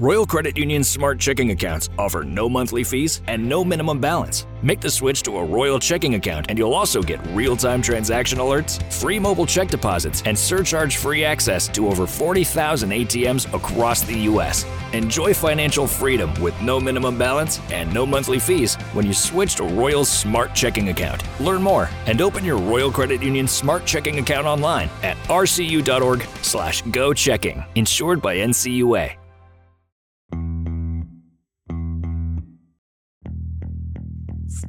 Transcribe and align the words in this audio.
Royal 0.00 0.24
Credit 0.24 0.56
Union's 0.56 0.88
smart 0.88 1.18
checking 1.18 1.50
accounts 1.50 1.90
offer 1.98 2.24
no 2.24 2.48
monthly 2.48 2.82
fees 2.82 3.20
and 3.26 3.46
no 3.46 3.62
minimum 3.62 4.00
balance. 4.00 4.46
Make 4.62 4.80
the 4.80 4.88
switch 4.88 5.22
to 5.24 5.36
a 5.36 5.44
Royal 5.44 5.78
checking 5.78 6.14
account 6.14 6.46
and 6.48 6.58
you'll 6.58 6.72
also 6.72 7.02
get 7.02 7.20
real 7.34 7.54
time 7.54 7.82
transaction 7.82 8.38
alerts, 8.38 8.82
free 8.90 9.18
mobile 9.18 9.44
check 9.44 9.68
deposits, 9.68 10.22
and 10.24 10.38
surcharge 10.38 10.96
free 10.96 11.22
access 11.22 11.68
to 11.68 11.86
over 11.86 12.06
40,000 12.06 12.88
ATMs 12.88 13.52
across 13.54 14.00
the 14.00 14.16
U.S. 14.20 14.64
Enjoy 14.94 15.34
financial 15.34 15.86
freedom 15.86 16.32
with 16.40 16.58
no 16.62 16.80
minimum 16.80 17.18
balance 17.18 17.60
and 17.70 17.92
no 17.92 18.06
monthly 18.06 18.38
fees 18.38 18.76
when 18.94 19.04
you 19.04 19.12
switch 19.12 19.56
to 19.56 19.64
Royal's 19.64 20.08
smart 20.08 20.54
checking 20.54 20.88
account. 20.88 21.22
Learn 21.40 21.62
more 21.62 21.90
and 22.06 22.22
open 22.22 22.42
your 22.42 22.56
Royal 22.56 22.90
Credit 22.90 23.22
Union 23.22 23.46
smart 23.46 23.84
checking 23.84 24.18
account 24.18 24.46
online 24.46 24.88
at 25.02 25.18
rcu.org/slash 25.24 26.82
go 26.90 27.12
checking. 27.12 27.62
Insured 27.74 28.22
by 28.22 28.38
NCUA. 28.38 29.19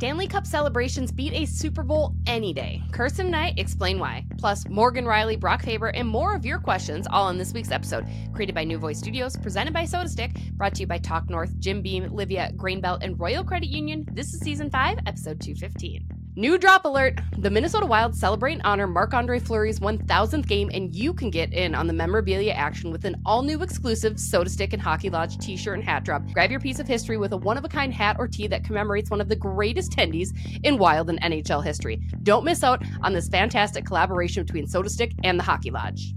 Stanley 0.02 0.26
Cup 0.26 0.48
celebrations 0.48 1.12
beat 1.12 1.32
a 1.32 1.46
Super 1.46 1.84
Bowl 1.84 2.16
any 2.26 2.54
day. 2.54 2.82
Kirsten 2.92 3.28
and 3.28 3.36
I 3.36 3.54
explain 3.58 4.00
why. 4.00 4.26
Plus, 4.40 4.68
Morgan 4.68 5.06
Rielly, 5.06 5.40
Brock 5.40 5.62
Faber, 5.62 5.90
and 5.90 6.08
more 6.08 6.34
of 6.34 6.44
your 6.44 6.58
questions 6.58 7.06
all 7.12 7.30
in 7.30 7.38
this 7.38 7.54
week's 7.54 7.70
episode. 7.70 8.08
Created 8.34 8.56
by 8.56 8.64
New 8.64 8.80
Voice 8.80 8.98
Studios, 8.98 9.38
presented 9.38 9.76
by 9.76 9.84
SotaStick, 9.84 10.54
brought 10.54 10.74
to 10.74 10.80
you 10.82 10.88
by 10.88 10.98
Talk 10.98 11.30
North, 11.30 11.56
Jim 11.60 11.84
Beam, 11.84 12.10
Livea, 12.10 12.56
Grain 12.58 12.82
Belt, 12.82 13.04
and 13.04 13.20
Royal 13.20 13.44
Credit 13.44 13.70
Union. 13.70 14.08
This 14.12 14.34
is 14.34 14.40
season 14.40 14.72
5, 14.72 14.98
episode 15.06 15.40
215. 15.40 16.21
New 16.38 16.58
drop 16.58 16.86
alert! 16.86 17.20
The 17.40 17.50
Minnesota 17.50 17.86
Wild 17.86 18.16
celebrate 18.16 18.54
and 18.54 18.62
honor 18.64 18.88
Marc 18.88 19.14
Andre 19.14 19.38
Fleury's 19.38 19.82
1000th 19.82 20.48
game, 20.48 20.72
and 20.74 20.96
you 20.96 21.14
can 21.14 21.30
get 21.30 21.52
in 21.52 21.76
on 21.76 21.88
the 21.88 21.94
memorabilia 21.94 22.54
action 22.54 22.90
with 22.90 23.04
an 23.04 23.22
all 23.26 23.42
new 23.42 23.62
exclusive 23.62 24.14
SotaStick 24.14 24.72
and 24.72 24.82
Hockey 24.82 25.10
Lodge 25.10 25.38
t 25.40 25.58
shirt 25.58 25.76
and 25.76 25.84
hat 25.84 26.06
drop. 26.06 26.26
Grab 26.32 26.50
your 26.50 26.62
piece 26.62 26.80
of 26.80 26.88
history 26.88 27.18
with 27.18 27.34
a 27.34 27.38
one 27.38 27.58
of 27.58 27.66
a 27.66 27.68
kind 27.68 27.94
hat 27.94 28.16
or 28.18 28.30
tee 28.30 28.48
that 28.48 28.64
commemorates 28.64 29.10
one 29.10 29.20
of 29.20 29.28
the 29.28 29.36
greatest 29.36 29.92
tendies 29.92 30.30
in 30.64 30.78
Wild 30.78 31.10
and 31.10 31.22
NHL 31.22 31.66
history. 31.66 32.02
Don't 32.24 32.46
miss 32.46 32.64
out 32.64 32.82
on 33.04 33.12
this 33.12 33.28
fantastic 33.28 33.84
collaboration 33.84 34.46
between 34.46 34.68
SotaStick 34.68 35.12
and 35.26 35.38
the 35.38 35.44
Hockey 35.44 35.70
Lodge. 35.70 36.14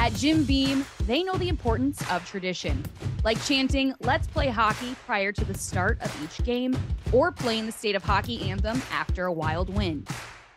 At 0.00 0.14
Jim 0.14 0.44
Beam, 0.44 0.86
they 1.04 1.22
know 1.22 1.34
the 1.34 1.50
importance 1.50 2.02
of 2.10 2.24
tradition, 2.24 2.82
like 3.22 3.38
chanting, 3.44 3.92
let's 4.00 4.26
play 4.26 4.48
hockey 4.48 4.96
prior 5.04 5.30
to 5.30 5.44
the 5.44 5.52
start 5.52 6.00
of 6.00 6.24
each 6.24 6.42
game, 6.42 6.74
or 7.12 7.30
playing 7.30 7.66
the 7.66 7.72
state 7.72 7.94
of 7.94 8.02
hockey 8.02 8.48
anthem 8.48 8.80
after 8.90 9.26
a 9.26 9.32
wild 9.32 9.68
win. 9.68 10.06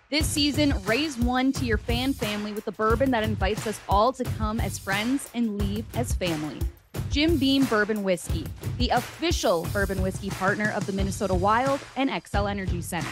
This 0.09 0.25
season, 0.25 0.73
raise 0.85 1.17
one 1.17 1.51
to 1.51 1.65
your 1.65 1.77
fan 1.77 2.13
family 2.13 2.53
with 2.53 2.65
a 2.67 2.71
bourbon 2.71 3.11
that 3.11 3.25
invites 3.25 3.67
us 3.67 3.81
all 3.89 4.13
to 4.13 4.23
come 4.23 4.61
as 4.61 4.79
friends 4.79 5.29
and 5.33 5.59
leave 5.59 5.85
as 5.97 6.13
family. 6.13 6.59
Jim 7.09 7.35
Beam 7.35 7.65
Bourbon 7.65 8.01
Whiskey, 8.01 8.45
the 8.77 8.87
official 8.89 9.67
bourbon 9.73 10.01
whiskey 10.01 10.29
partner 10.29 10.71
of 10.71 10.85
the 10.85 10.93
Minnesota 10.93 11.33
Wild 11.33 11.81
and 11.97 12.09
Xcel 12.09 12.49
Energy 12.49 12.81
Center. 12.81 13.11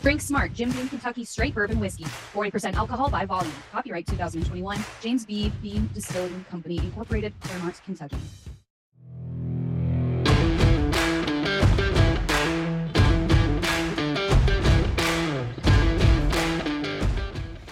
Drink 0.00 0.20
smart, 0.20 0.52
Jim 0.54 0.70
Beam 0.70 0.88
Kentucky 0.88 1.24
Straight 1.24 1.54
Bourbon 1.54 1.80
Whiskey. 1.80 2.04
40% 2.04 2.74
alcohol 2.74 3.10
by 3.10 3.24
volume. 3.24 3.52
Copyright 3.72 4.06
2021. 4.06 4.78
James 5.00 5.26
B. 5.26 5.50
Beam 5.60 5.90
Distilling 5.92 6.44
Company, 6.48 6.78
Incorporated, 6.78 7.32
Clermont, 7.40 7.80
Kentucky. 7.84 8.16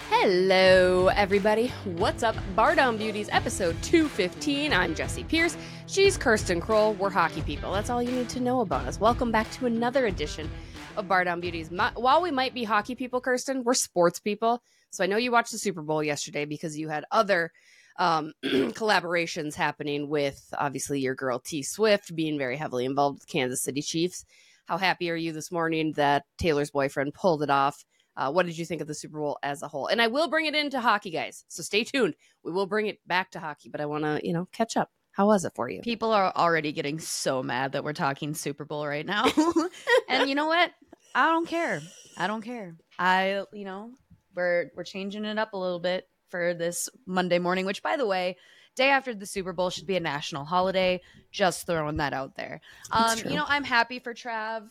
Hello, 0.09 1.07
everybody. 1.07 1.69
What's 1.95 2.23
up? 2.23 2.35
Bar 2.53 2.75
Down 2.75 2.97
Beauties, 2.97 3.29
episode 3.31 3.81
215. 3.81 4.73
I'm 4.73 4.93
Jesse 4.93 5.23
Pierce. 5.23 5.55
She's 5.85 6.17
Kirsten 6.17 6.59
Kroll. 6.59 6.93
We're 6.95 7.09
hockey 7.09 7.41
people. 7.43 7.71
That's 7.71 7.89
all 7.89 8.03
you 8.03 8.11
need 8.11 8.27
to 8.29 8.41
know 8.41 8.59
about 8.59 8.85
us. 8.85 8.99
Welcome 8.99 9.31
back 9.31 9.49
to 9.51 9.65
another 9.65 10.07
edition 10.07 10.49
of 10.97 11.07
Bar 11.07 11.23
Down 11.23 11.39
Beauties. 11.39 11.71
My, 11.71 11.91
while 11.95 12.21
we 12.21 12.31
might 12.31 12.53
be 12.53 12.63
hockey 12.63 12.95
people, 12.95 13.21
Kirsten, 13.21 13.63
we're 13.63 13.75
sports 13.75 14.19
people. 14.19 14.61
So 14.89 15.03
I 15.03 15.07
know 15.07 15.17
you 15.17 15.31
watched 15.31 15.51
the 15.51 15.59
Super 15.59 15.81
Bowl 15.81 16.03
yesterday 16.03 16.45
because 16.45 16.77
you 16.77 16.89
had 16.89 17.05
other 17.11 17.51
um, 17.97 18.33
collaborations 18.43 19.55
happening 19.55 20.09
with 20.09 20.53
obviously 20.57 20.99
your 20.99 21.15
girl 21.15 21.39
T 21.39 21.61
Swift 21.61 22.15
being 22.15 22.37
very 22.37 22.57
heavily 22.57 22.85
involved 22.85 23.19
with 23.19 23.27
Kansas 23.27 23.61
City 23.61 23.81
Chiefs. 23.81 24.25
How 24.65 24.77
happy 24.77 25.09
are 25.11 25.15
you 25.15 25.31
this 25.31 25.51
morning 25.51 25.93
that 25.93 26.25
Taylor's 26.37 26.71
boyfriend 26.71 27.13
pulled 27.13 27.43
it 27.43 27.49
off? 27.49 27.85
Uh, 28.15 28.31
what 28.31 28.47
did 28.47 28.57
you 28.57 28.65
think 28.65 28.81
of 28.81 28.87
the 28.87 28.95
Super 28.95 29.19
Bowl 29.19 29.37
as 29.43 29.61
a 29.61 29.67
whole? 29.67 29.87
And 29.87 30.01
I 30.01 30.07
will 30.07 30.27
bring 30.27 30.47
it 30.47 30.55
into 30.55 30.81
hockey, 30.81 31.11
guys. 31.11 31.45
So 31.47 31.61
stay 31.61 31.83
tuned. 31.83 32.15
We 32.43 32.51
will 32.51 32.65
bring 32.65 32.87
it 32.87 32.99
back 33.05 33.31
to 33.31 33.39
hockey, 33.39 33.69
but 33.69 33.79
I 33.79 33.85
want 33.85 34.03
to, 34.03 34.19
you 34.23 34.33
know, 34.33 34.47
catch 34.51 34.75
up. 34.75 34.89
How 35.11 35.25
was 35.25 35.45
it 35.45 35.53
for 35.55 35.67
you? 35.67 35.81
People 35.81 36.11
are 36.11 36.31
already 36.35 36.71
getting 36.71 36.99
so 36.99 37.41
mad 37.41 37.71
that 37.71 37.83
we're 37.83 37.93
talking 37.93 38.35
Super 38.35 38.65
Bowl 38.65 38.85
right 38.85 39.05
now. 39.05 39.25
and 40.09 40.29
you 40.29 40.35
know 40.35 40.47
what? 40.47 40.71
I 41.17 41.31
don't 41.31 41.47
care. 41.47 41.81
I 42.15 42.27
don't 42.27 42.43
care. 42.43 42.75
I, 42.99 43.43
you 43.51 43.65
know, 43.65 43.89
we're 44.35 44.69
we're 44.75 44.83
changing 44.83 45.25
it 45.25 45.39
up 45.39 45.53
a 45.53 45.57
little 45.57 45.79
bit 45.79 46.07
for 46.29 46.53
this 46.53 46.89
Monday 47.07 47.39
morning, 47.39 47.65
which 47.65 47.81
by 47.81 47.97
the 47.97 48.05
way, 48.05 48.37
day 48.75 48.89
after 48.89 49.15
the 49.15 49.25
Super 49.25 49.51
Bowl 49.51 49.71
should 49.71 49.87
be 49.87 49.97
a 49.97 49.99
national 49.99 50.45
holiday. 50.45 51.01
Just 51.31 51.65
throwing 51.65 51.97
that 51.97 52.13
out 52.13 52.35
there. 52.35 52.61
Um, 52.91 53.17
you 53.25 53.35
know, 53.35 53.45
I'm 53.47 53.63
happy 53.63 53.97
for 53.97 54.13
Trav. 54.13 54.69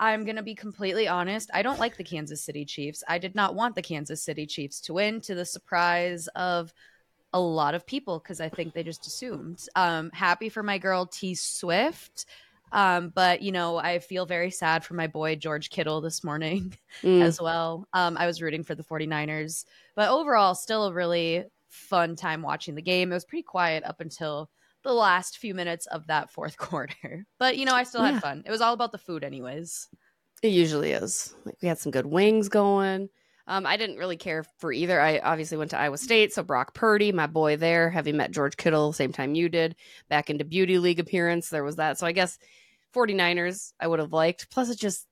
I'm 0.00 0.24
going 0.24 0.34
to 0.34 0.42
be 0.42 0.56
completely 0.56 1.06
honest. 1.06 1.48
I 1.54 1.62
don't 1.62 1.78
like 1.78 1.96
the 1.96 2.02
Kansas 2.02 2.42
City 2.42 2.64
Chiefs. 2.64 3.04
I 3.06 3.18
did 3.18 3.36
not 3.36 3.54
want 3.54 3.76
the 3.76 3.82
Kansas 3.82 4.20
City 4.20 4.46
Chiefs 4.46 4.80
to 4.82 4.94
win 4.94 5.20
to 5.20 5.36
the 5.36 5.44
surprise 5.44 6.26
of 6.34 6.74
a 7.32 7.40
lot 7.40 7.76
of 7.76 7.86
people 7.86 8.18
because 8.18 8.40
I 8.40 8.48
think 8.48 8.74
they 8.74 8.82
just 8.82 9.06
assumed. 9.06 9.64
Um, 9.76 10.10
happy 10.12 10.48
for 10.48 10.64
my 10.64 10.78
girl 10.78 11.06
T 11.06 11.36
Swift. 11.36 12.26
Um, 12.72 13.12
but 13.14 13.42
you 13.42 13.52
know, 13.52 13.76
I 13.76 13.98
feel 13.98 14.26
very 14.26 14.50
sad 14.50 14.84
for 14.84 14.94
my 14.94 15.06
boy 15.06 15.36
George 15.36 15.70
Kittle 15.70 16.00
this 16.00 16.24
morning 16.24 16.76
mm. 17.02 17.22
as 17.22 17.40
well. 17.40 17.86
Um, 17.92 18.16
I 18.18 18.26
was 18.26 18.42
rooting 18.42 18.64
for 18.64 18.74
the 18.74 18.82
49ers, 18.82 19.64
but 19.94 20.10
overall, 20.10 20.54
still 20.54 20.86
a 20.86 20.92
really 20.92 21.44
fun 21.68 22.16
time 22.16 22.42
watching 22.42 22.74
the 22.74 22.82
game. 22.82 23.10
It 23.10 23.14
was 23.14 23.24
pretty 23.24 23.42
quiet 23.42 23.84
up 23.84 24.00
until 24.00 24.50
the 24.82 24.92
last 24.92 25.38
few 25.38 25.54
minutes 25.54 25.86
of 25.86 26.06
that 26.06 26.30
fourth 26.30 26.56
quarter. 26.58 27.26
But 27.38 27.56
you 27.56 27.64
know, 27.64 27.74
I 27.74 27.84
still 27.84 28.02
had 28.02 28.14
yeah. 28.14 28.20
fun. 28.20 28.42
It 28.46 28.50
was 28.50 28.60
all 28.60 28.74
about 28.74 28.92
the 28.92 28.98
food, 28.98 29.24
anyways. 29.24 29.88
It 30.42 30.48
usually 30.48 30.92
is. 30.92 31.34
Like 31.44 31.56
we 31.62 31.68
had 31.68 31.78
some 31.78 31.92
good 31.92 32.06
wings 32.06 32.48
going. 32.48 33.08
Um, 33.46 33.66
I 33.66 33.76
didn't 33.76 33.98
really 33.98 34.16
care 34.16 34.44
for 34.58 34.72
either. 34.72 35.00
I 35.00 35.18
obviously 35.18 35.58
went 35.58 35.70
to 35.72 35.78
Iowa 35.78 35.98
State, 35.98 36.32
so 36.32 36.42
Brock 36.42 36.74
Purdy, 36.74 37.12
my 37.12 37.26
boy 37.26 37.56
there, 37.56 37.90
having 37.90 38.16
met 38.16 38.30
George 38.30 38.56
Kittle 38.56 38.92
same 38.92 39.12
time 39.12 39.34
you 39.34 39.48
did, 39.48 39.76
back 40.08 40.30
into 40.30 40.44
Beauty 40.44 40.78
League 40.78 41.00
appearance, 41.00 41.50
there 41.50 41.64
was 41.64 41.76
that. 41.76 41.98
So 41.98 42.06
I 42.06 42.12
guess 42.12 42.38
49ers 42.94 43.72
I 43.78 43.86
would 43.86 43.98
have 43.98 44.12
liked. 44.12 44.50
Plus, 44.50 44.70
it 44.70 44.78
just 44.78 45.06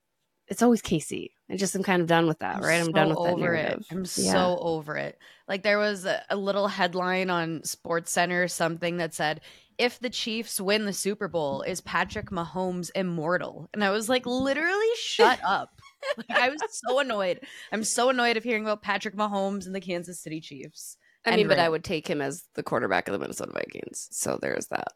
it's 0.48 0.62
always 0.62 0.82
KC. 0.82 1.30
I 1.50 1.56
just 1.56 1.76
am 1.76 1.82
kind 1.82 2.00
of 2.00 2.08
done 2.08 2.26
with 2.26 2.38
that, 2.38 2.56
I'm 2.56 2.62
right? 2.62 2.80
I'm 2.80 2.86
so 2.86 2.92
done 2.92 3.08
with 3.10 3.18
that 3.18 3.32
over 3.32 3.40
narrative. 3.40 3.80
it. 3.80 3.86
I'm 3.90 3.98
yeah. 3.98 4.04
so 4.04 4.58
over 4.60 4.96
it. 4.96 5.18
Like 5.48 5.62
there 5.62 5.78
was 5.78 6.06
a, 6.06 6.22
a 6.30 6.36
little 6.36 6.68
headline 6.68 7.30
on 7.30 7.64
Sports 7.64 8.10
Center 8.10 8.44
or 8.44 8.48
something 8.48 8.96
that 8.96 9.14
said, 9.14 9.42
"If 9.76 9.98
the 9.98 10.10
Chiefs 10.10 10.60
win 10.60 10.86
the 10.86 10.92
Super 10.92 11.28
Bowl, 11.28 11.62
is 11.62 11.80
Patrick 11.80 12.30
Mahomes 12.30 12.90
immortal?" 12.94 13.68
And 13.74 13.84
I 13.84 13.90
was 13.90 14.08
like, 14.08 14.24
literally, 14.24 14.88
shut 14.96 15.40
up. 15.46 15.81
Like, 16.16 16.30
I 16.30 16.48
was 16.48 16.60
so 16.70 16.98
annoyed. 16.98 17.40
I'm 17.72 17.84
so 17.84 18.10
annoyed 18.10 18.36
of 18.36 18.44
hearing 18.44 18.64
about 18.64 18.82
Patrick 18.82 19.16
Mahomes 19.16 19.66
and 19.66 19.74
the 19.74 19.80
Kansas 19.80 20.20
City 20.20 20.40
Chiefs. 20.40 20.96
I 21.24 21.36
mean, 21.36 21.48
but 21.48 21.58
I 21.58 21.68
would 21.68 21.84
take 21.84 22.08
him 22.08 22.20
as 22.20 22.44
the 22.54 22.62
quarterback 22.62 23.06
of 23.06 23.12
the 23.12 23.18
Minnesota 23.18 23.52
Vikings. 23.52 24.08
So 24.10 24.38
there's 24.40 24.66
that. 24.68 24.88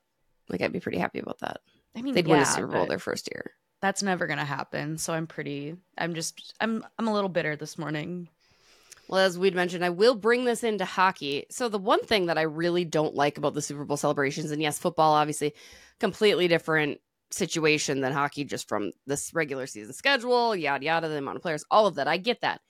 Like, 0.49 0.61
I'd 0.61 0.73
be 0.73 0.81
pretty 0.81 0.99
happy 0.99 1.21
about 1.21 1.39
that. 1.41 1.61
I 1.97 2.03
mean, 2.03 2.15
they'd 2.15 2.27
yeah, 2.27 2.35
win 2.35 2.43
a 2.43 2.47
Super 2.47 2.67
Bowl 2.67 2.87
their 2.87 2.99
first 2.99 3.29
year. 3.33 3.53
That's 3.81 4.03
never 4.03 4.27
gonna 4.27 4.45
happen. 4.45 4.99
So 4.99 5.13
I'm 5.13 5.27
pretty. 5.27 5.77
I'm 5.97 6.15
just. 6.15 6.55
I'm. 6.61 6.85
I'm 6.99 7.09
a 7.09 7.13
little 7.13 7.29
bitter 7.29 7.57
this 7.57 7.79
morning. 7.79 8.29
Well, 9.09 9.21
as 9.21 9.39
we'd 9.39 9.55
mentioned, 9.55 9.85
I 9.85 9.91
will 9.91 10.17
bring 10.17 10.45
this 10.45 10.65
into 10.65 10.85
hockey. 10.85 11.47
So 11.51 11.69
the 11.69 11.79
one 11.79 12.05
thing 12.05 12.27
that 12.27 12.39
I 12.39 12.43
really 12.43 12.85
don't 12.85 13.15
like 13.15 13.39
about 13.39 13.55
the 13.55 13.63
Super 13.63 13.85
Bowl 13.85 13.97
celebrations, 13.97 14.51
and 14.51 14.61
yes, 14.61 14.79
football 14.79 15.13
obviously 15.13 15.55
completely 16.01 16.49
different 16.49 17.01
situation 17.31 18.01
than 18.01 18.13
hockey 18.13 18.45
just 18.45 18.69
from 18.69 18.93
this 19.07 19.33
regular 19.35 19.67
season 19.67 19.93
schedule, 19.93 20.55
yada 20.55 20.85
yada, 20.85 21.09
the 21.09 21.19
amount 21.19 21.37
of 21.37 21.43
players, 21.43 21.65
all 21.71 21.87
of 21.87 21.97
that. 21.97 22.09
I 22.09 22.17
get 22.17 22.41
that. 22.43 22.61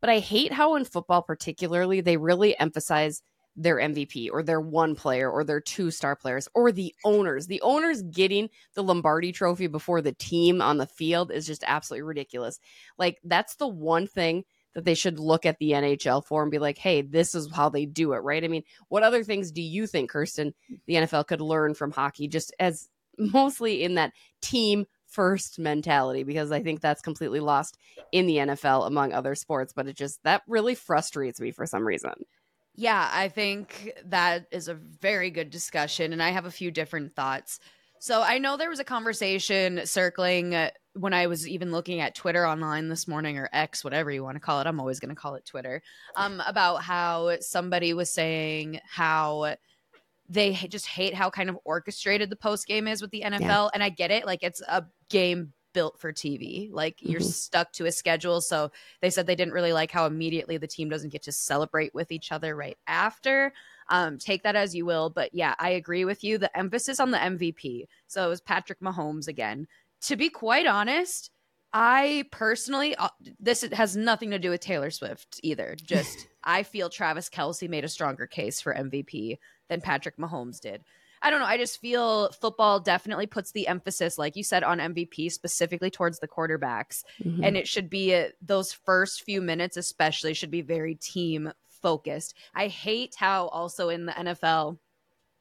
But 0.00 0.10
I 0.10 0.18
hate 0.18 0.52
how 0.52 0.74
in 0.74 0.84
football 0.84 1.22
particularly 1.22 2.00
they 2.00 2.16
really 2.16 2.58
emphasize 2.58 3.22
their 3.56 3.76
MVP 3.76 4.28
or 4.32 4.42
their 4.42 4.60
one 4.60 4.94
player 4.94 5.30
or 5.30 5.44
their 5.44 5.60
two 5.60 5.90
star 5.90 6.16
players 6.16 6.48
or 6.54 6.72
the 6.72 6.94
owners. 7.04 7.46
The 7.46 7.60
owners 7.60 8.02
getting 8.02 8.50
the 8.74 8.82
Lombardi 8.82 9.32
trophy 9.32 9.68
before 9.68 10.00
the 10.00 10.12
team 10.12 10.60
on 10.60 10.76
the 10.76 10.86
field 10.86 11.30
is 11.30 11.46
just 11.46 11.64
absolutely 11.66 12.02
ridiculous. 12.02 12.58
Like 12.98 13.18
that's 13.24 13.54
the 13.56 13.68
one 13.68 14.06
thing 14.06 14.44
that 14.74 14.84
they 14.84 14.94
should 14.94 15.20
look 15.20 15.46
at 15.46 15.58
the 15.58 15.70
NHL 15.70 16.24
for 16.24 16.42
and 16.42 16.50
be 16.50 16.58
like, 16.58 16.78
hey, 16.78 17.02
this 17.02 17.34
is 17.34 17.48
how 17.52 17.68
they 17.68 17.86
do 17.86 18.12
it, 18.12 18.18
right? 18.18 18.42
I 18.42 18.48
mean, 18.48 18.64
what 18.88 19.04
other 19.04 19.22
things 19.22 19.52
do 19.52 19.62
you 19.62 19.86
think, 19.86 20.10
Kirsten, 20.10 20.52
the 20.86 20.94
NFL 20.94 21.28
could 21.28 21.40
learn 21.40 21.74
from 21.74 21.92
hockey 21.92 22.26
just 22.26 22.52
as 22.58 22.88
mostly 23.18 23.82
in 23.82 23.94
that 23.94 24.12
team 24.40 24.86
first 25.06 25.58
mentality 25.58 26.24
because 26.24 26.50
I 26.50 26.62
think 26.62 26.80
that's 26.80 27.00
completely 27.00 27.40
lost 27.40 27.78
in 28.10 28.26
the 28.26 28.36
NFL 28.36 28.86
among 28.86 29.12
other 29.12 29.34
sports. 29.34 29.72
But 29.72 29.86
it 29.86 29.96
just 29.96 30.22
that 30.24 30.42
really 30.48 30.74
frustrates 30.74 31.40
me 31.40 31.50
for 31.50 31.66
some 31.66 31.86
reason. 31.86 32.12
Yeah, 32.76 33.08
I 33.12 33.28
think 33.28 33.92
that 34.06 34.46
is 34.50 34.66
a 34.66 34.74
very 34.74 35.30
good 35.30 35.50
discussion, 35.50 36.12
and 36.12 36.22
I 36.22 36.30
have 36.30 36.44
a 36.44 36.50
few 36.50 36.72
different 36.72 37.14
thoughts. 37.14 37.60
So 38.00 38.20
I 38.20 38.38
know 38.38 38.56
there 38.56 38.68
was 38.68 38.80
a 38.80 38.84
conversation 38.84 39.86
circling 39.86 40.54
uh, 40.54 40.70
when 40.92 41.14
I 41.14 41.28
was 41.28 41.48
even 41.48 41.72
looking 41.72 42.00
at 42.00 42.14
Twitter 42.14 42.46
online 42.46 42.88
this 42.88 43.08
morning 43.08 43.38
or 43.38 43.48
X, 43.52 43.82
whatever 43.82 44.10
you 44.10 44.22
want 44.22 44.36
to 44.36 44.40
call 44.40 44.60
it. 44.60 44.66
I'm 44.66 44.78
always 44.78 45.00
going 45.00 45.08
to 45.08 45.14
call 45.14 45.36
it 45.36 45.46
Twitter. 45.46 45.82
Um, 46.16 46.42
about 46.46 46.82
how 46.82 47.38
somebody 47.40 47.94
was 47.94 48.10
saying 48.10 48.80
how 48.86 49.54
they 50.28 50.52
just 50.52 50.86
hate 50.86 51.14
how 51.14 51.30
kind 51.30 51.50
of 51.50 51.58
orchestrated 51.64 52.30
the 52.30 52.36
post 52.36 52.66
game 52.66 52.88
is 52.88 53.02
with 53.02 53.10
the 53.10 53.22
NFL, 53.22 53.40
yeah. 53.40 53.68
and 53.74 53.82
I 53.82 53.88
get 53.88 54.10
it. 54.10 54.26
Like 54.26 54.42
it's 54.42 54.62
a 54.62 54.84
game 55.10 55.52
built 55.74 56.00
for 56.00 56.12
TV. 56.12 56.72
Like 56.72 56.96
you're 57.00 57.20
mm-hmm. 57.20 57.28
stuck 57.28 57.72
to 57.72 57.84
a 57.84 57.92
schedule. 57.92 58.40
So 58.40 58.70
they 59.02 59.10
said 59.10 59.26
they 59.26 59.34
didn't 59.34 59.52
really 59.52 59.74
like 59.74 59.90
how 59.90 60.06
immediately 60.06 60.56
the 60.56 60.66
team 60.66 60.88
doesn't 60.88 61.12
get 61.12 61.24
to 61.24 61.32
celebrate 61.32 61.94
with 61.94 62.10
each 62.10 62.32
other 62.32 62.56
right 62.56 62.78
after. 62.86 63.52
Um, 63.90 64.16
take 64.16 64.44
that 64.44 64.56
as 64.56 64.74
you 64.74 64.86
will. 64.86 65.10
But 65.10 65.34
yeah, 65.34 65.54
I 65.58 65.70
agree 65.70 66.06
with 66.06 66.24
you. 66.24 66.38
The 66.38 66.56
emphasis 66.56 67.00
on 67.00 67.10
the 67.10 67.18
MVP. 67.18 67.86
So 68.06 68.24
it 68.24 68.28
was 68.28 68.40
Patrick 68.40 68.80
Mahomes 68.80 69.28
again. 69.28 69.66
To 70.02 70.16
be 70.16 70.30
quite 70.30 70.66
honest, 70.66 71.30
I 71.72 72.24
personally, 72.30 72.94
uh, 72.94 73.08
this 73.40 73.62
has 73.72 73.96
nothing 73.96 74.30
to 74.30 74.38
do 74.38 74.50
with 74.50 74.60
Taylor 74.60 74.90
Swift 74.90 75.40
either. 75.42 75.76
Just 75.82 76.28
I 76.44 76.62
feel 76.62 76.88
Travis 76.88 77.28
Kelce 77.28 77.68
made 77.68 77.84
a 77.84 77.88
stronger 77.88 78.26
case 78.26 78.60
for 78.60 78.72
MVP 78.72 79.38
than 79.68 79.80
Patrick 79.80 80.16
Mahomes 80.16 80.60
did. 80.60 80.82
I 81.24 81.30
don't 81.30 81.40
know. 81.40 81.46
I 81.46 81.56
just 81.56 81.80
feel 81.80 82.30
football 82.32 82.80
definitely 82.80 83.26
puts 83.26 83.52
the 83.52 83.66
emphasis, 83.66 84.18
like 84.18 84.36
you 84.36 84.44
said, 84.44 84.62
on 84.62 84.78
MVP 84.78 85.32
specifically 85.32 85.90
towards 85.90 86.18
the 86.18 86.28
quarterbacks. 86.28 87.02
Mm-hmm. 87.24 87.42
And 87.42 87.56
it 87.56 87.66
should 87.66 87.88
be 87.88 88.14
uh, 88.14 88.28
those 88.42 88.74
first 88.74 89.22
few 89.22 89.40
minutes, 89.40 89.78
especially, 89.78 90.34
should 90.34 90.50
be 90.50 90.60
very 90.60 90.96
team 90.96 91.50
focused. 91.80 92.34
I 92.54 92.66
hate 92.66 93.14
how 93.16 93.48
also 93.48 93.88
in 93.88 94.04
the 94.04 94.12
NFL, 94.12 94.78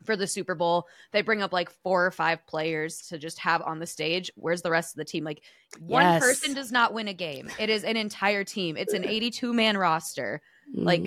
for 0.06 0.16
the 0.16 0.28
Super 0.28 0.56
Bowl, 0.56 0.88
they 1.12 1.22
bring 1.22 1.42
up 1.42 1.52
like 1.52 1.70
four 1.70 2.06
or 2.06 2.12
five 2.12 2.46
players 2.48 3.08
to 3.08 3.18
just 3.18 3.40
have 3.40 3.62
on 3.62 3.80
the 3.80 3.86
stage. 3.86 4.32
Where's 4.36 4.62
the 4.62 4.72
rest 4.72 4.94
of 4.94 4.98
the 4.98 5.06
team? 5.06 5.24
Like 5.24 5.42
one 5.80 6.04
yes. 6.04 6.22
person 6.22 6.54
does 6.54 6.72
not 6.72 6.94
win 6.94 7.08
a 7.08 7.14
game. 7.14 7.50
It 7.60 7.70
is 7.70 7.84
an 7.84 7.98
entire 7.98 8.44
team. 8.44 8.78
It's 8.78 8.94
an 8.94 9.06
82 9.08 9.54
man 9.54 9.78
roster. 9.78 10.42
Mm. 10.74 10.86
Like 10.86 11.04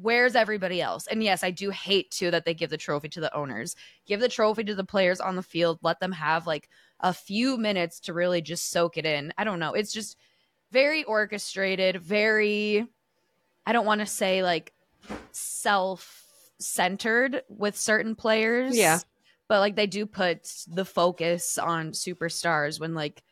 where's 0.00 0.36
everybody 0.36 0.80
else? 0.80 1.06
And 1.06 1.22
yes, 1.22 1.42
I 1.42 1.50
do 1.50 1.70
hate 1.70 2.10
too 2.10 2.30
that 2.30 2.44
they 2.44 2.54
give 2.54 2.70
the 2.70 2.76
trophy 2.76 3.08
to 3.10 3.20
the 3.20 3.34
owners. 3.34 3.74
Give 4.06 4.20
the 4.20 4.28
trophy 4.28 4.64
to 4.64 4.74
the 4.74 4.84
players 4.84 5.20
on 5.20 5.36
the 5.36 5.42
field. 5.42 5.78
Let 5.82 6.00
them 6.00 6.12
have 6.12 6.46
like 6.46 6.68
a 7.00 7.12
few 7.12 7.56
minutes 7.56 8.00
to 8.00 8.12
really 8.12 8.42
just 8.42 8.70
soak 8.70 8.96
it 8.96 9.06
in. 9.06 9.32
I 9.38 9.44
don't 9.44 9.58
know. 9.58 9.74
It's 9.74 9.92
just 9.92 10.16
very 10.70 11.04
orchestrated, 11.04 12.00
very 12.02 12.86
I 13.66 13.72
don't 13.72 13.86
want 13.86 14.00
to 14.00 14.06
say 14.06 14.42
like 14.42 14.72
self 15.32 16.24
centered 16.58 17.42
with 17.48 17.76
certain 17.76 18.14
players. 18.14 18.76
Yeah. 18.76 18.98
But 19.46 19.60
like 19.60 19.76
they 19.76 19.86
do 19.86 20.06
put 20.06 20.50
the 20.66 20.84
focus 20.84 21.58
on 21.58 21.92
superstars 21.92 22.80
when 22.80 22.94
like 22.94 23.22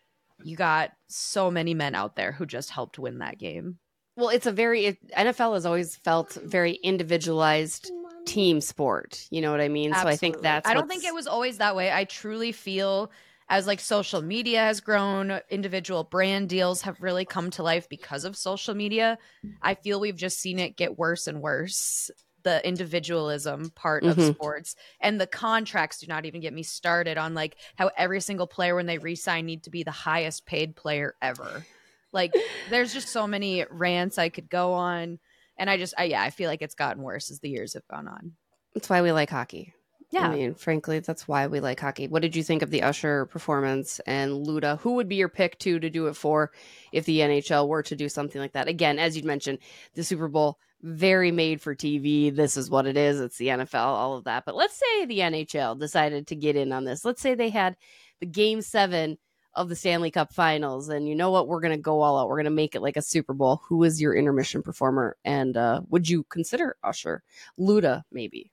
you 0.45 0.57
got 0.57 0.93
so 1.09 1.51
many 1.51 1.75
men 1.75 1.95
out 1.95 2.17
there 2.17 2.33
who 2.33 2.47
just 2.47 2.71
helped 2.71 2.99
win 2.99 3.19
that 3.19 3.39
game. 3.39 3.79
Well, 4.17 4.31
it's 4.31 4.47
a 4.47 4.53
very 4.53 4.87
it, 4.87 5.11
NFL 5.13 5.55
has 5.55 5.67
always 5.67 5.97
felt 5.97 6.35
very 6.35 6.73
individualized 6.73 7.93
team 8.25 8.61
sport. 8.61 9.27
You 9.31 9.41
know 9.41 9.51
what 9.51 9.61
I 9.61 9.69
mean? 9.69 9.93
Absolutely. 9.93 10.13
So 10.13 10.15
I 10.15 10.19
think 10.19 10.43
that's. 10.43 10.69
I 10.69 10.75
don't 10.75 10.89
think 10.89 11.05
it 11.05 11.15
was 11.15 11.27
always 11.27 11.59
that 11.59 11.77
way. 11.77 11.93
I 11.93 12.05
truly 12.05 12.53
feel 12.53 13.11
as 13.49 13.67
like 13.67 13.81
social 13.81 14.23
media 14.23 14.61
has 14.61 14.81
grown, 14.81 15.41
individual 15.51 16.03
brand 16.05 16.49
deals 16.49 16.83
have 16.83 17.01
really 17.01 17.25
come 17.25 17.51
to 17.51 17.63
life 17.63 17.89
because 17.89 18.25
of 18.25 18.37
social 18.37 18.75
media. 18.75 19.19
I 19.63 19.75
feel 19.75 20.01
we've 20.01 20.17
just 20.17 20.41
seen 20.41 20.59
it 20.59 20.77
get 20.77 20.99
worse 20.99 21.27
and 21.27 21.41
worse. 21.41 22.11
The 22.43 22.67
individualism 22.67 23.71
part 23.71 24.05
mm-hmm. 24.05 24.21
of 24.21 24.35
sports 24.37 24.77
and 25.01 25.21
the 25.21 25.27
contracts 25.27 25.99
do 25.99 26.07
not 26.07 26.27
even 26.27 26.41
get 26.41 26.53
me 26.53 26.63
started 26.63 27.19
on 27.19 27.35
like 27.35 27.57
how 27.75 27.91
every 27.97 28.21
single 28.21 28.47
player 28.47 28.77
when 28.77 28.87
they 28.87 28.99
resign 28.99 29.47
need 29.47 29.65
to 29.65 29.71
be 29.71 29.83
the 29.83 29.91
highest 29.91 30.47
paid 30.47 30.77
player 30.77 31.17
ever. 31.21 31.65
Like 32.13 32.33
there's 32.71 32.93
just 32.93 33.09
so 33.09 33.27
many 33.27 33.65
rants 33.71 34.19
I 34.19 34.29
could 34.29 34.49
go 34.49 34.73
on. 34.73 35.19
And 35.59 35.71
I 35.71 35.79
just, 35.79 35.95
I, 35.97 36.05
yeah, 36.05 36.23
I 36.23 36.31
feel 36.31 36.51
like 36.51 36.63
it's 36.63 36.75
gotten 36.75 37.03
worse 37.03 37.31
as 37.31 37.41
the 37.41 37.49
years 37.49 37.75
have 37.75 37.87
gone 37.89 38.09
on. 38.09 38.33
That's 38.75 38.91
why 38.91 39.01
we 39.03 39.13
like 39.13 39.31
hockey. 39.31 39.73
Yeah. 40.13 40.29
I 40.29 40.35
mean, 40.35 40.55
frankly, 40.55 41.01
that's 41.01 41.27
why 41.27 41.47
we 41.49 41.61
like 41.61 41.81
hockey. 41.81 42.07
What 42.07 42.23
did 42.23 42.37
you 42.37 42.45
think 42.45 42.63
of 42.63 42.71
the 42.71 42.83
Usher 42.83 43.27
performance 43.27 44.01
and 44.07 44.47
Luda? 44.47 44.79
Who 44.81 44.95
would 44.95 45.09
be 45.09 45.17
your 45.17 45.29
pick 45.29 45.59
to 45.61 45.81
to 45.81 45.91
do 45.91 46.07
it 46.07 46.15
for 46.15 46.53
if 46.93 47.05
the 47.07 47.21
NHL 47.21 47.67
were 47.67 47.83
to 47.85 47.97
do 47.97 48.09
something 48.09 48.41
like 48.41 48.53
that? 48.53 48.69
Again, 48.69 48.99
as 48.99 49.17
you'd 49.17 49.25
mentioned, 49.25 49.59
the 49.95 50.05
Super 50.05 50.29
Bowl 50.29 50.59
very 50.83 51.33
made 51.33 51.61
for 51.61 51.75
TV. 51.75 52.35
This 52.35 52.57
is 52.57 52.71
what 52.71 52.87
it 52.87 52.97
is. 52.97 53.21
It's 53.21 53.39
the 53.39 53.49
NFL, 53.49 53.75
all 53.75 54.17
of 54.17 54.25
that. 54.25 54.45
But 54.45 54.55
let's 54.55 54.79
say 54.79 55.07
the 55.07 55.21
NHL 55.21 55.79
decided 55.79 56.29
to 56.29 56.37
get 56.37 56.55
in 56.55 56.73
on 56.73 56.85
this. 56.85 57.05
Let's 57.05 57.21
say 57.21 57.35
they 57.35 57.51
had 57.51 57.77
the 58.21 58.27
game 58.27 58.63
7 58.63 59.19
of 59.57 59.69
the 59.69 59.75
Stanley 59.75 60.11
Cup 60.11 60.33
Finals, 60.33 60.89
and 60.91 61.09
you 61.09 61.15
know 61.15 61.31
what? 61.31 61.49
We're 61.49 61.61
gonna 61.61 61.79
go 61.79 62.03
all 62.03 62.19
out. 62.19 62.29
We're 62.29 62.37
gonna 62.37 62.51
make 62.51 62.75
it 62.75 62.83
like 62.83 62.97
a 62.97 63.03
Super 63.03 63.33
Bowl. 63.33 63.63
Who 63.65 63.83
is 63.83 64.01
your 64.01 64.15
intermission 64.15 64.63
performer? 64.63 65.17
And 65.25 65.57
uh, 65.57 65.81
would 65.89 66.09
you 66.09 66.25
consider 66.25 66.77
Usher, 66.85 67.23
Luda, 67.59 68.05
maybe? 68.13 68.53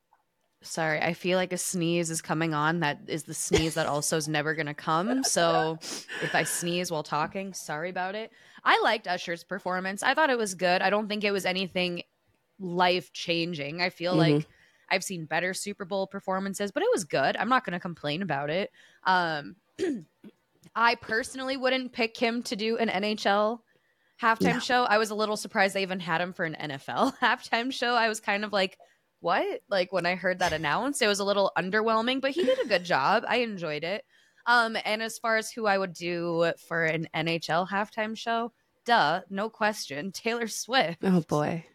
Sorry, 0.62 1.02
I 1.02 1.14
feel 1.14 1.38
like 1.38 1.52
a 1.52 1.58
sneeze 1.58 2.10
is 2.10 2.22
coming 2.22 2.54
on. 2.54 2.80
That 2.80 3.02
is 3.08 3.24
the 3.24 3.34
sneeze 3.34 3.74
that 3.74 3.86
also 3.86 4.16
is 4.16 4.30
never 4.30 4.56
gonna 4.56 4.74
come. 4.74 5.24
So 5.24 5.78
if 6.22 6.34
I 6.34 6.44
sneeze 6.44 6.90
while 6.90 7.04
talking, 7.04 7.54
sorry 7.54 7.90
about 7.90 8.16
it. 8.16 8.32
I 8.64 8.80
liked 8.82 9.08
Usher's 9.08 9.44
performance. 9.44 10.04
I 10.04 10.14
thought 10.14 10.30
it 10.30 10.38
was 10.38 10.56
good. 10.56 10.82
I 10.82 10.90
don't 10.90 11.10
think 11.10 11.26
it 11.26 11.32
was 11.32 11.46
anything 11.46 12.04
life 12.60 13.12
changing. 13.12 13.82
I 13.82 13.90
feel 13.90 14.14
mm-hmm. 14.14 14.36
like 14.38 14.48
I've 14.90 15.04
seen 15.04 15.26
better 15.26 15.54
Super 15.54 15.86
Bowl 15.86 16.08
performances, 16.08 16.72
but 16.72 16.84
it 16.84 16.90
was 16.94 17.04
good. 17.04 17.36
I'm 17.38 17.50
not 17.50 17.66
going 17.66 17.74
to 17.74 17.80
complain 17.80 18.22
about 18.22 18.50
it. 18.50 18.72
Um, 19.06 19.56
I 20.76 20.96
personally 20.96 21.58
wouldn't 21.58 21.94
pick 21.94 22.18
him 22.18 22.44
to 22.44 22.56
do 22.56 22.78
an 22.78 22.90
NHL 22.90 23.60
halftime 24.22 24.56
no. 24.56 24.60
show. 24.60 24.84
I 24.84 24.98
was 24.98 25.10
a 25.10 25.16
little 25.16 25.38
surprised 25.38 25.76
they 25.76 25.82
even 25.82 26.00
had 26.00 26.22
him 26.22 26.34
for 26.34 26.46
an 26.46 26.56
NFL 26.60 27.18
halftime 27.22 27.72
show. 27.72 27.94
I 27.94 28.10
was 28.10 28.20
kind 28.20 28.44
of 28.44 28.52
like, 28.54 28.78
what? 29.20 29.62
Like 29.70 29.94
when 29.94 30.06
I 30.06 30.16
heard 30.16 30.40
that 30.40 30.54
announced, 30.54 31.02
it 31.02 31.08
was 31.08 31.20
a 31.20 31.26
little 31.26 31.52
underwhelming, 31.58 32.22
but 32.22 32.32
he 32.32 32.44
did 32.44 32.60
a 32.64 32.68
good 32.68 32.84
job. 32.84 33.24
I 33.28 33.38
enjoyed 33.38 33.84
it. 33.84 34.04
Um, 34.46 34.78
and 34.84 35.02
as 35.02 35.18
far 35.20 35.38
as 35.38 35.52
who 35.52 35.66
I 35.66 35.78
would 35.78 35.94
do 35.94 36.52
for 36.68 36.84
an 36.84 37.08
NHL 37.16 37.70
halftime 37.70 38.18
show, 38.18 38.52
duh, 38.86 39.22
no 39.30 39.50
question, 39.50 40.12
Taylor 40.14 40.48
Swift. 40.48 41.00
Oh 41.04 41.22
boy. 41.22 41.66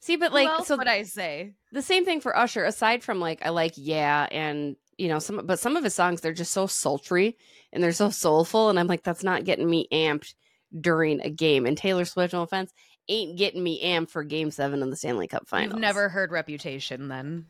See, 0.00 0.16
but 0.16 0.32
like, 0.34 0.66
so 0.66 0.76
what 0.76 0.88
I 0.88 1.02
say? 1.02 1.54
The 1.72 1.80
same 1.80 2.04
thing 2.04 2.20
for 2.20 2.36
Usher. 2.36 2.64
Aside 2.64 3.02
from 3.02 3.20
like, 3.20 3.44
I 3.44 3.48
like 3.48 3.72
yeah, 3.76 4.26
and 4.30 4.76
you 4.98 5.08
know 5.08 5.18
some, 5.18 5.40
but 5.44 5.58
some 5.58 5.76
of 5.76 5.84
his 5.84 5.94
songs 5.94 6.20
they're 6.20 6.32
just 6.32 6.52
so 6.52 6.66
sultry 6.66 7.36
and 7.72 7.82
they're 7.82 7.92
so 7.92 8.10
soulful. 8.10 8.70
And 8.70 8.78
I'm 8.78 8.86
like, 8.86 9.02
that's 9.02 9.24
not 9.24 9.44
getting 9.44 9.68
me 9.68 9.88
amped 9.92 10.34
during 10.78 11.20
a 11.20 11.30
game. 11.30 11.66
And 11.66 11.76
Taylor 11.76 12.04
Swift, 12.04 12.32
no 12.32 12.42
offense, 12.42 12.72
ain't 13.08 13.38
getting 13.38 13.62
me 13.62 13.84
amped 13.84 14.10
for 14.10 14.24
game 14.24 14.50
seven 14.50 14.82
of 14.82 14.90
the 14.90 14.96
Stanley 14.96 15.28
Cup 15.28 15.48
finals. 15.48 15.72
You've 15.72 15.80
never 15.80 16.08
heard 16.08 16.32
Reputation 16.32 17.08
then? 17.08 17.46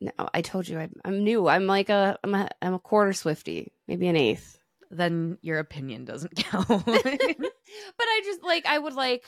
No, 0.00 0.12
I 0.34 0.42
told 0.42 0.68
you 0.68 0.78
I, 0.78 0.88
am 1.04 1.24
new. 1.24 1.48
I'm 1.48 1.66
like 1.66 1.88
a 1.88 2.18
I'm 2.22 2.34
a 2.34 2.48
I'm 2.60 2.74
a 2.74 2.78
quarter 2.78 3.12
Swifty, 3.12 3.72
maybe 3.88 4.08
an 4.08 4.16
eighth. 4.16 4.58
Then 4.90 5.38
your 5.40 5.58
opinion 5.58 6.04
doesn't 6.04 6.36
count. 6.36 6.68
but 6.68 6.84
I 6.86 8.20
just 8.24 8.42
like 8.42 8.66
I 8.66 8.78
would 8.78 8.94
like 8.94 9.24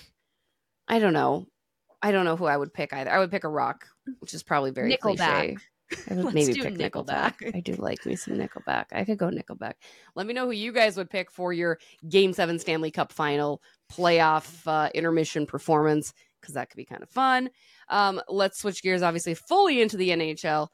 I 0.87 0.99
don't 0.99 1.13
know. 1.15 1.47
I 2.01 2.13
don't 2.13 2.25
know 2.25 2.37
who 2.37 2.45
I 2.45 2.57
would 2.57 2.73
pick 2.73 2.93
either. 2.93 3.11
I 3.11 3.19
would 3.19 3.31
pick 3.31 3.45
a 3.45 3.49
rock, 3.49 3.87
which 4.21 4.35
is 4.35 4.43
probably 4.43 4.71
very 4.71 4.93
Nickelback. 4.93 5.01
cliche. 5.01 5.57
I 6.11 6.15
would 6.15 6.35
maybe 6.35 6.55
pick 6.55 6.75
Nickelback. 6.75 7.39
Nickelback. 7.39 7.57
I 7.57 7.61
do 7.61 7.75
like 7.75 8.05
me 8.07 8.17
some 8.17 8.35
Nickelback. 8.35 8.87
I 8.93 9.05
could 9.05 9.19
go 9.19 9.29
Nickelback. 9.29 9.75
Let 10.15 10.27
me 10.27 10.35
know 10.35 10.47
who 10.47 10.53
you 10.53 10.73
guys 10.73 10.97
would 10.97 11.11
pick 11.11 11.31
for 11.31 11.53
your 11.53 11.79
Game 12.09 12.33
Seven 12.33 12.59
Stanley 12.59 12.91
Cup 12.91 13.13
Final 13.13 13.63
playoff 13.93 14.67
uh, 14.67 14.91
intermission 14.95 15.47
performance 15.47 16.13
because 16.41 16.55
that 16.55 16.71
could 16.71 16.77
be 16.77 16.85
kind 16.85 17.03
of 17.03 17.11
fun. 17.11 17.51
Um, 17.89 18.21
let's 18.29 18.59
switch 18.59 18.83
gears, 18.83 19.03
obviously, 19.03 19.35
fully 19.35 19.81
into 19.81 19.97
the 19.97 20.11
NHL. 20.11 20.69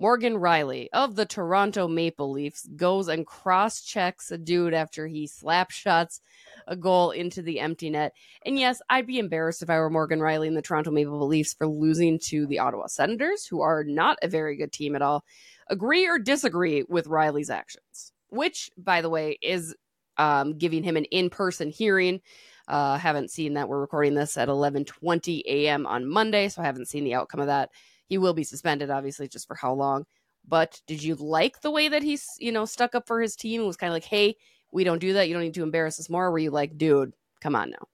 Morgan 0.00 0.36
Rielly 0.36 0.88
of 0.94 1.14
the 1.14 1.26
Toronto 1.26 1.86
Maple 1.86 2.30
Leafs 2.30 2.66
goes 2.74 3.06
and 3.06 3.26
cross 3.26 3.82
checks 3.82 4.30
a 4.30 4.38
dude 4.38 4.72
after 4.72 5.06
he 5.06 5.26
slap 5.26 5.70
shots 5.70 6.22
a 6.66 6.74
goal 6.74 7.10
into 7.10 7.42
the 7.42 7.60
empty 7.60 7.90
net. 7.90 8.14
And 8.46 8.58
yes, 8.58 8.80
I'd 8.88 9.06
be 9.06 9.18
embarrassed 9.18 9.62
if 9.62 9.68
I 9.68 9.78
were 9.78 9.90
Morgan 9.90 10.20
Rielly 10.20 10.48
and 10.48 10.56
the 10.56 10.62
Toronto 10.62 10.90
Maple 10.90 11.26
Leafs 11.26 11.52
for 11.52 11.66
losing 11.66 12.18
to 12.24 12.46
the 12.46 12.60
Ottawa 12.60 12.86
Senators, 12.86 13.44
who 13.44 13.60
are 13.60 13.84
not 13.84 14.16
a 14.22 14.28
very 14.28 14.56
good 14.56 14.72
team 14.72 14.96
at 14.96 15.02
all. 15.02 15.22
Agree 15.68 16.08
or 16.08 16.18
disagree 16.18 16.82
with 16.88 17.06
Rielly's 17.06 17.50
actions, 17.50 18.12
which, 18.30 18.70
by 18.78 19.02
the 19.02 19.10
way, 19.10 19.38
is 19.42 19.76
um, 20.16 20.56
giving 20.56 20.82
him 20.82 20.96
an 20.96 21.04
in-person 21.04 21.68
hearing. 21.68 22.22
Uh, 22.66 22.96
haven't 22.96 23.30
seen 23.30 23.54
that. 23.54 23.68
We're 23.68 23.80
recording 23.80 24.14
this 24.14 24.38
at 24.38 24.48
11:20 24.48 25.42
a.m. 25.46 25.86
on 25.86 26.08
Monday, 26.08 26.48
so 26.48 26.62
I 26.62 26.66
haven't 26.66 26.88
seen 26.88 27.04
the 27.04 27.14
outcome 27.14 27.40
of 27.40 27.48
that. 27.48 27.70
He 28.10 28.18
will 28.18 28.34
be 28.34 28.44
suspended, 28.44 28.90
obviously, 28.90 29.28
just 29.28 29.46
for 29.46 29.54
how 29.54 29.72
long. 29.72 30.04
But 30.46 30.80
did 30.86 31.02
you 31.02 31.14
like 31.14 31.62
the 31.62 31.70
way 31.70 31.88
that 31.88 32.02
he's, 32.02 32.26
you 32.38 32.52
know, 32.52 32.64
stuck 32.66 32.94
up 32.94 33.06
for 33.06 33.20
his 33.22 33.36
team? 33.36 33.62
It 33.62 33.66
was 33.66 33.76
kind 33.76 33.90
of 33.90 33.94
like, 33.94 34.04
hey, 34.04 34.36
we 34.72 34.84
don't 34.84 34.98
do 34.98 35.14
that. 35.14 35.28
You 35.28 35.34
don't 35.34 35.44
need 35.44 35.54
to 35.54 35.62
embarrass 35.62 35.98
us 35.98 36.10
more. 36.10 36.30
Were 36.30 36.38
you 36.38 36.50
like, 36.50 36.76
dude, 36.76 37.14
come 37.40 37.54
on 37.56 37.70
now? 37.70 37.86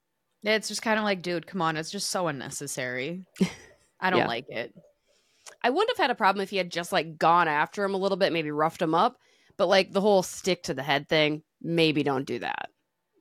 It's 0.43 0.69
just 0.69 0.83
kind 0.83 0.99
of 0.99 1.05
like, 1.05 1.23
dude, 1.23 1.47
come 1.47 1.61
on. 1.63 1.77
It's 1.77 1.91
just 1.91 2.11
so 2.11 2.29
unnecessary. 2.29 3.25
I 4.01 4.11
don't 4.11 4.21
Yeah. 4.21 4.27
like 4.27 4.49
it. 4.49 4.75
I 5.63 5.71
wouldn't 5.71 5.97
have 5.97 6.03
had 6.03 6.11
a 6.11 6.15
problem 6.17 6.43
if 6.43 6.51
he 6.51 6.57
had 6.57 6.71
just 6.71 6.93
like 6.93 7.19
gone 7.19 7.47
after 7.49 7.85
him 7.85 7.95
a 7.95 7.99
little 7.99 8.17
bit, 8.17 8.33
maybe 8.33 8.51
roughed 8.51 8.81
him 8.83 8.95
up. 8.95 9.19
But 9.57 9.67
like 9.69 9.93
the 9.93 10.01
whole 10.01 10.23
stick 10.23 10.63
to 10.65 10.75
the 10.75 10.83
head 10.83 11.09
thing, 11.09 11.43
maybe 11.61 12.03
don't 12.03 12.27
do 12.27 12.39
that. 12.39 12.71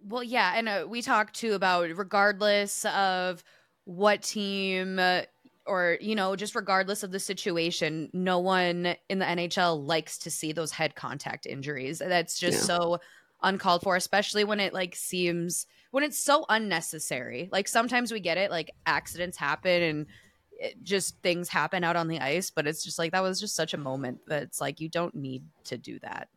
Well, 0.03 0.23
yeah, 0.23 0.53
and 0.55 0.69
uh, 0.69 0.85
we 0.87 1.01
talked 1.01 1.35
too 1.35 1.53
about 1.53 1.89
regardless 1.97 2.85
of 2.85 3.43
what 3.85 4.21
team 4.21 4.99
uh, 4.99 5.21
or 5.65 5.97
you 6.01 6.15
know, 6.15 6.35
just 6.35 6.55
regardless 6.55 7.03
of 7.03 7.11
the 7.11 7.19
situation, 7.19 8.09
no 8.13 8.39
one 8.39 8.95
in 9.09 9.19
the 9.19 9.25
NHL 9.25 9.85
likes 9.85 10.17
to 10.19 10.31
see 10.31 10.51
those 10.51 10.71
head 10.71 10.95
contact 10.95 11.45
injuries. 11.45 11.99
That's 11.99 12.39
just 12.39 12.59
Yeah. 12.59 12.65
so 12.65 12.99
uncalled 13.41 13.83
for, 13.83 13.95
especially 13.95 14.43
when 14.43 14.59
it 14.59 14.73
like 14.73 14.95
seems 14.95 15.67
when 15.91 16.03
it's 16.03 16.19
so 16.19 16.45
unnecessary. 16.49 17.49
Like 17.51 17.67
sometimes 17.67 18.11
we 18.11 18.19
get 18.19 18.37
it, 18.37 18.51
like 18.51 18.71
accidents 18.85 19.37
happen 19.37 19.81
and 19.83 20.05
it, 20.51 20.81
just 20.83 21.21
things 21.21 21.49
happen 21.49 21.83
out 21.83 21.95
on 21.95 22.07
the 22.07 22.19
ice, 22.19 22.49
but 22.51 22.67
it's 22.67 22.83
just 22.83 22.99
like 22.99 23.11
that 23.11 23.23
was 23.23 23.39
just 23.39 23.55
such 23.55 23.73
a 23.73 23.77
moment 23.77 24.19
that 24.27 24.43
it's 24.43 24.61
like 24.61 24.79
you 24.79 24.89
don't 24.89 25.15
need 25.15 25.43
to 25.65 25.77
do 25.77 25.99
that. 25.99 26.29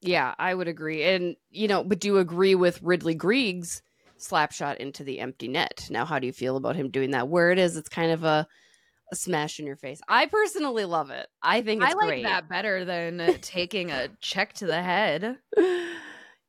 Yeah, 0.00 0.34
I 0.38 0.54
would 0.54 0.68
agree. 0.68 1.02
And, 1.04 1.36
you 1.50 1.66
know, 1.66 1.82
but 1.82 1.98
do 1.98 2.08
you 2.08 2.18
agree 2.18 2.54
with 2.54 2.82
Ridly 2.82 3.14
Greig's 3.14 3.82
slap 4.18 4.52
shot 4.52 4.80
into 4.80 5.04
the 5.04 5.20
empty 5.20 5.48
net? 5.48 5.88
Now, 5.90 6.04
how 6.04 6.18
do 6.18 6.26
you 6.26 6.32
feel 6.32 6.56
about 6.56 6.76
him 6.76 6.90
doing 6.90 7.12
that? 7.12 7.28
Where 7.28 7.50
it 7.50 7.58
is, 7.58 7.76
it's 7.76 7.88
kind 7.88 8.12
of 8.12 8.24
a, 8.24 8.46
a 9.12 9.16
smash 9.16 9.58
in 9.58 9.66
your 9.66 9.76
face. 9.76 10.00
I 10.08 10.26
personally 10.26 10.84
love 10.84 11.10
it. 11.10 11.26
I 11.42 11.62
think 11.62 11.82
it's 11.82 11.92
I 11.92 11.96
like 11.96 12.08
great. 12.08 12.22
that 12.24 12.48
better 12.48 12.84
than 12.84 13.38
taking 13.40 13.90
a 13.90 14.08
check 14.20 14.52
to 14.54 14.66
the 14.66 14.82
head. 14.82 15.38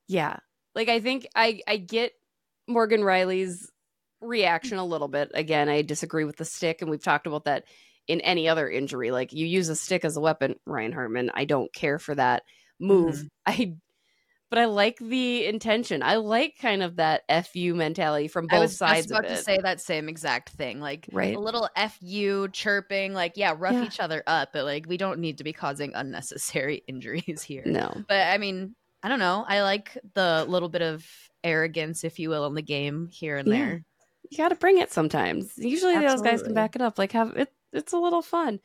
yeah. 0.07 0.37
Like, 0.75 0.89
I 0.89 0.99
think 0.99 1.27
I, 1.35 1.61
I 1.67 1.77
get 1.77 2.13
Morgan 2.67 3.01
Rielly's 3.01 3.69
reaction 4.21 4.77
a 4.77 4.85
little 4.85 5.07
bit. 5.07 5.31
Again, 5.33 5.69
I 5.69 5.81
disagree 5.81 6.25
with 6.25 6.37
the 6.37 6.45
stick, 6.45 6.81
and 6.81 6.91
we've 6.91 7.03
talked 7.03 7.27
about 7.27 7.45
that 7.45 7.65
in 8.07 8.21
any 8.21 8.47
other 8.47 8.69
injury. 8.69 9.11
Like, 9.11 9.33
you 9.33 9.45
use 9.45 9.69
a 9.69 9.75
stick 9.75 10.05
as 10.05 10.17
a 10.17 10.21
weapon, 10.21 10.55
Ryan 10.65 10.91
Hartman. 10.91 11.31
I 11.33 11.45
don't 11.45 11.73
care 11.73 11.99
for 11.99 12.15
that 12.15 12.43
move. 12.79 13.15
Mm-hmm. 13.15 13.27
I 13.45 13.75
but 14.49 14.59
I 14.59 14.65
like 14.65 14.97
the 14.99 15.45
intention. 15.45 16.01
I 16.03 16.15
like 16.15 16.57
kind 16.59 16.81
of 16.83 16.95
that 16.97 17.23
fu 17.47 17.73
mentality 17.75 18.27
from 18.27 18.47
both 18.47 18.51
sides. 18.51 18.61
I 18.61 18.63
was 18.63 18.77
sides 18.77 19.07
just 19.07 19.19
about 19.19 19.29
to 19.29 19.43
say 19.43 19.57
that 19.61 19.81
same 19.81 20.09
exact 20.09 20.49
thing. 20.49 20.79
Like 20.79 21.07
Right. 21.11 21.35
a 21.35 21.39
little 21.39 21.69
fu 21.99 22.47
chirping, 22.49 23.13
like 23.13 23.33
yeah, 23.35 23.53
rough 23.57 23.73
Yeah. 23.73 23.85
each 23.85 23.99
other 23.99 24.23
up, 24.27 24.49
but 24.53 24.65
like 24.65 24.85
we 24.87 24.97
don't 24.97 25.19
need 25.19 25.37
to 25.39 25.43
be 25.43 25.53
causing 25.53 25.93
unnecessary 25.93 26.83
injuries 26.87 27.41
here. 27.43 27.63
no, 27.65 28.03
But 28.07 28.27
I 28.27 28.37
mean, 28.37 28.75
I 29.03 29.07
don't 29.09 29.19
know. 29.19 29.45
I 29.47 29.61
like 29.61 29.97
the 30.13 30.45
little 30.49 30.69
bit 30.69 30.81
of 30.81 31.05
arrogance, 31.43 32.03
if 32.03 32.19
you 32.19 32.29
will, 32.29 32.45
in 32.47 32.53
the 32.53 32.61
game 32.61 33.07
here 33.11 33.37
and 33.37 33.47
Yeah. 33.47 33.53
there. 33.53 33.85
you 34.29 34.37
got 34.37 34.49
to 34.49 34.55
bring 34.55 34.77
it 34.77 34.91
sometimes. 34.91 35.53
Usually 35.57 35.95
those 35.97 36.21
guys 36.21 36.43
can 36.43 36.53
back 36.53 36.75
it 36.75 36.81
up. 36.81 36.97
Like 36.99 37.13
have 37.13 37.35
it. 37.37 37.51
It's 37.71 37.93
a 37.93 37.97
little 37.97 38.21
fun. 38.21 38.59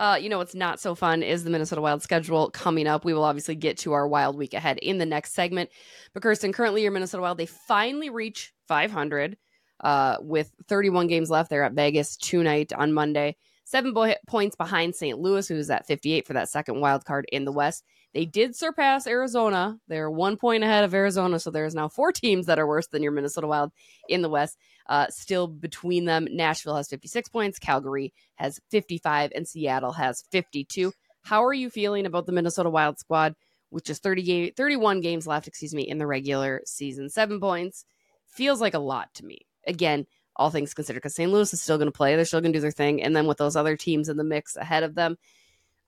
Uh, 0.00 0.16
you 0.16 0.30
know 0.30 0.38
what's 0.38 0.54
not 0.54 0.80
so 0.80 0.94
fun 0.94 1.22
is 1.22 1.44
the 1.44 1.50
Minnesota 1.50 1.82
Wild 1.82 2.02
schedule 2.02 2.48
coming 2.50 2.86
up. 2.86 3.04
We 3.04 3.12
will 3.12 3.22
obviously 3.22 3.54
get 3.54 3.76
to 3.80 3.92
our 3.92 4.08
Wild 4.08 4.34
week 4.34 4.54
ahead 4.54 4.78
in 4.78 4.96
the 4.96 5.04
next 5.04 5.34
segment. 5.34 5.68
But 6.14 6.22
Kirsten, 6.22 6.54
currently 6.54 6.80
your 6.80 6.90
Minnesota 6.90 7.20
Wild, 7.20 7.36
they 7.36 7.44
finally 7.44 8.08
reach 8.08 8.54
500 8.66 9.36
uh, 9.84 10.16
with 10.22 10.52
31 10.68 11.06
games 11.06 11.28
left. 11.28 11.50
They're 11.50 11.64
at 11.64 11.74
Vegas 11.74 12.16
tonight 12.16 12.72
on 12.72 12.94
Monday. 12.94 13.36
Seven 13.64 13.92
bo- 13.92 14.14
points 14.26 14.56
behind 14.56 14.94
St. 14.94 15.18
Louis, 15.18 15.46
who's 15.46 15.68
at 15.68 15.86
58 15.86 16.26
for 16.26 16.32
that 16.32 16.48
second 16.48 16.80
wild 16.80 17.04
card 17.04 17.26
in 17.30 17.44
the 17.44 17.52
West. 17.52 17.84
They 18.14 18.24
did 18.24 18.56
surpass 18.56 19.06
Arizona. 19.06 19.76
They're 19.86 20.10
one 20.10 20.38
point 20.38 20.64
ahead 20.64 20.82
of 20.82 20.94
Arizona, 20.94 21.38
so 21.38 21.50
there's 21.50 21.74
now 21.74 21.88
four 21.88 22.10
teams 22.10 22.46
that 22.46 22.58
are 22.58 22.66
worse 22.66 22.86
than 22.88 23.02
your 23.02 23.12
Minnesota 23.12 23.46
Wild 23.46 23.70
in 24.08 24.22
the 24.22 24.30
West. 24.30 24.56
Uh, 24.90 25.06
still 25.08 25.46
between 25.46 26.04
them, 26.04 26.26
Nashville 26.32 26.74
has 26.74 26.88
56 26.88 27.28
points, 27.28 27.60
Calgary 27.60 28.12
has 28.34 28.60
55, 28.70 29.30
and 29.36 29.46
Seattle 29.46 29.92
has 29.92 30.24
52. 30.32 30.92
How 31.22 31.44
are 31.44 31.54
you 31.54 31.70
feeling 31.70 32.06
about 32.06 32.26
the 32.26 32.32
Minnesota 32.32 32.68
Wild 32.68 32.98
squad 32.98 33.36
with 33.70 33.84
just 33.84 34.02
30 34.02 34.22
game, 34.24 34.52
31 34.56 35.00
games 35.00 35.28
left, 35.28 35.46
excuse 35.46 35.72
me, 35.72 35.82
in 35.82 35.98
the 35.98 36.08
regular 36.08 36.62
season? 36.66 37.08
Seven 37.08 37.38
points 37.38 37.84
feels 38.26 38.60
like 38.60 38.74
a 38.74 38.80
lot 38.80 39.14
to 39.14 39.24
me. 39.24 39.46
Again, 39.64 40.08
all 40.34 40.50
things 40.50 40.74
considered, 40.74 40.98
because 40.98 41.14
St. 41.14 41.30
Louis 41.30 41.54
is 41.54 41.62
still 41.62 41.78
going 41.78 41.86
to 41.86 41.92
play, 41.92 42.16
they're 42.16 42.24
still 42.24 42.40
going 42.40 42.52
to 42.52 42.56
do 42.58 42.62
their 42.62 42.72
thing, 42.72 43.00
and 43.00 43.14
then 43.14 43.28
with 43.28 43.38
those 43.38 43.54
other 43.54 43.76
teams 43.76 44.08
in 44.08 44.16
the 44.16 44.24
mix 44.24 44.56
ahead 44.56 44.82
of 44.82 44.96
them, 44.96 45.16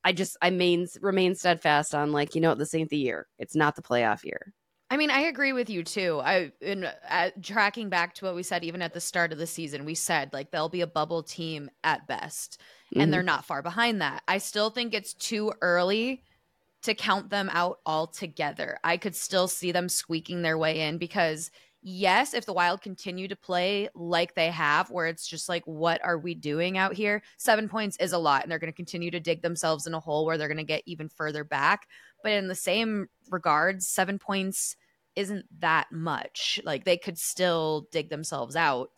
I 0.04 0.12
just 0.12 0.36
I 0.40 0.50
main 0.50 0.86
remain 1.00 1.34
steadfast 1.34 1.92
on 1.92 2.12
like 2.12 2.36
you 2.36 2.40
know 2.40 2.54
this 2.54 2.74
ain't 2.74 2.90
the 2.90 2.96
year. 2.96 3.26
It's 3.38 3.56
not 3.56 3.74
the 3.74 3.82
playoff 3.82 4.24
year. 4.24 4.52
I 4.92 4.98
mean, 4.98 5.08
I 5.10 5.20
agree 5.20 5.54
with 5.54 5.70
you 5.70 5.84
too. 5.84 6.20
I 6.22 6.52
in 6.60 6.84
uh, 6.84 7.30
tracking 7.42 7.88
back 7.88 8.14
to 8.16 8.26
what 8.26 8.34
we 8.34 8.42
said 8.42 8.62
even 8.62 8.82
at 8.82 8.92
the 8.92 9.00
start 9.00 9.32
of 9.32 9.38
the 9.38 9.46
season, 9.46 9.86
we 9.86 9.94
said 9.94 10.34
like 10.34 10.50
they'll 10.50 10.68
be 10.68 10.82
a 10.82 10.86
bubble 10.86 11.22
team 11.22 11.70
at 11.82 12.06
best, 12.06 12.60
Mhm. 12.94 13.02
and 13.02 13.12
they're 13.12 13.22
not 13.22 13.46
far 13.46 13.62
behind 13.62 14.02
that. 14.02 14.22
I 14.28 14.36
still 14.36 14.68
think 14.68 14.92
it's 14.92 15.14
too 15.14 15.50
early 15.62 16.22
to 16.82 16.94
count 16.94 17.30
them 17.30 17.48
out 17.54 17.80
altogether. 17.86 18.78
I 18.84 18.98
could 18.98 19.16
still 19.16 19.48
see 19.48 19.72
them 19.72 19.88
squeaking 19.88 20.42
their 20.42 20.58
way 20.58 20.80
in 20.80 20.98
because 20.98 21.50
yes, 21.82 22.34
if 22.34 22.44
the 22.46 22.52
Wild 22.52 22.82
continue 22.82 23.28
to 23.28 23.36
play 23.36 23.88
like 23.94 24.34
they 24.34 24.50
have, 24.50 24.90
where 24.90 25.06
it's 25.06 25.26
just 25.26 25.48
like, 25.48 25.64
what 25.66 26.04
are 26.04 26.18
we 26.18 26.34
doing 26.34 26.76
out 26.78 26.94
here? 26.94 27.22
Seven 27.38 27.68
points 27.68 27.96
is 27.98 28.12
a 28.12 28.18
lot, 28.18 28.42
and 28.42 28.52
they're 28.52 28.58
going 28.58 28.72
to 28.72 28.76
continue 28.76 29.10
to 29.10 29.20
dig 29.20 29.42
themselves 29.42 29.86
in 29.86 29.94
a 29.94 30.00
hole 30.00 30.26
where 30.26 30.36
they're 30.38 30.48
going 30.48 30.58
to 30.58 30.64
get 30.64 30.82
even 30.86 31.08
further 31.08 31.44
back. 31.44 31.88
But 32.22 32.32
in 32.32 32.48
the 32.48 32.54
same 32.54 33.08
regards, 33.30 33.88
seven 33.88 34.18
points 34.18 34.76
isn't 35.16 35.46
that 35.60 35.90
much. 35.92 36.60
Like 36.64 36.84
they 36.84 36.96
could 36.96 37.18
still 37.18 37.88
dig 37.92 38.08
themselves 38.10 38.56
out. 38.56 38.90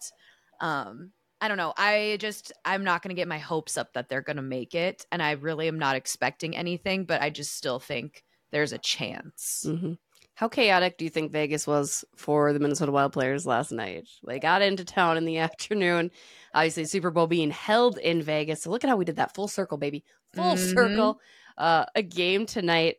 Um, 0.61 1.12
I 1.40 1.49
don't 1.49 1.56
know. 1.59 1.75
I 1.76 2.16
just 2.21 2.52
I'm 2.64 2.85
not 2.85 3.02
going 3.02 3.14
to 3.14 3.21
get 3.21 3.28
my 3.28 3.38
hopes 3.38 3.76
up 3.76 3.92
that 3.94 4.09
they're 4.09 4.23
going 4.23 4.37
to 4.37 4.42
make 4.42 4.75
it, 4.75 5.04
and 5.12 5.23
I 5.23 5.33
really 5.33 5.68
am 5.68 5.78
not 5.78 5.97
expecting 5.97 6.56
anything. 6.56 7.04
But 7.04 7.21
I 7.23 7.30
just 7.30 7.54
still 7.56 7.78
think 7.78 8.25
there's 8.50 8.73
a 8.73 8.78
chance. 8.78 9.64
hmm 9.66 9.94
How 10.35 10.49
chaotic 10.49 10.97
do 10.97 11.04
you 11.04 11.11
think 11.11 11.33
Vegas 11.33 11.66
was 11.66 12.04
for 12.16 12.52
the 12.52 12.61
Minnesota 12.61 12.92
Wild 12.92 13.12
players 13.12 13.44
last 13.47 13.73
night? 13.73 14.09
They 14.26 14.38
got 14.38 14.62
into 14.62 14.85
town 14.85 15.16
in 15.18 15.25
the 15.25 15.38
afternoon. 15.49 16.11
Obviously, 16.54 16.85
Super 16.87 17.11
Bowl 17.11 17.26
being 17.26 17.50
held 17.50 17.99
in 17.99 18.23
Vegas. 18.23 18.62
So 18.62 18.71
look 18.71 18.85
at 18.85 18.90
how 18.90 18.97
we 18.97 19.04
did 19.04 19.16
that 19.16 19.35
full 19.35 19.49
circle, 19.49 19.76
baby. 19.76 20.04
Full 20.35 20.54
Mhm. 20.54 20.75
circle. 20.75 21.21
Uh, 21.59 21.85
a 21.94 22.02
game 22.02 22.47
tonight. 22.47 22.97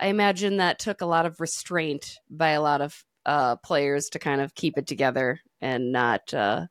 I 0.00 0.08
imagine 0.08 0.56
that 0.58 0.78
took 0.78 1.00
a 1.00 1.06
lot 1.06 1.26
of 1.26 1.40
restraint 1.40 2.18
by 2.28 2.50
a 2.50 2.62
lot 2.62 2.80
of 2.80 3.04
uh, 3.26 3.56
players 3.56 4.08
to 4.10 4.18
kind 4.18 4.40
of 4.40 4.54
keep 4.54 4.76
it 4.76 4.86
together 4.86 5.40
and 5.60 5.92
not 5.92 6.32
uh, 6.34 6.66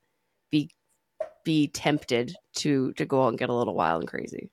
be 0.52 0.70
be 1.46 1.68
tempted 1.68 2.36
to 2.58 2.94
to 2.94 3.06
go 3.06 3.24
out 3.24 3.30
and 3.30 3.40
get 3.40 3.50
a 3.50 3.54
little 3.54 3.76
wild 3.76 4.02
and 4.02 4.10
crazy. 4.10 4.50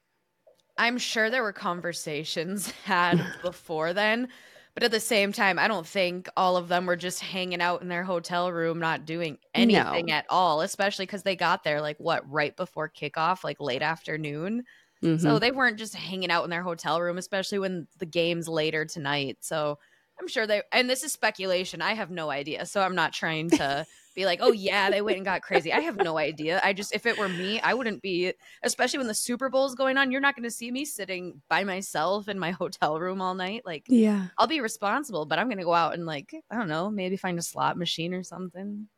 I'm 0.78 0.98
sure 0.98 1.30
there 1.30 1.42
were 1.42 1.52
conversations 1.52 2.70
had 2.84 3.20
before 3.42 3.92
then, 3.92 4.28
but 4.74 4.82
at 4.82 4.90
the 4.90 5.00
same 5.00 5.32
time, 5.32 5.58
I 5.58 5.68
don't 5.68 5.86
think 5.86 6.28
all 6.36 6.56
of 6.56 6.68
them 6.68 6.86
were 6.86 6.96
just 6.96 7.20
hanging 7.20 7.60
out 7.60 7.82
in 7.82 7.88
their 7.88 8.04
hotel 8.04 8.50
room, 8.52 8.78
not 8.78 9.04
doing 9.04 9.38
anything 9.54 10.06
No. 10.06 10.12
at 10.12 10.26
all, 10.30 10.60
especially 10.62 11.06
because 11.06 11.22
they 11.22 11.36
got 11.36 11.64
there 11.64 11.80
like 11.80 11.98
what, 11.98 12.28
right 12.30 12.56
before 12.56 12.88
kickoff, 12.88 13.44
like 13.44 13.60
late 13.60 13.82
afternoon. 13.82 14.64
Mhm. 15.02 15.20
So 15.20 15.38
they 15.38 15.50
weren't 15.50 15.78
just 15.78 15.94
hanging 15.94 16.30
out 16.30 16.44
in 16.44 16.50
their 16.50 16.62
hotel 16.62 17.00
room, 17.00 17.18
especially 17.18 17.58
when 17.58 17.86
the 17.98 18.06
game's 18.06 18.48
later 18.48 18.84
tonight. 18.84 19.38
So 19.40 19.78
I'm 20.20 20.28
sure 20.28 20.46
they, 20.46 20.62
and 20.72 20.90
this 20.90 21.02
is 21.02 21.12
speculation. 21.12 21.80
I 21.80 21.94
have 21.94 22.10
no 22.10 22.30
idea. 22.30 22.66
So 22.66 22.82
I'm 22.82 22.94
not 22.94 23.12
trying 23.14 23.48
to 23.50 23.86
be 24.14 24.26
like, 24.26 24.40
oh, 24.42 24.52
yeah, 24.52 24.90
they 24.90 25.00
went 25.00 25.16
and 25.16 25.24
got 25.24 25.40
crazy. 25.42 25.72
I 25.72 25.80
have 25.80 25.96
no 25.96 26.18
idea. 26.18 26.60
I 26.62 26.72
just, 26.74 26.94
if 26.94 27.06
it 27.06 27.16
were 27.16 27.28
me, 27.28 27.60
I 27.60 27.72
wouldn't 27.74 28.02
be, 28.02 28.34
especially 28.62 28.98
when 28.98 29.06
the 29.06 29.14
Super 29.14 29.48
Bowl's 29.48 29.74
going 29.74 29.96
on, 29.96 30.10
you're 30.10 30.20
not 30.20 30.34
going 30.36 30.44
to 30.44 30.50
see 30.50 30.70
me 30.70 30.84
sitting 30.84 31.40
by 31.48 31.64
myself 31.64 32.28
in 32.28 32.38
my 32.38 32.50
hotel 32.50 32.98
room 33.00 33.22
all 33.22 33.34
night. 33.34 33.62
Like, 33.64 33.86
yeah. 33.88 34.26
I'll 34.36 34.48
be 34.48 34.60
responsible, 34.60 35.24
but 35.26 35.38
I'm 35.38 35.46
going 35.48 35.58
to 35.58 35.64
go 35.64 35.74
out 35.74 35.94
and, 35.94 36.04
like, 36.06 36.34
I 36.50 36.56
don't 36.56 36.68
know, 36.68 36.90
maybe 36.90 37.16
find 37.16 37.38
a 37.38 37.42
slot 37.42 37.78
machine 37.78 38.12
or 38.12 38.22
something. 38.24 38.88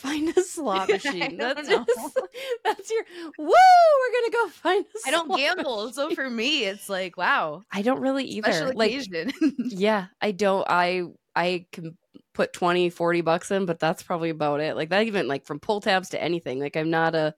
Find 0.00 0.34
a 0.34 0.42
slot 0.42 0.88
machine. 0.88 1.36
That's 1.36 1.68
just, 1.68 1.90
that's 2.64 2.90
your 2.90 3.02
woo. 3.38 3.46
We're 3.46 4.20
gonna 4.20 4.32
go 4.32 4.48
find. 4.48 4.84
I 5.04 5.08
I 5.08 5.10
don't 5.10 5.36
gamble. 5.36 5.92
So 5.92 6.14
for 6.14 6.30
me, 6.30 6.64
it's 6.64 6.88
like, 6.88 7.18
wow, 7.18 7.64
I 7.70 7.82
don't 7.82 8.00
really 8.00 8.24
either. 8.24 8.50
special 8.50 8.72
Like, 8.74 8.92
occasion. 8.92 9.30
yeah, 9.58 10.06
I 10.22 10.30
don't. 10.30 10.64
I 10.66 11.04
I 11.36 11.66
can 11.70 11.98
put 12.32 12.54
20, 12.54 12.88
40 12.88 13.20
bucks 13.20 13.50
in, 13.50 13.66
but 13.66 13.78
that's 13.78 14.02
probably 14.02 14.30
about 14.30 14.60
it. 14.60 14.74
Like 14.74 14.88
that, 14.88 15.06
even 15.06 15.28
like 15.28 15.44
from 15.44 15.60
pull 15.60 15.82
tabs 15.82 16.08
to 16.10 16.22
anything. 16.22 16.60
Like 16.60 16.78
I'm 16.78 16.88
not 16.88 17.14
a, 17.14 17.34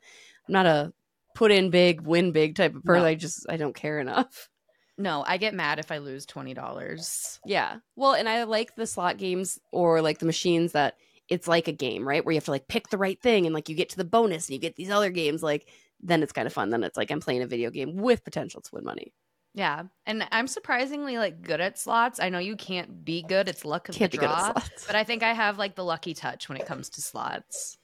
I'm 0.48 0.52
not 0.52 0.66
a 0.66 0.92
put 1.34 1.50
in 1.50 1.70
big, 1.70 2.02
win 2.02 2.30
big 2.30 2.54
type 2.54 2.76
of 2.76 2.84
person. 2.84 3.02
No. 3.02 3.08
I 3.08 3.16
just 3.16 3.44
I 3.48 3.56
don't 3.56 3.74
care 3.74 3.98
enough. 3.98 4.48
no, 4.96 5.24
I 5.26 5.36
get 5.36 5.52
mad 5.52 5.80
if 5.80 5.90
I 5.90 5.98
lose 5.98 6.26
$20. 6.26 7.38
Yeah. 7.44 7.78
Well, 7.96 8.12
and 8.12 8.28
I 8.28 8.44
like 8.44 8.76
the 8.76 8.86
slot 8.86 9.16
games 9.18 9.58
or 9.72 10.00
like 10.00 10.20
the 10.20 10.26
machines 10.26 10.72
that 10.72 10.94
it's 11.28 11.48
like 11.48 11.68
a 11.68 11.72
game, 11.72 12.06
right? 12.06 12.24
Where 12.24 12.32
you 12.32 12.36
have 12.36 12.44
to 12.46 12.50
like 12.50 12.68
pick 12.68 12.88
the 12.88 12.98
right 12.98 13.20
thing 13.20 13.46
and 13.46 13.54
like 13.54 13.68
you 13.68 13.74
get 13.74 13.90
to 13.90 13.96
the 13.96 14.04
bonus 14.04 14.48
and 14.48 14.54
you 14.54 14.60
get 14.60 14.76
these 14.76 14.90
other 14.90 15.10
games. 15.10 15.42
Like 15.42 15.68
then 16.00 16.22
it's 16.22 16.32
kind 16.32 16.46
of 16.46 16.52
fun. 16.52 16.70
Then 16.70 16.84
it's 16.84 16.96
like 16.96 17.10
I'm 17.10 17.20
playing 17.20 17.42
a 17.42 17.46
video 17.46 17.70
game 17.70 17.96
with 17.96 18.24
potential 18.24 18.60
to 18.60 18.70
win 18.72 18.84
money. 18.84 19.12
Yeah, 19.54 19.82
and 20.06 20.26
I'm 20.32 20.46
surprisingly 20.46 21.18
like 21.18 21.42
good 21.42 21.60
at 21.60 21.78
slots. 21.78 22.20
I 22.20 22.30
know 22.30 22.38
you 22.38 22.56
can't 22.56 23.04
be 23.04 23.22
good; 23.22 23.48
it's 23.48 23.66
luck 23.66 23.88
of 23.90 23.94
Can't 23.94 24.10
the 24.10 24.18
draw. 24.18 24.54
But 24.86 24.96
I 24.96 25.04
think 25.04 25.22
I 25.22 25.34
have 25.34 25.58
like 25.58 25.74
the 25.74 25.84
lucky 25.84 26.14
touch 26.14 26.48
when 26.48 26.56
it 26.58 26.66
comes 26.66 26.88
to 26.90 27.02
slots. 27.02 27.76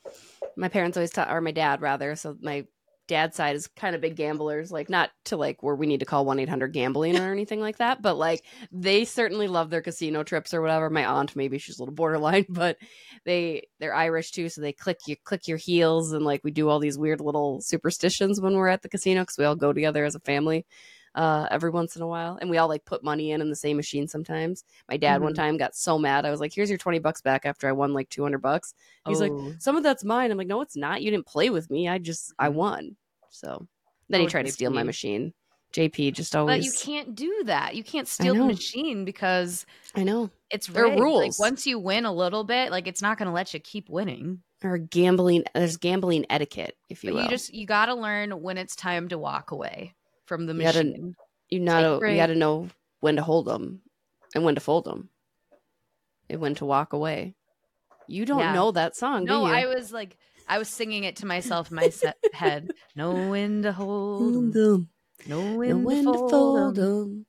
my 0.56 0.68
parents 0.68 0.96
always 0.96 1.10
taught, 1.10 1.30
or 1.30 1.40
my 1.42 1.52
dad 1.52 1.82
rather. 1.82 2.16
So 2.16 2.36
my 2.40 2.66
dad's 3.08 3.36
side 3.36 3.56
is 3.56 3.66
kind 3.66 3.94
of 3.94 4.00
big 4.00 4.14
gamblers, 4.14 4.70
like 4.70 4.88
not 4.88 5.10
to 5.24 5.36
like 5.36 5.62
where 5.62 5.74
we 5.74 5.86
need 5.86 6.00
to 6.00 6.06
call 6.06 6.24
1 6.24 6.38
800 6.38 6.68
gambling 6.68 7.18
or 7.18 7.32
anything 7.32 7.60
like 7.60 7.78
that, 7.78 8.00
but 8.00 8.16
like 8.16 8.44
they 8.70 9.04
certainly 9.04 9.48
love 9.48 9.70
their 9.70 9.82
casino 9.82 10.22
trips 10.22 10.54
or 10.54 10.60
whatever. 10.60 10.88
My 10.90 11.04
aunt, 11.04 11.34
maybe 11.34 11.58
she's 11.58 11.78
a 11.78 11.82
little 11.82 11.94
borderline, 11.94 12.46
but 12.48 12.76
they 13.24 13.66
they're 13.80 13.94
Irish 13.94 14.30
too, 14.30 14.48
so 14.48 14.60
they 14.60 14.72
click 14.72 14.98
you 15.06 15.16
click 15.24 15.48
your 15.48 15.58
heels 15.58 16.12
and 16.12 16.24
like 16.24 16.42
we 16.44 16.50
do 16.52 16.68
all 16.68 16.78
these 16.78 16.98
weird 16.98 17.20
little 17.20 17.60
superstitions 17.60 18.40
when 18.40 18.54
we're 18.54 18.68
at 18.68 18.82
the 18.82 18.88
casino 18.88 19.22
because 19.22 19.38
we 19.38 19.44
all 19.44 19.56
go 19.56 19.72
together 19.72 20.04
as 20.04 20.14
a 20.14 20.20
family 20.20 20.64
uh, 21.14 21.46
every 21.50 21.70
once 21.70 21.96
in 21.96 22.02
a 22.02 22.06
while, 22.06 22.38
and 22.40 22.50
we 22.50 22.58
all 22.58 22.68
like 22.68 22.84
put 22.84 23.02
money 23.02 23.32
in 23.32 23.40
in 23.40 23.50
the 23.50 23.56
same 23.56 23.76
machine 23.76 24.06
sometimes. 24.06 24.64
My 24.88 24.96
dad 24.96 25.16
mm-hmm. 25.16 25.24
one 25.24 25.34
time 25.34 25.56
got 25.56 25.74
so 25.74 25.98
mad, 25.98 26.24
I 26.24 26.30
was 26.30 26.40
like, 26.40 26.52
"Here's 26.54 26.68
your 26.68 26.78
twenty 26.78 26.98
bucks 26.98 27.20
back." 27.20 27.46
After 27.46 27.68
I 27.68 27.72
won 27.72 27.92
like 27.92 28.08
two 28.08 28.22
hundred 28.22 28.42
bucks, 28.42 28.74
he's 29.06 29.20
oh. 29.20 29.26
like, 29.26 29.60
"Some 29.60 29.76
of 29.76 29.82
that's 29.82 30.04
mine." 30.04 30.30
I'm 30.30 30.38
like, 30.38 30.46
"No, 30.46 30.60
it's 30.60 30.76
not. 30.76 31.02
You 31.02 31.10
didn't 31.10 31.26
play 31.26 31.50
with 31.50 31.70
me. 31.70 31.88
I 31.88 31.98
just 31.98 32.32
I 32.38 32.48
mm-hmm. 32.48 32.56
won." 32.56 32.96
So 33.30 33.66
then 34.08 34.20
oh, 34.20 34.24
he 34.24 34.30
tried 34.30 34.46
to 34.46 34.52
steal 34.52 34.70
my 34.70 34.82
machine. 34.82 35.32
JP 35.72 36.14
just 36.14 36.34
always. 36.34 36.56
But 36.56 36.64
you 36.64 36.72
can't 36.72 37.14
do 37.14 37.42
that. 37.44 37.74
You 37.74 37.84
can't 37.84 38.08
steal 38.08 38.34
the 38.34 38.44
machine 38.44 39.04
because 39.04 39.66
I 39.94 40.02
know 40.02 40.30
it's 40.50 40.66
there 40.66 40.86
are 40.86 40.98
rules. 40.98 41.38
Like, 41.38 41.50
once 41.50 41.66
you 41.66 41.78
win 41.78 42.04
a 42.04 42.12
little 42.12 42.44
bit, 42.44 42.70
like 42.70 42.86
it's 42.86 43.02
not 43.02 43.18
going 43.18 43.26
to 43.26 43.32
let 43.32 43.52
you 43.52 43.60
keep 43.60 43.90
winning. 43.90 44.42
Or 44.64 44.78
gambling. 44.78 45.44
There's 45.54 45.76
gambling 45.76 46.26
etiquette, 46.30 46.76
if 46.88 47.04
you 47.04 47.10
but 47.10 47.16
will. 47.16 47.22
You 47.24 47.28
just 47.28 47.52
you 47.52 47.66
got 47.66 47.86
to 47.86 47.94
learn 47.94 48.30
when 48.42 48.56
it's 48.56 48.74
time 48.74 49.08
to 49.08 49.18
walk 49.18 49.50
away 49.50 49.94
from 50.28 50.46
the 50.46 50.54
machine. 50.54 51.16
You 51.48 51.60
know, 51.60 52.00
you 52.02 52.16
got 52.16 52.26
to 52.26 52.34
know 52.34 52.68
when 53.00 53.16
to 53.16 53.22
hold 53.22 53.46
them 53.46 53.80
and 54.34 54.44
when 54.44 54.54
to 54.54 54.60
fold 54.60 54.84
them, 54.84 55.08
and 56.28 56.40
when 56.40 56.54
to 56.56 56.66
walk 56.66 56.92
away. 56.92 57.34
You 58.06 58.24
don't 58.24 58.40
yeah. 58.40 58.54
know 58.54 58.70
that 58.72 58.96
song, 58.96 59.24
no, 59.24 59.44
I 59.44 59.66
was 59.66 59.92
like, 59.92 60.16
I 60.46 60.58
was 60.58 60.68
singing 60.68 61.04
it 61.04 61.16
to 61.16 61.26
myself 61.26 61.70
in 61.70 61.76
my 61.76 61.90
head. 62.32 62.70
No 62.94 63.28
when 63.30 63.62
to 63.62 63.72
hold 63.72 64.52
them. 64.52 64.88
Know 65.26 65.54
when, 65.54 65.84
when 65.84 66.04
to, 66.04 66.12
fold 66.12 66.30
fold 66.30 66.74
them. 66.74 67.26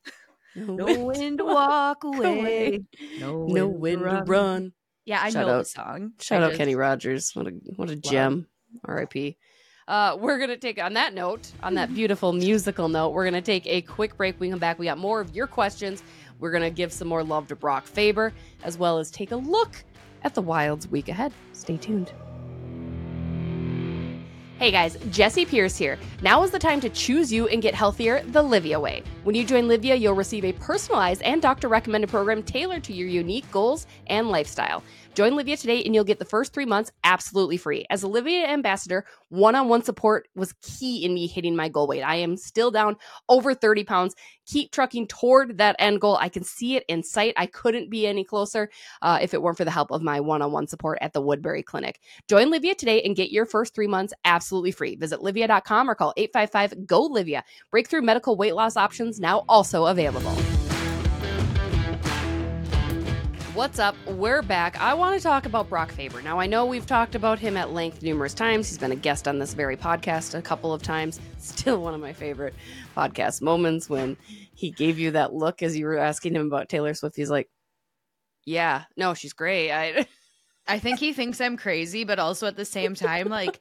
them. 0.55 0.75
Know 0.75 1.05
when 1.05 1.37
to 1.37 1.45
walk 1.45 2.03
away. 2.03 2.83
Know 3.19 3.39
when, 3.39 3.53
know 3.53 3.67
when 3.67 3.99
to, 3.99 4.03
run. 4.03 4.25
to, 4.25 4.31
run. 4.31 4.73
Yeah, 5.05 5.21
I 5.21 5.29
Shout 5.29 5.47
know 5.47 5.55
out. 5.55 5.59
the 5.59 5.65
song. 5.65 6.11
Shout 6.19 6.41
I 6.41 6.45
out 6.45 6.49
just... 6.49 6.57
Kenny 6.59 6.75
Rogers. 6.75 7.31
What 7.33 7.47
a 7.47 7.51
what 7.75 7.89
a 7.89 7.95
wow. 7.95 7.99
gem. 8.03 8.47
R.I.P. 8.85 9.37
Uh, 9.89 10.15
we're 10.19 10.37
going 10.37 10.51
to 10.51 10.57
take, 10.57 10.79
on 10.79 10.93
that 10.93 11.15
note, 11.15 11.51
on 11.63 11.73
that 11.73 11.91
beautiful 11.95 12.31
musical 12.31 12.87
note, 12.87 13.09
we're 13.09 13.23
going 13.23 13.33
to 13.33 13.41
take 13.41 13.65
a 13.65 13.81
quick 13.81 14.15
break. 14.15 14.39
We 14.39 14.51
come 14.51 14.59
back. 14.59 14.77
We 14.77 14.85
got 14.85 14.99
more 14.99 15.19
of 15.19 15.35
your 15.35 15.47
questions. 15.47 16.03
We're 16.39 16.51
going 16.51 16.61
to 16.61 16.69
give 16.69 16.93
some 16.93 17.07
more 17.07 17.23
love 17.23 17.47
to 17.47 17.55
Brock 17.55 17.87
Faber, 17.87 18.31
as 18.63 18.77
well 18.77 18.99
as 18.99 19.09
take 19.09 19.31
a 19.31 19.35
look 19.35 19.83
at 20.21 20.35
the 20.35 20.43
Wild's 20.43 20.87
week 20.87 21.09
ahead. 21.09 21.33
Stay 21.53 21.75
tuned. 21.75 22.13
Hey 24.59 24.71
guys, 24.71 24.97
Jesse 25.09 25.45
Pierce 25.45 25.77
here. 25.77 25.97
Now 26.21 26.43
is 26.43 26.51
the 26.51 26.59
time 26.59 26.81
to 26.81 26.89
choose 26.89 27.31
you 27.31 27.47
and 27.47 27.61
get 27.61 27.73
healthier 27.73 28.21
the 28.27 28.43
Livea 28.43 28.79
way. 28.79 29.03
When 29.23 29.33
you 29.33 29.45
join 29.45 29.69
Livea, 29.69 29.97
you'll 29.97 30.15
receive 30.15 30.43
a 30.43 30.51
personalized 30.51 31.21
and 31.21 31.41
doctor 31.41 31.69
recommended 31.69 32.09
program 32.09 32.43
tailored 32.43 32.83
to 32.83 32.93
your 32.93 33.07
unique 33.07 33.49
goals 33.51 33.87
and 34.07 34.29
lifestyle. 34.29 34.83
Join 35.15 35.33
Livea 35.33 35.59
today 35.59 35.83
and 35.83 35.93
you'll 35.93 36.03
get 36.03 36.19
the 36.19 36.25
first 36.25 36.53
three 36.53 36.65
months 36.65 36.91
absolutely 37.03 37.57
free. 37.57 37.85
As 37.89 38.03
a 38.03 38.07
Livea 38.07 38.47
ambassador, 38.47 39.05
one 39.29 39.55
on 39.55 39.67
one 39.67 39.83
support 39.83 40.27
was 40.35 40.53
key 40.61 41.03
in 41.03 41.13
me 41.13 41.27
hitting 41.27 41.55
my 41.55 41.67
goal 41.67 41.87
weight. 41.87 42.03
I 42.03 42.15
am 42.15 42.37
still 42.37 42.71
down 42.71 42.95
over 43.27 43.53
30 43.53 43.83
pounds. 43.83 44.15
Keep 44.45 44.71
trucking 44.71 45.07
toward 45.07 45.57
that 45.57 45.75
end 45.79 46.01
goal. 46.01 46.17
I 46.17 46.29
can 46.29 46.43
see 46.43 46.75
it 46.75 46.83
in 46.87 47.03
sight. 47.03 47.33
I 47.37 47.47
couldn't 47.47 47.89
be 47.89 48.07
any 48.07 48.23
closer 48.23 48.69
uh, 49.01 49.19
if 49.21 49.33
it 49.33 49.41
weren't 49.41 49.57
for 49.57 49.65
the 49.65 49.71
help 49.71 49.91
of 49.91 50.01
my 50.01 50.19
one 50.19 50.41
on 50.41 50.51
one 50.51 50.67
support 50.67 50.99
at 51.01 51.13
the 51.13 51.21
Woodbury 51.21 51.63
Clinic. 51.63 51.99
Join 52.27 52.51
Livea 52.51 52.75
today 52.75 53.01
and 53.01 53.15
get 53.15 53.31
your 53.31 53.45
first 53.45 53.75
three 53.75 53.87
months 53.87 54.13
absolutely 54.25 54.71
free. 54.71 54.95
Visit 54.95 55.19
Livea.com 55.19 55.89
or 55.89 55.95
call 55.95 56.13
855 56.17 56.87
GO 56.87 57.09
Livea. 57.09 57.41
Breakthrough 57.71 58.01
medical 58.01 58.37
weight 58.37 58.55
loss 58.55 58.77
options 58.77 59.19
now 59.19 59.43
also 59.49 59.87
available. 59.87 60.35
What's 63.59 63.77
up? 63.77 63.97
We're 64.07 64.41
back. 64.41 64.79
I 64.79 64.93
want 64.93 65.17
to 65.17 65.21
talk 65.21 65.45
about 65.45 65.67
Brock 65.67 65.91
Faber. 65.91 66.21
Now, 66.21 66.39
I 66.39 66.47
know 66.47 66.65
we've 66.65 66.85
talked 66.85 67.13
about 67.13 67.39
him 67.39 67.57
at 67.57 67.73
length 67.73 68.01
numerous 68.01 68.33
times. 68.33 68.69
He's 68.69 68.77
been 68.77 68.93
a 68.93 68.95
guest 68.95 69.27
on 69.27 69.37
this 69.37 69.53
very 69.53 69.75
podcast 69.75 70.33
a 70.33 70.41
couple 70.41 70.73
of 70.73 70.81
times. 70.81 71.19
Still 71.39 71.81
one 71.81 71.93
of 71.93 71.99
my 71.99 72.13
favorite 72.13 72.53
podcast 72.95 73.41
moments 73.41 73.89
when 73.89 74.15
he 74.55 74.71
gave 74.71 74.97
you 74.97 75.11
that 75.11 75.33
look 75.33 75.61
as 75.61 75.77
you 75.77 75.87
were 75.87 75.97
asking 75.97 76.35
him 76.35 76.47
about 76.47 76.69
Taylor 76.69 76.93
Swift. 76.93 77.17
He's 77.17 77.29
like, 77.29 77.49
Yeah, 78.45 78.85
no, 78.95 79.13
she's 79.13 79.33
great. 79.33 79.73
I 79.73 80.07
I 80.65 80.79
think 80.79 80.97
he 80.99 81.11
thinks 81.11 81.41
I'm 81.41 81.57
crazy, 81.57 82.05
but 82.05 82.17
also 82.17 82.47
at 82.47 82.55
the 82.55 82.63
same 82.63 82.95
time, 82.95 83.27
like 83.27 83.59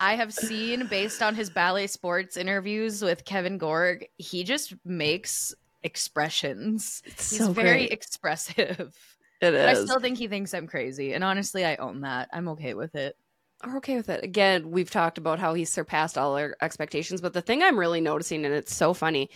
I 0.00 0.14
have 0.14 0.32
seen 0.32 0.86
based 0.86 1.20
on 1.20 1.34
his 1.34 1.50
Bally 1.50 1.86
Sports 1.86 2.38
interviews 2.38 3.02
with 3.02 3.26
Kevin 3.26 3.58
Gorg, 3.58 4.06
he 4.16 4.42
just 4.42 4.72
makes 4.86 5.54
expressions. 5.82 7.02
It's 7.04 7.28
He's 7.28 7.40
so 7.40 7.52
very 7.52 7.84
expressive. 7.84 9.13
It 9.44 9.52
but 9.52 9.74
is. 9.74 9.80
I 9.80 9.84
still 9.84 10.00
think 10.00 10.18
he 10.18 10.28
thinks 10.28 10.54
I'm 10.54 10.66
crazy. 10.66 11.12
And 11.12 11.22
honestly, 11.22 11.64
I 11.64 11.76
own 11.76 12.00
that. 12.00 12.28
I'm 12.32 12.48
okay 12.48 12.74
with 12.74 12.94
it. 12.94 13.16
We're 13.64 13.78
okay 13.78 13.96
with 13.96 14.08
it. 14.08 14.24
Again, 14.24 14.70
we've 14.70 14.90
talked 14.90 15.18
about 15.18 15.38
how 15.38 15.54
he's 15.54 15.70
surpassed 15.70 16.18
all 16.18 16.36
our 16.36 16.56
expectations. 16.60 17.20
But 17.20 17.32
the 17.32 17.42
thing 17.42 17.62
I'm 17.62 17.78
really 17.78 18.00
noticing, 18.00 18.44
and 18.44 18.54
it's 18.54 18.74
so 18.74 18.94
funny. 18.94 19.30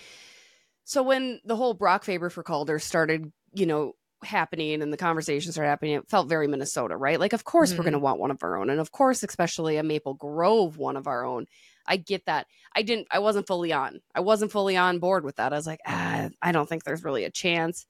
So 0.85 1.03
when 1.03 1.41
the 1.45 1.57
whole 1.57 1.75
Brock 1.75 2.05
Faber 2.05 2.31
for 2.31 2.43
Calder 2.43 2.79
started, 2.79 3.33
you 3.53 3.67
know, 3.67 3.93
happening 4.25 4.83
and 4.83 4.93
the 4.93 4.97
conversations 4.97 5.55
started 5.55 5.69
happening, 5.69 5.95
it 5.95 6.09
felt 6.09 6.29
very 6.29 6.49
Minnesota, 6.49 6.97
right? 6.97 7.21
Like, 7.21 7.33
of 7.33 7.45
course, 7.45 7.71
mm-hmm. 7.71 7.79
we're 7.79 7.85
going 7.85 7.93
to 7.93 7.99
want 7.99 8.21
one 8.21 8.31
of 8.31 8.43
our 8.43 8.57
own. 8.57 8.71
And 8.71 8.81
of 8.81 8.91
course, 8.91 9.23
especially 9.23 9.77
a 9.77 9.83
Maple 9.83 10.15
Grove 10.15 10.77
one 10.77 10.97
of 10.97 11.07
our 11.07 11.25
own. 11.25 11.47
I 11.87 11.97
get 11.97 12.27
that. 12.27 12.47
I 12.75 12.83
didn't, 12.83 13.07
I 13.11 13.21
wasn't 13.21 13.47
fully 13.47 13.73
on. 13.73 14.01
I 14.15 14.21
wasn't 14.21 14.53
fully 14.53 14.77
on 14.77 14.99
board 14.99 15.25
with 15.25 15.37
that. 15.37 15.53
I 15.53 15.57
was 15.57 15.67
like, 15.67 15.81
ah, 15.87 16.29
I 16.43 16.53
don't 16.53 16.69
think 16.69 16.85
there's 16.85 17.05
really 17.05 17.25
a 17.25 17.31
chance. 17.31 17.87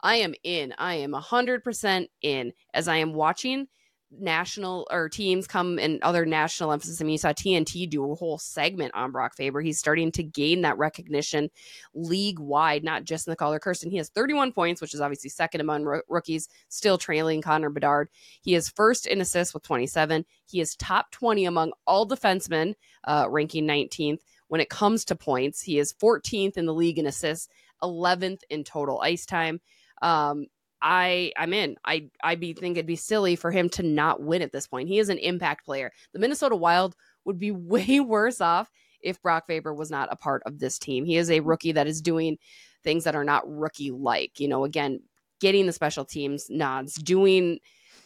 I 0.00 0.16
am 0.16 0.34
in. 0.44 0.74
I 0.78 0.94
am 0.96 1.12
100% 1.12 2.08
in 2.22 2.52
as 2.74 2.88
I 2.88 2.96
am 2.96 3.14
watching 3.14 3.68
national 4.10 4.86
or 4.90 5.08
teams 5.08 5.46
come 5.46 5.78
and 5.78 6.02
other 6.02 6.24
national 6.24 6.72
emphasis. 6.72 7.00
I 7.00 7.04
mean, 7.04 7.12
you 7.12 7.18
saw 7.18 7.32
TNT 7.32 7.88
do 7.88 8.10
a 8.10 8.14
whole 8.14 8.38
segment 8.38 8.94
on 8.94 9.12
Brock 9.12 9.34
Faber. 9.36 9.60
He's 9.60 9.78
starting 9.78 10.10
to 10.12 10.22
gain 10.22 10.62
that 10.62 10.78
recognition 10.78 11.50
league 11.94 12.38
wide, 12.38 12.84
not 12.84 13.04
just 13.04 13.26
in 13.26 13.32
the 13.32 13.36
Calder 13.36 13.58
Kirsten. 13.58 13.90
He 13.90 13.98
has 13.98 14.08
31 14.08 14.52
points, 14.52 14.80
which 14.80 14.94
is 14.94 15.00
obviously 15.00 15.30
second 15.30 15.60
among 15.60 15.86
r- 15.86 16.04
rookies, 16.08 16.48
still 16.68 16.96
trailing 16.96 17.42
Connor 17.42 17.70
Bedard. 17.70 18.08
He 18.40 18.54
is 18.54 18.70
first 18.70 19.06
in 19.06 19.20
assists 19.20 19.52
with 19.52 19.62
27. 19.64 20.24
He 20.46 20.60
is 20.60 20.76
top 20.76 21.10
20 21.10 21.44
among 21.44 21.72
all 21.86 22.08
defensemen, 22.08 22.74
uh, 23.04 23.26
ranking 23.28 23.66
19th. 23.66 24.20
When 24.48 24.62
it 24.62 24.70
comes 24.70 25.04
to 25.06 25.16
points, 25.16 25.60
he 25.60 25.78
is 25.78 25.92
14th 25.92 26.56
in 26.56 26.64
the 26.64 26.74
league 26.74 26.98
in 26.98 27.06
assists, 27.06 27.48
11th 27.82 28.40
in 28.48 28.64
total 28.64 29.00
ice 29.00 29.26
time 29.26 29.60
um, 30.02 30.46
I 30.80 31.32
I'm 31.36 31.52
in. 31.52 31.76
I 31.84 32.08
I 32.22 32.36
be 32.36 32.52
think 32.52 32.76
it'd 32.76 32.86
be 32.86 32.96
silly 32.96 33.36
for 33.36 33.50
him 33.50 33.68
to 33.70 33.82
not 33.82 34.22
win 34.22 34.42
at 34.42 34.52
this 34.52 34.66
point. 34.66 34.88
He 34.88 34.98
is 34.98 35.08
an 35.08 35.18
impact 35.18 35.64
player. 35.64 35.90
The 36.12 36.18
Minnesota 36.18 36.56
Wild 36.56 36.94
would 37.24 37.38
be 37.38 37.50
way 37.52 38.00
worse 38.00 38.40
off 38.40 38.70
if 39.00 39.22
Brock 39.22 39.44
Faber 39.46 39.74
was 39.74 39.90
not 39.90 40.08
a 40.10 40.16
part 40.16 40.42
of 40.46 40.58
this 40.58 40.78
team. 40.78 41.04
He 41.04 41.16
is 41.16 41.30
a 41.30 41.40
rookie 41.40 41.72
that 41.72 41.86
is 41.86 42.00
doing 42.00 42.38
things 42.84 43.04
that 43.04 43.16
are 43.16 43.24
not 43.24 43.48
rookie 43.48 43.90
like. 43.90 44.38
You 44.38 44.48
know, 44.48 44.64
again, 44.64 45.00
getting 45.40 45.66
the 45.66 45.72
special 45.72 46.04
teams 46.04 46.46
nods, 46.48 46.94
doing 46.94 47.58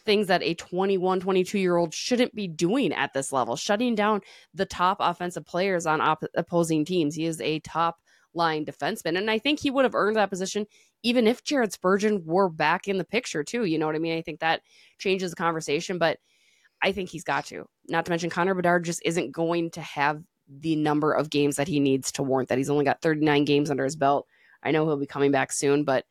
things 0.04 0.26
that 0.26 0.42
a 0.42 0.54
21, 0.54 1.20
22 1.20 1.58
year 1.58 1.76
old 1.76 1.94
shouldn't 1.94 2.34
be 2.34 2.48
doing 2.48 2.92
at 2.92 3.12
this 3.12 3.32
level, 3.32 3.56
shutting 3.56 3.94
down 3.94 4.20
the 4.54 4.66
top 4.66 4.96
offensive 5.00 5.46
players 5.46 5.86
on 5.86 6.00
op- 6.00 6.24
opposing 6.34 6.84
teams. 6.84 7.14
He 7.14 7.26
is 7.26 7.40
a 7.40 7.60
top 7.60 7.98
line 8.34 8.64
defenseman. 8.64 9.18
And 9.18 9.30
I 9.30 9.38
think 9.38 9.60
he 9.60 9.70
would 9.70 9.84
have 9.84 9.94
earned 9.94 10.16
that 10.16 10.30
position 10.30 10.66
even 11.02 11.26
if 11.26 11.44
Jared 11.44 11.72
Spurgeon 11.72 12.22
were 12.24 12.48
back 12.48 12.88
in 12.88 12.98
the 12.98 13.04
picture 13.04 13.42
too. 13.42 13.64
You 13.64 13.78
know 13.78 13.86
what 13.86 13.96
I 13.96 14.00
mean? 14.00 14.16
I 14.16 14.22
think 14.22 14.40
that 14.40 14.62
changes 14.98 15.30
the 15.30 15.36
conversation, 15.36 15.98
but 15.98 16.18
I 16.82 16.92
think 16.92 17.08
he's 17.08 17.24
got 17.24 17.46
to. 17.46 17.66
Not 17.88 18.04
to 18.06 18.10
mention 18.10 18.30
Connor 18.30 18.54
Bedard 18.54 18.84
just 18.84 19.02
isn't 19.04 19.32
going 19.32 19.70
to 19.72 19.80
have 19.80 20.22
the 20.48 20.76
number 20.76 21.12
of 21.12 21.30
games 21.30 21.56
that 21.56 21.68
he 21.68 21.80
needs 21.80 22.12
to 22.12 22.22
warrant 22.22 22.48
that. 22.48 22.58
He's 22.58 22.70
only 22.70 22.84
got 22.84 23.00
39 23.02 23.44
games 23.44 23.70
under 23.70 23.84
his 23.84 23.96
belt. 23.96 24.26
I 24.62 24.70
know 24.70 24.84
he'll 24.84 24.96
be 24.96 25.06
coming 25.06 25.32
back 25.32 25.52
soon, 25.52 25.84
but 25.84 26.04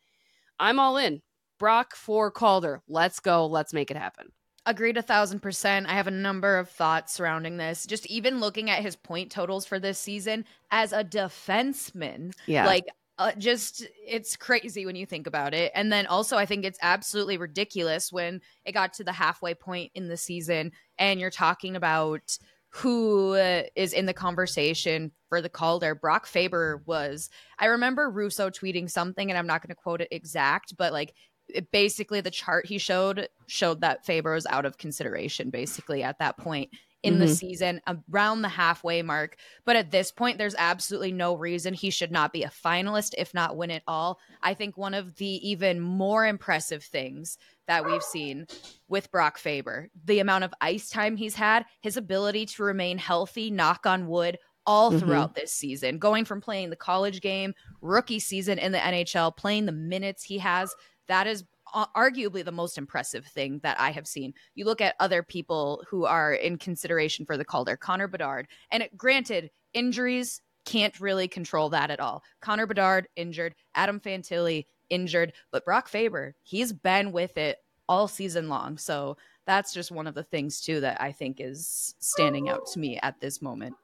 I'm 0.58 0.78
all 0.78 0.96
in. 0.96 1.22
Brock 1.58 1.94
for 1.94 2.30
Calder. 2.30 2.82
Let's 2.88 3.20
go. 3.20 3.46
Let's 3.46 3.72
make 3.72 3.90
it 3.90 3.96
happen. 3.96 4.32
Agreed 4.64 4.96
a 4.96 5.02
thousand 5.02 5.40
percent. 5.40 5.88
I 5.88 5.94
have 5.94 6.06
a 6.06 6.12
number 6.12 6.58
of 6.58 6.68
thoughts 6.68 7.12
surrounding 7.12 7.56
this. 7.56 7.86
Just 7.86 8.06
even 8.06 8.40
looking 8.40 8.70
at 8.70 8.82
his 8.82 8.94
point 8.94 9.30
totals 9.30 9.66
for 9.66 9.80
this 9.80 9.98
season 9.98 10.44
as 10.70 10.92
a 10.92 11.02
defenseman. 11.02 12.32
Yeah. 12.46 12.66
Like 12.66 12.84
uh, 13.18 13.32
just 13.38 13.86
it's 14.06 14.36
crazy 14.36 14.86
when 14.86 14.96
you 14.96 15.04
think 15.04 15.26
about 15.26 15.52
it. 15.52 15.72
And 15.74 15.92
then 15.92 16.06
also, 16.06 16.36
I 16.36 16.46
think 16.46 16.64
it's 16.64 16.78
absolutely 16.80 17.36
ridiculous 17.38 18.12
when 18.12 18.40
it 18.64 18.72
got 18.72 18.92
to 18.94 19.04
the 19.04 19.12
halfway 19.12 19.54
point 19.54 19.92
in 19.94 20.08
the 20.08 20.16
season 20.16 20.72
and 20.98 21.20
you're 21.20 21.30
talking 21.30 21.76
about 21.76 22.38
who 22.70 23.34
is 23.76 23.92
in 23.92 24.06
the 24.06 24.14
conversation 24.14 25.12
for 25.28 25.42
the 25.42 25.48
Calder. 25.50 25.94
Brock 25.94 26.26
Faber 26.26 26.82
was. 26.86 27.28
I 27.58 27.66
remember 27.66 28.10
Russo 28.10 28.48
tweeting 28.48 28.90
something, 28.90 29.30
and 29.30 29.36
I'm 29.36 29.46
not 29.46 29.60
going 29.60 29.68
to 29.68 29.74
quote 29.74 30.00
it 30.00 30.08
exact, 30.10 30.74
but 30.78 30.90
like 30.90 31.12
it 31.54 31.70
basically 31.70 32.20
the 32.20 32.30
chart 32.30 32.66
he 32.66 32.78
showed 32.78 33.28
showed 33.46 33.80
that 33.80 34.04
Faber 34.04 34.34
was 34.34 34.46
out 34.46 34.66
of 34.66 34.78
consideration 34.78 35.50
basically 35.50 36.02
at 36.02 36.18
that 36.18 36.36
point 36.36 36.70
in 37.02 37.14
mm-hmm. 37.14 37.22
the 37.22 37.28
season 37.28 37.80
around 38.10 38.42
the 38.42 38.48
halfway 38.48 39.02
mark. 39.02 39.36
But 39.64 39.76
at 39.76 39.90
this 39.90 40.12
point, 40.12 40.38
there's 40.38 40.54
absolutely 40.56 41.12
no 41.12 41.34
reason 41.34 41.74
he 41.74 41.90
should 41.90 42.12
not 42.12 42.32
be 42.32 42.44
a 42.44 42.48
finalist, 42.48 43.14
if 43.18 43.34
not 43.34 43.56
win 43.56 43.70
it 43.70 43.82
all. 43.86 44.20
I 44.42 44.54
think 44.54 44.76
one 44.76 44.94
of 44.94 45.16
the 45.16 45.48
even 45.48 45.80
more 45.80 46.26
impressive 46.26 46.84
things 46.84 47.38
that 47.66 47.84
we've 47.84 48.02
seen 48.02 48.46
with 48.88 49.10
Brock 49.10 49.38
Faber, 49.38 49.88
the 50.04 50.20
amount 50.20 50.44
of 50.44 50.54
ice 50.60 50.90
time 50.90 51.16
he's 51.16 51.34
had, 51.34 51.64
his 51.80 51.96
ability 51.96 52.46
to 52.46 52.62
remain 52.62 52.98
healthy, 52.98 53.50
knock 53.50 53.86
on 53.86 54.06
wood, 54.06 54.38
all 54.66 54.90
mm-hmm. 54.90 55.00
throughout 55.00 55.30
mm-hmm. 55.30 55.40
this 55.40 55.52
season, 55.52 55.98
going 55.98 56.24
from 56.24 56.40
playing 56.40 56.70
the 56.70 56.76
college 56.76 57.20
game, 57.20 57.54
rookie 57.80 58.20
season 58.20 58.58
in 58.58 58.72
the 58.72 58.78
NHL, 58.78 59.36
playing 59.36 59.66
the 59.66 59.72
minutes 59.72 60.22
he 60.22 60.38
has. 60.38 60.74
That 61.08 61.26
is 61.26 61.44
uh, 61.74 61.86
arguably 61.96 62.44
the 62.44 62.52
most 62.52 62.78
impressive 62.78 63.26
thing 63.26 63.60
that 63.62 63.78
I 63.80 63.90
have 63.90 64.06
seen. 64.06 64.34
You 64.54 64.64
look 64.64 64.80
at 64.80 64.94
other 65.00 65.22
people 65.22 65.82
who 65.88 66.04
are 66.04 66.34
in 66.34 66.58
consideration 66.58 67.24
for 67.26 67.36
the 67.36 67.44
Calder, 67.44 67.76
Connor 67.76 68.08
Bedard, 68.08 68.48
and 68.70 68.82
it, 68.82 68.96
granted, 68.96 69.50
injuries 69.74 70.40
can't 70.64 71.00
really 71.00 71.28
control 71.28 71.70
that 71.70 71.90
at 71.90 72.00
all. 72.00 72.22
Connor 72.40 72.66
Bedard 72.66 73.08
injured, 73.16 73.54
Adam 73.74 74.00
Fantilli 74.00 74.66
injured, 74.90 75.32
but 75.50 75.64
Brock 75.64 75.88
Faber, 75.88 76.34
he's 76.42 76.72
been 76.72 77.12
with 77.12 77.36
it 77.36 77.58
all 77.88 78.06
season 78.06 78.48
long. 78.48 78.78
So 78.78 79.16
that's 79.46 79.72
just 79.72 79.90
one 79.90 80.06
of 80.06 80.14
the 80.14 80.22
things 80.22 80.60
too 80.60 80.80
that 80.80 81.00
I 81.00 81.12
think 81.12 81.40
is 81.40 81.94
standing 81.98 82.48
out 82.48 82.66
to 82.72 82.78
me 82.78 82.98
at 83.02 83.20
this 83.20 83.42
moment. 83.42 83.74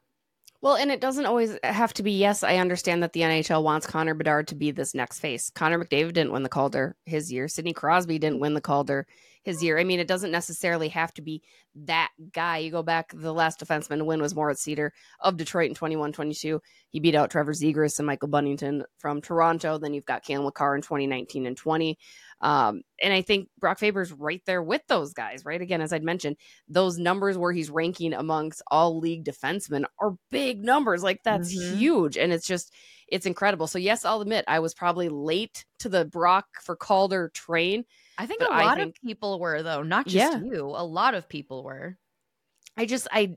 Well, 0.61 0.75
and 0.75 0.91
it 0.91 1.01
doesn't 1.01 1.27
always 1.27 1.57
have 1.63 1.95
to 1.95 2.03
be. 2.03 2.13
Yes, 2.13 2.43
I 2.43 2.57
understand 2.57 3.03
that 3.05 3.13
the 3.13 3.21
NHL 3.21 3.63
wants 3.63 3.87
Connor 3.87 4.15
Bedard 4.15 4.49
to 4.49 4.57
be 4.57 4.73
this 4.73 4.93
next 4.93 5.21
face. 5.21 5.51
Connor 5.51 5.79
McDavid 5.79 6.15
didn't 6.15 6.33
win 6.33 6.43
the 6.43 6.49
Calder 6.49 6.97
his 7.07 7.33
year. 7.33 7.47
Sidney 7.47 7.73
Crosby 7.73 8.19
didn't 8.19 8.41
win 8.41 8.55
the 8.55 8.61
Calder 8.61 9.07
his 9.45 9.63
year. 9.63 9.79
I 9.79 9.85
mean, 9.85 10.01
it 10.01 10.09
doesn't 10.09 10.33
necessarily 10.33 10.89
have 10.89 11.15
to 11.15 11.23
be 11.23 11.43
that 11.75 12.11
guy. 12.33 12.59
You 12.59 12.73
go 12.73 12.83
back, 12.83 13.13
the 13.15 13.33
last 13.33 13.61
defenseman 13.61 13.99
to 13.99 14.05
win 14.05 14.21
was 14.21 14.35
Moritz 14.35 14.65
Seider 14.65 14.91
of 15.21 15.37
Detroit 15.37 15.69
in 15.69 15.75
21 15.77 16.13
22. 16.13 16.61
He 16.91 16.99
beat 16.99 17.15
out 17.15 17.31
Trevor 17.31 17.53
Zegras 17.53 17.99
and 17.99 18.07
Michael 18.07 18.29
Binnington 18.29 18.83
from 18.99 19.21
Toronto. 19.21 19.79
Then 19.79 19.95
you've 19.95 20.07
got 20.07 20.25
Cale 20.25 20.43
Makar 20.43 20.75
in 20.75 20.83
2019 20.83 21.47
and 21.47 21.57
20. 21.57 21.97
Um, 22.41 22.83
and 23.03 23.13
I 23.13 23.23
think 23.23 23.49
Brock 23.59 23.79
Faber's 23.79 24.13
right 24.13 24.43
there 24.47 24.63
with 24.63 24.83
those 24.87 25.13
guys, 25.13 25.45
right? 25.45 25.61
Again, 25.61 25.81
as 25.81 25.93
I'd 25.93 26.05
mentioned, 26.05 26.37
those 26.69 26.99
numbers 26.99 27.37
where 27.37 27.53
he's 27.53 27.71
ranking 27.71 28.13
amongst 28.15 28.63
all 28.71 28.99
league 28.99 29.25
defensemen 29.25 29.85
are 30.01 30.15
big 30.31 30.65
numbers. 30.65 31.03
Like 31.03 31.23
that's 31.25 31.53
mm-hmm. 31.53 31.77
huge. 31.79 32.17
And 32.17 32.33
it's 32.33 32.47
just, 32.47 32.73
it's 33.09 33.27
incredible. 33.27 33.67
So, 33.67 33.79
yes, 33.79 34.05
I'll 34.05 34.21
admit 34.21 34.45
I 34.47 34.61
was 34.61 34.75
probably 34.75 35.09
late 35.09 35.65
to 35.81 35.89
the 35.89 36.05
Brock 36.05 36.47
for 36.63 36.77
Calder 36.77 37.31
train. 37.35 37.85
I 38.19 38.27
think 38.27 38.43
a 38.43 38.45
lot 38.45 38.77
think, 38.77 38.91
of 38.91 38.95
people 39.03 39.41
were, 39.41 39.63
though, 39.63 39.83
not 39.83 40.07
just 40.07 40.39
yeah. 40.39 40.41
you. 40.41 40.65
A 40.67 40.85
lot 40.85 41.15
of 41.15 41.29
people 41.29 41.65
were. 41.65 41.97
I 42.77 42.85
just, 42.85 43.09
I, 43.11 43.37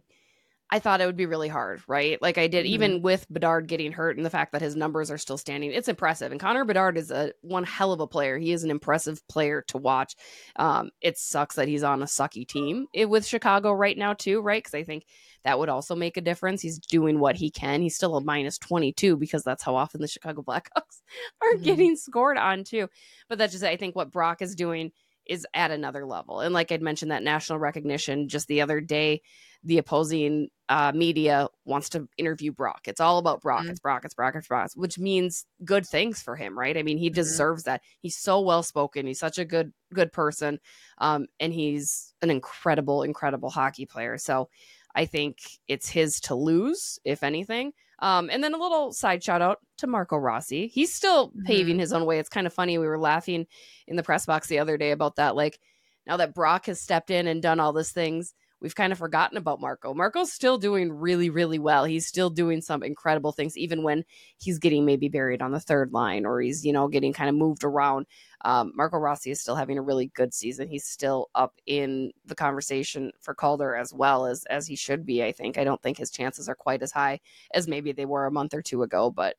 I 0.73 0.79
thought 0.79 1.01
it 1.01 1.05
would 1.05 1.17
be 1.17 1.25
really 1.25 1.49
hard, 1.49 1.81
right? 1.85 2.21
Like 2.21 2.37
I 2.37 2.47
did, 2.47 2.65
mm-hmm. 2.65 2.73
even 2.73 3.01
with 3.01 3.27
Bedard 3.29 3.67
getting 3.67 3.91
hurt 3.91 4.15
and 4.15 4.25
the 4.25 4.29
fact 4.29 4.53
that 4.53 4.61
his 4.61 4.75
numbers 4.75 5.11
are 5.11 5.17
still 5.17 5.37
standing, 5.37 5.71
it's 5.71 5.89
impressive. 5.89 6.31
And 6.31 6.39
Connor 6.39 6.63
Bedard 6.63 6.97
is 6.97 7.11
a 7.11 7.33
one 7.41 7.65
hell 7.65 7.91
of 7.91 7.99
a 7.99 8.07
player. 8.07 8.37
He 8.37 8.53
is 8.53 8.63
an 8.63 8.71
impressive 8.71 9.21
player 9.27 9.65
to 9.67 9.77
watch. 9.77 10.15
Um, 10.55 10.91
it 11.01 11.17
sucks 11.17 11.55
that 11.55 11.67
he's 11.67 11.83
on 11.83 12.01
a 12.01 12.05
sucky 12.05 12.47
team 12.47 12.87
with 12.95 13.25
Chicago 13.25 13.73
right 13.73 13.97
now, 13.97 14.13
too, 14.13 14.39
right? 14.39 14.63
Because 14.63 14.73
I 14.73 14.83
think 14.83 15.05
that 15.43 15.59
would 15.59 15.69
also 15.69 15.93
make 15.93 16.15
a 16.15 16.21
difference. 16.21 16.61
He's 16.61 16.79
doing 16.79 17.19
what 17.19 17.35
he 17.35 17.51
can. 17.51 17.81
He's 17.81 17.95
still 17.97 18.15
a 18.15 18.21
minus 18.21 18.57
22 18.57 19.17
because 19.17 19.43
that's 19.43 19.63
how 19.63 19.75
often 19.75 19.99
the 19.99 20.07
Chicago 20.07 20.41
Blackhawks 20.47 21.01
are 21.41 21.53
mm-hmm. 21.53 21.63
getting 21.63 21.95
scored 21.97 22.37
on, 22.37 22.63
too. 22.63 22.87
But 23.27 23.39
that's 23.39 23.51
just, 23.51 23.65
I 23.65 23.75
think, 23.75 23.95
what 23.95 24.11
Brock 24.11 24.41
is 24.41 24.55
doing 24.55 24.91
is 25.25 25.45
at 25.53 25.71
another 25.71 26.05
level. 26.05 26.39
And 26.39 26.53
like 26.53 26.71
I'd 26.71 26.81
mentioned, 26.81 27.11
that 27.11 27.23
national 27.23 27.59
recognition 27.59 28.27
just 28.27 28.47
the 28.47 28.61
other 28.61 28.81
day, 28.81 29.21
the 29.63 29.77
opposing 29.77 30.49
uh, 30.69 30.91
media 30.95 31.47
wants 31.65 31.89
to 31.89 32.07
interview 32.17 32.51
Brock. 32.51 32.87
It's 32.87 33.01
all 33.01 33.17
about 33.17 33.41
Brock. 33.41 33.63
Mm-hmm. 33.63 33.71
It's 33.71 33.79
Brock. 33.79 34.05
It's 34.05 34.13
Brock. 34.13 34.35
It's 34.35 34.47
Brock, 34.47 34.71
which 34.75 34.97
means 34.97 35.45
good 35.65 35.85
things 35.85 36.21
for 36.21 36.35
him, 36.35 36.57
right? 36.57 36.77
I 36.77 36.83
mean, 36.83 36.97
he 36.97 37.09
mm-hmm. 37.09 37.15
deserves 37.15 37.63
that. 37.63 37.81
He's 37.99 38.17
so 38.17 38.39
well 38.41 38.63
spoken. 38.63 39.05
He's 39.05 39.19
such 39.19 39.37
a 39.37 39.45
good 39.45 39.73
good 39.93 40.11
person, 40.11 40.59
um, 40.99 41.27
and 41.39 41.53
he's 41.53 42.13
an 42.21 42.31
incredible, 42.31 43.03
incredible 43.03 43.49
hockey 43.49 43.85
player. 43.85 44.17
So 44.17 44.49
I 44.95 45.05
think 45.05 45.39
it's 45.67 45.89
his 45.89 46.19
to 46.21 46.35
lose, 46.35 46.99
if 47.03 47.23
anything. 47.23 47.73
Um, 47.99 48.29
and 48.31 48.43
then 48.43 48.53
a 48.53 48.57
little 48.57 48.91
side 48.91 49.23
shout 49.23 49.41
out 49.41 49.59
to 49.77 49.87
Marco 49.87 50.17
Rossi. 50.17 50.67
He's 50.67 50.93
still 50.93 51.29
mm-hmm. 51.29 51.43
paving 51.45 51.79
his 51.79 51.93
own 51.93 52.05
way. 52.05 52.17
It's 52.17 52.29
kind 52.29 52.47
of 52.47 52.53
funny. 52.53 52.77
We 52.77 52.87
were 52.87 52.99
laughing 52.99 53.45
in 53.87 53.95
the 53.95 54.03
press 54.03 54.25
box 54.25 54.47
the 54.47 54.59
other 54.59 54.77
day 54.77 54.91
about 54.91 55.17
that. 55.17 55.35
Like 55.35 55.59
now 56.07 56.17
that 56.17 56.33
Brock 56.33 56.65
has 56.65 56.81
stepped 56.81 57.11
in 57.11 57.27
and 57.27 57.41
done 57.41 57.59
all 57.59 57.73
these 57.73 57.91
things, 57.91 58.33
we've 58.61 58.75
kind 58.75 58.93
of 58.93 58.99
forgotten 58.99 59.37
about 59.37 59.59
Marco. 59.59 59.93
Marco's 59.93 60.31
still 60.31 60.57
doing 60.57 60.91
really, 60.93 61.29
really 61.29 61.59
well. 61.59 61.83
He's 61.83 62.07
still 62.07 62.29
doing 62.29 62.61
some 62.61 62.83
incredible 62.83 63.31
things, 63.31 63.57
even 63.57 63.83
when 63.83 64.05
he's 64.37 64.59
getting 64.59 64.85
maybe 64.85 65.09
buried 65.09 65.41
on 65.41 65.51
the 65.51 65.59
third 65.59 65.91
line 65.91 66.25
or 66.25 66.39
he's, 66.39 66.65
you 66.65 66.71
know, 66.71 66.87
getting 66.87 67.11
kind 67.11 67.29
of 67.29 67.35
moved 67.35 67.63
around. 67.63 68.05
Um, 68.45 68.71
Marco 68.75 68.97
Rossi 68.97 69.31
is 69.31 69.41
still 69.41 69.55
having 69.55 69.77
a 69.77 69.81
really 69.81 70.07
good 70.07 70.33
season. 70.33 70.67
He's 70.67 70.85
still 70.85 71.29
up 71.35 71.55
in 71.65 72.11
the 72.25 72.35
conversation 72.35 73.11
for 73.19 73.33
Calder 73.33 73.75
as 73.75 73.93
well 73.93 74.25
as 74.25 74.45
as 74.45 74.67
he 74.67 74.75
should 74.75 75.05
be. 75.05 75.23
I 75.23 75.31
think. 75.31 75.57
I 75.57 75.63
don't 75.63 75.81
think 75.81 75.97
his 75.97 76.11
chances 76.11 76.47
are 76.47 76.55
quite 76.55 76.83
as 76.83 76.91
high 76.91 77.19
as 77.53 77.67
maybe 77.67 77.91
they 77.91 78.05
were 78.05 78.25
a 78.25 78.31
month 78.31 78.53
or 78.53 78.61
two 78.61 78.83
ago, 78.83 79.09
but 79.09 79.35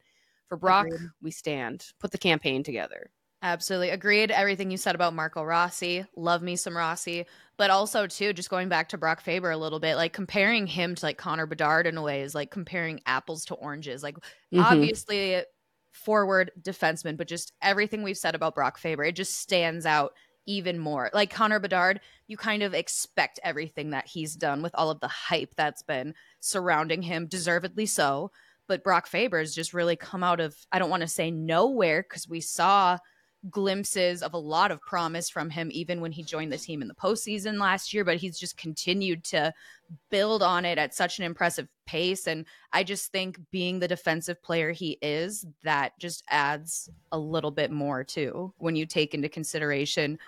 for 0.48 0.56
Brock, 0.56 0.87
Agreed. 0.87 1.11
we 1.22 1.30
stand. 1.30 1.87
Put 1.98 2.11
the 2.11 2.18
campaign 2.18 2.62
together. 2.62 3.11
Absolutely. 3.42 3.90
Agreed. 3.90 4.31
Everything 4.31 4.70
you 4.70 4.76
said 4.76 4.94
about 4.94 5.14
Marco 5.14 5.42
Rossi. 5.42 6.07
Love 6.14 6.42
me 6.42 6.55
some 6.55 6.76
Rossi. 6.76 7.26
But 7.57 7.70
also, 7.70 8.07
too, 8.07 8.33
just 8.33 8.50
going 8.50 8.68
back 8.68 8.88
to 8.90 8.98
Brock 8.98 9.20
Faber 9.20 9.50
a 9.50 9.57
little 9.57 9.81
bit, 9.81 9.96
like 9.96 10.12
comparing 10.12 10.66
him 10.66 10.94
to 10.94 11.05
like 11.05 11.18
Connor 11.18 11.46
Bedard 11.46 11.87
in 11.87 11.96
a 11.96 12.02
way 12.02 12.22
is 12.22 12.35
like 12.35 12.50
comparing 12.50 13.00
apples 13.05 13.44
to 13.46 13.55
oranges. 13.55 14.02
Like, 14.02 14.16
mm-hmm. 14.16 14.61
obviously, 14.61 15.42
forward 15.90 16.52
defenseman, 16.61 17.16
but 17.16 17.28
just 17.28 17.52
everything 17.61 18.02
we've 18.02 18.16
said 18.16 18.35
about 18.35 18.55
Brock 18.55 18.78
Faber, 18.78 19.05
it 19.05 19.16
just 19.16 19.37
stands 19.37 19.87
out 19.87 20.14
even 20.46 20.78
more. 20.78 21.11
Like 21.12 21.31
Connor 21.31 21.61
Bedard, 21.61 22.00
you 22.26 22.37
kind 22.37 22.62
of 22.62 22.74
expect 22.74 23.38
everything 23.44 23.90
that 23.90 24.07
he's 24.07 24.35
done 24.35 24.62
with 24.62 24.74
all 24.74 24.90
of 24.90 25.00
the 25.00 25.09
hype 25.09 25.55
that's 25.57 25.83
been 25.83 26.14
surrounding 26.40 27.02
him, 27.02 27.26
deservedly 27.26 27.87
so. 27.87 28.31
But 28.68 28.85
Brock 28.85 29.07
Faber 29.07 29.38
has 29.38 29.55
just 29.55 29.74
really 29.74 29.96
come 29.96 30.24
out 30.24 30.40
of, 30.40 30.57
I 30.72 30.78
don't 30.78 30.90
want 30.90 31.02
to 31.02 31.09
say 31.09 31.31
nowhere, 31.31 32.02
because 32.02 32.28
we 32.28 32.40
saw 32.40 32.98
glimpses 33.50 34.22
of 34.22 34.35
a 34.35 34.38
lot 34.38 34.70
of 34.70 34.81
promise 34.81 35.28
from 35.28 35.50
him 35.50 35.68
even 35.72 36.00
when 36.00 36.12
he 36.12 36.22
joined 36.22 36.52
the 36.52 36.59
team 36.59 36.81
in 36.83 36.88
the 36.88 36.94
postseason 36.94 37.59
last 37.59 37.92
year, 37.92 38.05
but 38.05 38.16
he's 38.16 38.38
just 38.38 38.57
continued 38.57 39.24
to 39.24 39.52
build 40.11 40.42
on 40.42 40.64
it 40.64 40.78
at 40.78 40.94
such 40.94 41.18
an 41.18 41.24
impressive 41.24 41.68
pace. 41.87 42.26
And 42.26 42.46
I 42.72 42.85
just 42.85 43.11
think 43.11 43.38
being 43.50 43.81
the 43.81 43.88
defensive 43.88 44.42
player 44.42 44.70
he 44.70 44.98
is, 45.02 45.44
that 45.64 45.98
just 45.98 46.22
adds 46.28 46.88
a 47.11 47.18
little 47.18 47.50
bit 47.50 47.70
more 47.70 48.05
too 48.05 48.55
when 48.59 48.76
you 48.76 48.87
take 48.87 49.14
into 49.14 49.28
consideration 49.28 50.18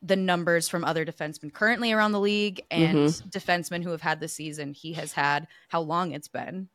the 0.00 0.16
numbers 0.16 0.68
from 0.68 0.84
other 0.84 1.04
defensemen 1.04 1.52
currently 1.52 1.92
around 1.92 2.12
the 2.12 2.20
league 2.20 2.62
and 2.70 2.98
mm-hmm. 2.98 3.28
defensemen 3.30 3.82
who 3.82 3.90
have 3.90 4.02
had 4.02 4.20
the 4.20 4.28
season 4.28 4.72
he 4.72 4.92
has 4.92 5.12
had, 5.12 5.48
how 5.68 5.80
long 5.80 6.12
it's 6.12 6.28
been. 6.28 6.68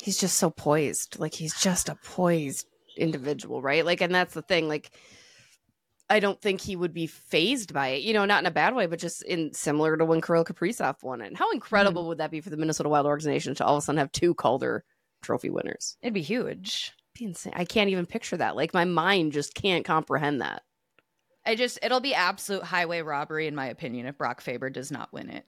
He's 0.00 0.18
just 0.18 0.38
so 0.38 0.48
poised. 0.48 1.18
Like 1.18 1.34
he's 1.34 1.60
just 1.60 1.88
a 1.88 1.94
poised 1.94 2.66
individual, 2.96 3.60
right? 3.60 3.84
Like, 3.84 4.00
and 4.00 4.14
that's 4.14 4.34
the 4.34 4.42
thing. 4.42 4.68
Like, 4.68 4.92
I 6.10 6.20
don't 6.20 6.40
think 6.40 6.60
he 6.60 6.76
would 6.76 6.92
be 6.92 7.06
phased 7.06 7.72
by 7.72 7.88
it, 7.88 8.02
you 8.02 8.12
know, 8.12 8.26
not 8.26 8.42
in 8.42 8.46
a 8.46 8.50
bad 8.50 8.74
way, 8.74 8.86
but 8.86 8.98
just 8.98 9.22
in 9.22 9.54
similar 9.54 9.96
to 9.96 10.04
when 10.04 10.20
Kirill 10.20 10.44
Kaprizov 10.44 11.02
won 11.02 11.22
it. 11.22 11.36
How 11.36 11.50
incredible 11.50 12.04
mm 12.04 12.08
would 12.08 12.18
that 12.18 12.30
be 12.30 12.42
for 12.42 12.50
the 12.50 12.56
Minnesota 12.56 12.90
Wild 12.90 13.06
organization 13.06 13.54
to 13.54 13.64
all 13.64 13.76
of 13.76 13.78
a 13.78 13.84
sudden 13.84 13.98
have 13.98 14.12
two 14.12 14.34
Calder 14.34 14.84
trophy 15.22 15.48
winners? 15.48 15.96
It'd 16.02 16.12
be 16.12 16.20
huge. 16.20 16.92
It'd 17.14 17.18
be 17.18 17.24
insane. 17.24 17.54
I 17.56 17.64
can't 17.64 17.88
even 17.88 18.04
picture 18.04 18.36
that. 18.36 18.56
Like 18.56 18.74
my 18.74 18.84
mind 18.84 19.32
just 19.32 19.54
can't 19.54 19.84
comprehend 19.84 20.42
that. 20.42 20.62
I 21.46 21.54
just 21.54 21.78
it'll 21.82 22.00
be 22.00 22.14
absolute 22.14 22.64
highway 22.64 23.00
robbery 23.00 23.46
in 23.46 23.54
my 23.54 23.66
opinion 23.66 24.06
if 24.06 24.18
Brock 24.18 24.40
Faber 24.42 24.68
does 24.68 24.90
not 24.90 25.12
win 25.12 25.30
it. 25.30 25.46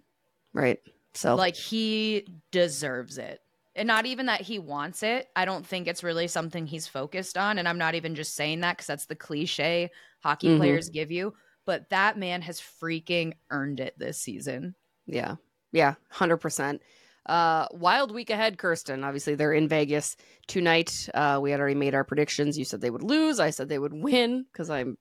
Right. 0.55 0.79
So 1.15 1.35
like 1.35 1.57
he 1.57 2.27
deserves 2.51 3.19
it 3.19 3.41
and 3.77 3.87
not 3.87 4.07
even 4.07 4.27
that 4.27 4.41
he 4.41 4.59
wants 4.59 5.03
it. 5.03 5.29
I 5.37 5.45
don't 5.45 5.67
think 5.67 5.87
it's 5.87 6.03
really 6.03 6.29
something 6.29 6.67
he's 6.67 6.87
focused 6.87 7.37
on. 7.37 7.59
And 7.59 7.69
I'm 7.69 7.79
not 7.79 7.95
even 7.95 8.15
just 8.15 8.35
saying 8.35 8.61
that 8.61 8.77
because 8.77 8.87
that's 8.87 9.07
the 9.07 9.15
cliche 9.15 9.91
hockey 10.27 10.49
mm-hmm. 10.49 10.59
players 10.59 10.89
give 10.91 11.11
you. 11.11 11.35
But 11.65 11.91
that 11.91 12.19
man 12.19 12.43
has 12.43 12.61
freaking 12.61 13.35
earned 13.51 13.81
it 13.81 13.99
this 13.99 14.19
season. 14.19 14.75
Yeah. 15.07 15.37
Yeah. 15.73 15.95
100%. 16.15 16.81
Uh, 17.27 17.67
wild 17.73 18.13
week 18.13 18.31
ahead, 18.31 18.57
Kirsten. 18.57 19.03
Obviously, 19.03 19.35
they're 19.35 19.53
in 19.53 19.69
Vegas 19.69 20.17
tonight. 20.47 21.09
Uh, 21.13 21.41
we 21.43 21.51
had 21.51 21.59
already 21.59 21.75
made 21.75 21.95
our 21.95 22.05
predictions. 22.05 22.57
You 22.57 22.65
said 22.65 22.81
they 22.81 22.91
would 22.91 23.03
lose. 23.03 23.41
I 23.41 23.51
said 23.51 23.69
they 23.69 23.81
would 23.81 23.95
win 23.95 24.47
because 24.53 24.71
I'm, 24.71 24.97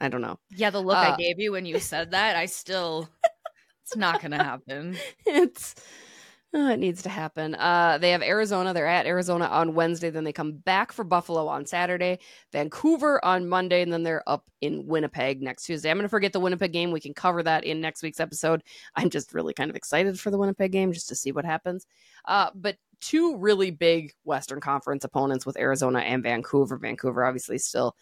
I 0.00 0.08
don't 0.08 0.22
know. 0.22 0.38
Yeah, 0.50 0.70
the 0.70 0.80
look 0.80 0.96
uh, 0.96 1.12
I 1.12 1.16
gave 1.16 1.38
you 1.38 1.52
when 1.52 1.66
you 1.66 1.78
said 1.78 2.10
that, 2.10 2.34
I 2.34 2.46
still, 2.46 3.08
it's 3.84 3.96
not 3.96 4.20
going 4.20 4.32
to 4.32 4.42
happen. 4.42 4.96
It's, 5.26 5.76
Oh, 6.54 6.68
it 6.68 6.78
needs 6.78 7.00
to 7.02 7.08
happen. 7.08 7.54
Uh, 7.54 7.96
they 7.98 8.10
have 8.10 8.22
Arizona. 8.22 8.74
They're 8.74 8.86
at 8.86 9.06
Arizona 9.06 9.46
on 9.46 9.74
Wednesday. 9.74 10.10
Then 10.10 10.24
they 10.24 10.34
come 10.34 10.52
back 10.52 10.92
for 10.92 11.02
Buffalo 11.02 11.48
on 11.48 11.64
Saturday, 11.64 12.18
Vancouver 12.52 13.24
on 13.24 13.48
Monday, 13.48 13.80
and 13.80 13.90
then 13.90 14.02
they're 14.02 14.28
up 14.28 14.44
in 14.60 14.86
Winnipeg 14.86 15.40
next 15.40 15.64
Tuesday. 15.64 15.90
I'm 15.90 15.96
going 15.96 16.04
to 16.04 16.10
forget 16.10 16.34
the 16.34 16.40
Winnipeg 16.40 16.72
game. 16.72 16.90
We 16.90 17.00
can 17.00 17.14
cover 17.14 17.42
that 17.42 17.64
in 17.64 17.80
next 17.80 18.02
week's 18.02 18.20
episode. 18.20 18.62
I'm 18.96 19.08
just 19.08 19.32
really 19.32 19.54
kind 19.54 19.70
of 19.70 19.76
excited 19.76 20.20
for 20.20 20.30
the 20.30 20.36
Winnipeg 20.36 20.72
game 20.72 20.92
just 20.92 21.08
to 21.08 21.14
see 21.14 21.32
what 21.32 21.46
happens. 21.46 21.86
Uh, 22.26 22.50
but 22.54 22.76
two 23.00 23.38
really 23.38 23.70
big 23.70 24.12
Western 24.24 24.60
Conference 24.60 25.04
opponents 25.04 25.46
with 25.46 25.58
Arizona 25.58 26.00
and 26.00 26.22
Vancouver. 26.22 26.76
Vancouver, 26.76 27.24
obviously, 27.24 27.56
still 27.56 27.96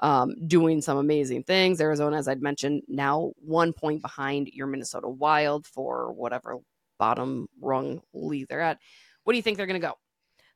um, 0.00 0.34
doing 0.48 0.82
some 0.82 0.98
amazing 0.98 1.44
things. 1.44 1.80
Arizona, 1.80 2.16
as 2.16 2.26
I'd 2.26 2.42
mentioned, 2.42 2.82
now 2.88 3.30
one 3.36 3.72
point 3.72 4.02
behind 4.02 4.48
your 4.48 4.66
Minnesota 4.66 5.08
Wild 5.08 5.68
for 5.68 6.12
whatever 6.12 6.56
bottom 7.02 7.48
rung 7.60 8.00
league 8.14 8.46
they're 8.48 8.60
at. 8.60 8.78
What 9.24 9.32
do 9.32 9.36
you 9.36 9.42
think 9.42 9.56
they're 9.56 9.66
going 9.66 9.80
to 9.80 9.86
go? 9.88 9.94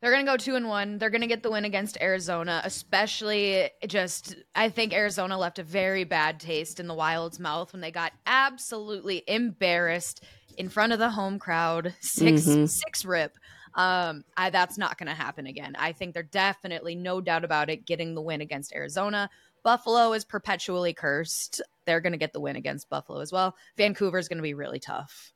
They're 0.01 0.13
going 0.13 0.25
to 0.25 0.31
go 0.31 0.37
two 0.37 0.55
and 0.55 0.69
one. 0.69 0.99
They're 0.99 1.11
going 1.11 1.23
to 1.23 1.27
get 1.27 1.43
the 1.43 1.51
win 1.51 1.65
against 1.65 1.99
Arizona, 2.01 2.61
especially 2.65 3.69
just, 3.89 4.37
I 4.55 4.69
think 4.69 4.93
Arizona 4.93 5.37
left 5.37 5.59
a 5.59 5.65
very 5.65 6.05
bad 6.05 6.39
taste 6.39 6.79
in 6.79 6.87
the 6.87 6.95
Wild's 6.95 7.41
mouth 7.41 7.73
when 7.73 7.81
they 7.81 7.91
got 7.91 8.13
absolutely 8.27 9.25
embarrassed 9.27 10.23
in 10.57 10.69
front 10.69 10.93
of 10.93 11.01
the 11.01 11.11
home 11.11 11.39
crowd, 11.41 11.95
6 12.01 12.43
Mhm. 12.43 12.69
six 12.69 13.05
rip. 13.05 13.37
Um, 13.75 14.23
I, 14.37 14.51
that's 14.51 14.79
not 14.79 14.99
going 14.99 15.09
to 15.09 15.15
happen 15.15 15.47
again. 15.47 15.75
I 15.79 15.93
think 15.93 16.15
they're 16.15 16.23
definitely, 16.23 16.95
no 16.95 17.21
doubt 17.21 17.45
about 17.45 17.71
it, 17.71 17.85
getting 17.87 18.15
the 18.15 18.23
win 18.23 18.41
against 18.41 18.73
Arizona. 18.75 19.29
Buffalo 19.65 20.13
is 20.13 20.25
perpetually 20.25 20.95
cursed. 20.95 21.61
They're 21.87 22.01
going 22.01 22.13
to 22.13 22.19
get 22.19 22.33
the 22.33 22.41
win 22.41 22.55
against 22.57 22.89
Buffalo 22.89 23.21
as 23.21 23.33
well. 23.33 23.57
Vancouver 23.77 24.19
is 24.19 24.29
going 24.29 24.39
to 24.39 24.43
be 24.43 24.55
really 24.55 24.79
tough. 24.79 25.33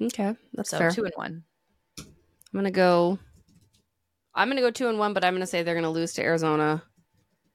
Okay, 0.00 0.34
that's 0.52 0.70
so 0.70 0.78
fair. 0.78 0.90
two 0.90 1.04
and 1.04 1.12
one. 1.16 1.44
I'm 1.98 2.06
gonna 2.52 2.70
go. 2.70 3.18
I'm 4.34 4.48
gonna 4.48 4.60
go 4.60 4.70
two 4.70 4.88
and 4.88 4.98
one, 4.98 5.12
but 5.14 5.24
I'm 5.24 5.34
gonna 5.34 5.46
say 5.46 5.62
they're 5.62 5.74
gonna 5.74 5.90
lose 5.90 6.14
to 6.14 6.22
Arizona, 6.22 6.82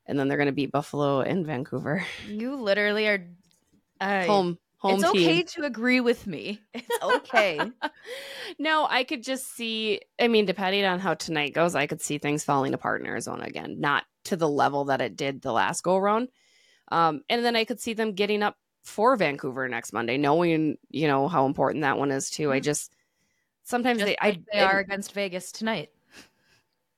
and 0.05 0.17
then 0.17 0.27
they're 0.27 0.37
gonna 0.37 0.51
beat 0.51 0.71
Buffalo 0.71 1.21
and 1.21 1.45
Vancouver. 1.45 2.03
You 2.27 2.55
literally 2.55 3.07
are 3.07 3.27
uh, 3.99 4.25
home, 4.25 4.57
home 4.77 5.01
It's 5.03 5.11
team. 5.11 5.29
okay 5.29 5.43
to 5.43 5.63
agree 5.65 5.99
with 5.99 6.25
me. 6.27 6.61
It's 6.73 7.03
okay. 7.03 7.59
no, 8.59 8.87
I 8.89 9.03
could 9.03 9.23
just 9.23 9.53
see. 9.53 10.01
I 10.19 10.27
mean, 10.29 10.45
depending 10.45 10.85
on 10.85 10.99
how 10.99 11.13
tonight 11.15 11.53
goes, 11.53 11.75
I 11.75 11.87
could 11.87 12.01
see 12.01 12.17
things 12.17 12.43
falling 12.43 12.73
apart 12.73 13.01
in 13.01 13.07
Arizona 13.07 13.43
again, 13.43 13.79
not 13.79 14.05
to 14.25 14.35
the 14.37 14.49
level 14.49 14.85
that 14.85 15.01
it 15.01 15.15
did 15.17 15.41
the 15.41 15.51
last 15.51 15.83
go 15.83 15.97
around. 15.97 16.29
Um, 16.91 17.21
and 17.29 17.43
then 17.43 17.55
I 17.55 17.65
could 17.65 17.79
see 17.79 17.93
them 17.93 18.13
getting 18.13 18.41
up 18.41 18.55
for 18.83 19.15
Vancouver 19.15 19.67
next 19.67 19.93
Monday, 19.93 20.17
knowing 20.17 20.77
you 20.89 21.07
know 21.07 21.27
how 21.27 21.45
important 21.45 21.81
that 21.83 21.97
one 21.97 22.11
is 22.11 22.29
too. 22.29 22.51
I 22.51 22.59
Mhm. 22.59 22.63
just 22.63 22.93
sometimes 23.63 23.99
Just 23.99 24.07
they, 24.07 24.17
like 24.23 24.37
I 24.37 24.43
they 24.53 24.59
are 24.61 24.79
against 24.79 25.13
Vegas 25.13 25.51
tonight. 25.51 25.89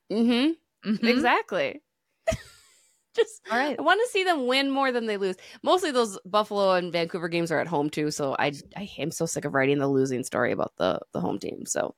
hmm 0.09 0.51
Mhm. 0.85 1.07
exactly. 1.07 1.81
just 3.15 3.41
All 3.51 3.57
right. 3.57 3.77
I 3.77 3.81
want 3.81 3.99
to 4.01 4.11
see 4.11 4.23
them 4.23 4.47
win 4.47 4.71
more 4.71 4.91
than 4.91 5.05
they 5.05 5.17
lose. 5.17 5.35
Mostly 5.63 5.91
those 5.91 6.17
Buffalo 6.25 6.73
and 6.73 6.91
Vancouver 6.91 7.27
games 7.27 7.51
are 7.51 7.59
at 7.59 7.67
home 7.67 7.89
too, 7.89 8.11
so 8.11 8.35
I 8.39 8.53
I 8.77 8.89
am 8.97 9.11
so 9.11 9.25
sick 9.25 9.45
of 9.45 9.53
writing 9.53 9.79
the 9.79 9.87
losing 9.87 10.23
story 10.23 10.51
about 10.51 10.73
the 10.77 10.99
the 11.13 11.19
home 11.21 11.39
team. 11.39 11.65
So 11.65 11.95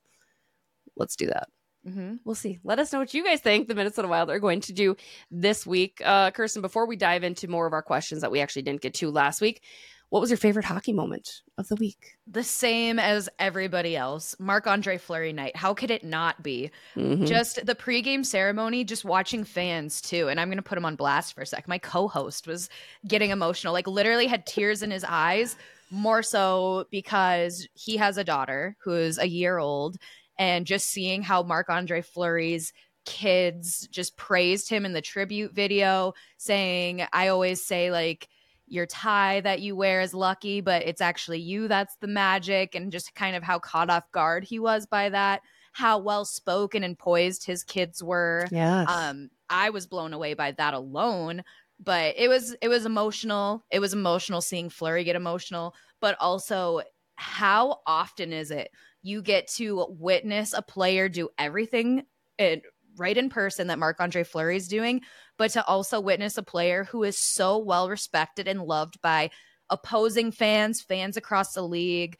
let's 0.96 1.16
do 1.16 1.26
that. 1.26 1.48
Mm-hmm. 1.86 2.14
We'll 2.24 2.34
see. 2.34 2.58
Let 2.64 2.78
us 2.78 2.92
know 2.92 2.98
what 2.98 3.12
you 3.14 3.24
guys 3.24 3.40
think 3.40 3.68
the 3.68 3.74
Minnesota 3.74 4.08
Wild 4.08 4.30
are 4.30 4.38
going 4.38 4.60
to 4.62 4.72
do 4.72 4.96
this 5.30 5.66
week. 5.66 6.00
Uh 6.04 6.30
Kirsten, 6.30 6.62
before 6.62 6.86
we 6.86 6.96
dive 6.96 7.24
into 7.24 7.48
more 7.48 7.66
of 7.66 7.72
our 7.72 7.82
questions 7.82 8.22
that 8.22 8.30
we 8.30 8.40
actually 8.40 8.62
didn't 8.62 8.80
get 8.80 8.94
to 8.94 9.10
last 9.10 9.40
week, 9.40 9.62
what 10.08 10.20
was 10.20 10.30
your 10.30 10.36
favorite 10.36 10.64
hockey 10.64 10.92
moment 10.92 11.42
of 11.58 11.66
the 11.68 11.74
week? 11.74 12.16
The 12.26 12.44
same 12.44 12.98
as 12.98 13.28
everybody 13.38 13.96
else. 13.96 14.36
Marc 14.38 14.66
Andre 14.66 14.96
Fleury 14.96 15.32
night. 15.32 15.56
How 15.56 15.74
could 15.74 15.90
it 15.90 16.04
not 16.04 16.42
be? 16.42 16.70
Mhm. 16.96 17.26
Just 17.26 17.66
the 17.66 17.74
pregame 17.74 18.24
ceremony, 18.24 18.84
just 18.84 19.04
watching 19.04 19.44
fans 19.44 20.00
too. 20.00 20.28
And 20.28 20.38
I'm 20.40 20.48
going 20.48 20.56
to 20.58 20.62
put 20.62 20.78
him 20.78 20.84
on 20.84 20.96
blast 20.96 21.34
for 21.34 21.42
a 21.42 21.46
sec. 21.46 21.66
My 21.68 21.78
co 21.78 22.06
host 22.08 22.46
was 22.46 22.68
getting 23.06 23.30
emotional, 23.30 23.72
like 23.72 23.86
literally 23.88 24.26
had 24.26 24.46
tears 24.46 24.82
in 24.82 24.90
his 24.90 25.04
eyes, 25.06 25.56
more 25.90 26.22
so 26.22 26.86
because 26.90 27.66
he 27.74 27.96
has 27.96 28.16
a 28.16 28.24
daughter 28.24 28.76
who 28.84 28.92
is 28.94 29.18
a 29.18 29.28
year 29.28 29.58
old. 29.58 29.96
And 30.38 30.66
just 30.66 30.88
seeing 30.88 31.22
how 31.22 31.42
Marc 31.42 31.68
Andre 31.70 32.02
Fleury's 32.02 32.72
kids 33.04 33.86
just 33.88 34.16
praised 34.16 34.68
him 34.68 34.84
in 34.84 34.92
the 34.92 35.00
tribute 35.00 35.52
video, 35.54 36.14
saying, 36.38 37.06
I 37.12 37.28
always 37.28 37.64
say, 37.64 37.90
like, 37.90 38.28
your 38.66 38.86
tie 38.86 39.40
that 39.42 39.60
you 39.60 39.76
wear 39.76 40.00
is 40.00 40.14
lucky, 40.14 40.60
but 40.60 40.82
it's 40.82 41.00
actually 41.00 41.40
you 41.40 41.68
that's 41.68 41.96
the 42.00 42.06
magic, 42.06 42.74
and 42.74 42.90
just 42.90 43.14
kind 43.14 43.36
of 43.36 43.42
how 43.42 43.58
caught 43.58 43.90
off 43.90 44.10
guard 44.10 44.42
he 44.44 44.58
was 44.58 44.86
by 44.86 45.10
that, 45.10 45.42
how 45.72 45.98
well 45.98 46.24
spoken 46.24 46.82
and 46.82 46.98
poised 46.98 47.44
his 47.44 47.62
kids 47.62 48.02
were. 48.02 48.46
Yes. 48.50 48.88
Um, 48.88 49.30
I 49.50 49.70
was 49.70 49.86
blown 49.86 50.12
away 50.12 50.34
by 50.34 50.52
that 50.52 50.74
alone. 50.74 51.44
But 51.82 52.14
it 52.16 52.28
was 52.28 52.54
it 52.62 52.68
was 52.68 52.86
emotional. 52.86 53.64
It 53.68 53.80
was 53.80 53.92
emotional 53.92 54.40
seeing 54.40 54.70
Fleury 54.70 55.02
get 55.02 55.16
emotional, 55.16 55.74
but 56.00 56.16
also 56.20 56.82
how 57.16 57.80
often 57.84 58.32
is 58.32 58.52
it 58.52 58.70
you 59.04 59.22
get 59.22 59.46
to 59.46 59.86
witness 59.90 60.54
a 60.54 60.62
player 60.62 61.08
do 61.08 61.28
everything 61.38 62.04
in, 62.38 62.62
right 62.96 63.16
in 63.16 63.28
person 63.28 63.68
that 63.68 63.78
Marc 63.78 64.00
Andre 64.00 64.24
Fleury 64.24 64.56
is 64.56 64.66
doing, 64.66 65.02
but 65.36 65.50
to 65.52 65.64
also 65.66 66.00
witness 66.00 66.38
a 66.38 66.42
player 66.42 66.84
who 66.84 67.04
is 67.04 67.18
so 67.18 67.58
well 67.58 67.88
respected 67.88 68.48
and 68.48 68.62
loved 68.62 69.00
by 69.02 69.30
opposing 69.70 70.32
fans, 70.32 70.80
fans 70.80 71.16
across 71.16 71.52
the 71.52 71.62
league, 71.62 72.16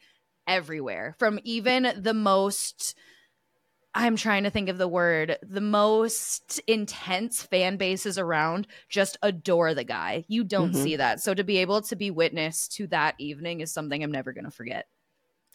everywhere, 0.47 1.15
from 1.17 1.39
even 1.43 1.91
the 1.97 2.13
most. 2.13 2.95
I'm 3.95 4.15
trying 4.15 4.43
to 4.43 4.49
think 4.49 4.69
of 4.69 4.77
the 4.77 4.87
word. 4.87 5.37
The 5.41 5.61
most 5.61 6.59
intense 6.67 7.41
fan 7.41 7.77
bases 7.77 8.19
around 8.19 8.67
just 8.89 9.17
adore 9.23 9.73
the 9.73 9.85
guy. 9.85 10.25
You 10.27 10.43
don't 10.43 10.73
Mhm. 10.73 10.83
see 10.83 10.95
that. 10.97 11.21
So 11.21 11.33
to 11.33 11.43
be 11.43 11.57
able 11.57 11.81
to 11.81 11.95
be 11.95 12.11
witness 12.11 12.67
to 12.69 12.87
that 12.87 13.15
evening 13.17 13.61
is 13.61 13.73
something 13.73 14.03
I'm 14.03 14.11
never 14.11 14.33
going 14.33 14.45
to 14.45 14.51
forget. 14.51 14.87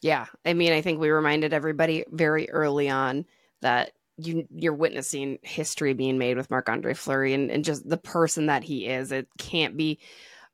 Yeah, 0.02 0.26
I 0.44 0.54
mean, 0.54 0.72
I 0.72 0.80
think 0.80 0.98
we 0.98 1.10
reminded 1.10 1.52
everybody 1.52 2.04
very 2.10 2.48
early 2.50 2.88
on 2.88 3.26
that 3.60 3.92
you 4.16 4.46
you're 4.50 4.74
witnessing 4.74 5.38
history 5.42 5.92
being 5.94 6.18
made 6.18 6.36
with 6.36 6.50
Marc 6.50 6.68
Andre 6.68 6.94
Fleury 6.94 7.32
and, 7.34 7.50
and 7.50 7.64
just 7.64 7.88
the 7.88 7.96
person 7.96 8.46
that 8.46 8.62
he 8.64 8.86
is. 8.86 9.12
It 9.12 9.28
can't 9.38 9.76
be 9.76 9.98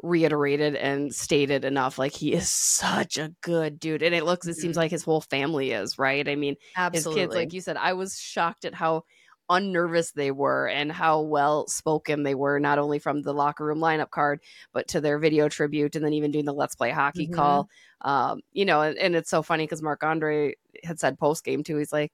reiterated 0.03 0.75
and 0.77 1.15
stated 1.15 1.65
enough. 1.65 1.99
Like 1.99 2.13
he 2.13 2.33
is 2.33 2.49
such 2.51 3.19
a 3.19 3.33
good 3.41 3.79
dude, 3.81 4.03
and 4.03 4.15
it 4.15 4.25
looks, 4.25 4.47
it 4.47 4.55
seems 4.55 4.75
Mhm. 4.77 4.81
like 4.81 4.91
his 4.91 5.05
whole 5.05 5.21
family 5.21 5.71
is 5.73 5.99
right. 5.99 6.29
I 6.29 6.35
mean, 6.37 6.57
Absolutely. 6.77 7.21
his 7.23 7.27
kids, 7.29 7.35
like 7.37 7.53
you 7.53 7.61
said, 7.61 7.77
I 7.77 7.93
was 7.95 8.19
shocked 8.19 8.65
at 8.65 8.75
how 8.75 9.05
unnervous 9.49 10.13
they 10.13 10.31
were 10.31 10.69
and 10.69 10.91
how 10.93 11.21
well 11.21 11.67
spoken 11.69 12.23
they 12.23 12.35
were, 12.35 12.59
not 12.59 12.79
only 12.79 12.99
from 12.99 13.23
the 13.23 13.33
locker 13.35 13.65
room 13.65 13.79
lineup 13.79 14.11
card, 14.11 14.41
but 14.73 14.89
to 14.89 15.01
their 15.01 15.19
video 15.19 15.49
tribute 15.49 15.97
and 15.97 16.05
then 16.05 16.13
even 16.13 16.31
doing 16.31 16.45
the 16.45 16.53
let's 16.53 16.75
play 16.75 16.91
hockey 16.91 17.29
Mhm. 17.29 17.29
call. 17.29 17.69
Um, 18.01 18.41
you 18.53 18.65
know, 18.65 18.83
and, 18.83 18.99
and 18.99 19.17
it's 19.17 19.31
so 19.31 19.43
funny 19.43 19.65
because 19.65 19.83
Marc 19.83 20.03
Andre 20.03 20.55
had 20.85 20.99
said 21.01 21.19
post 21.19 21.45
game 21.45 21.63
too, 21.63 21.77
he's 21.79 21.93
like, 21.93 22.13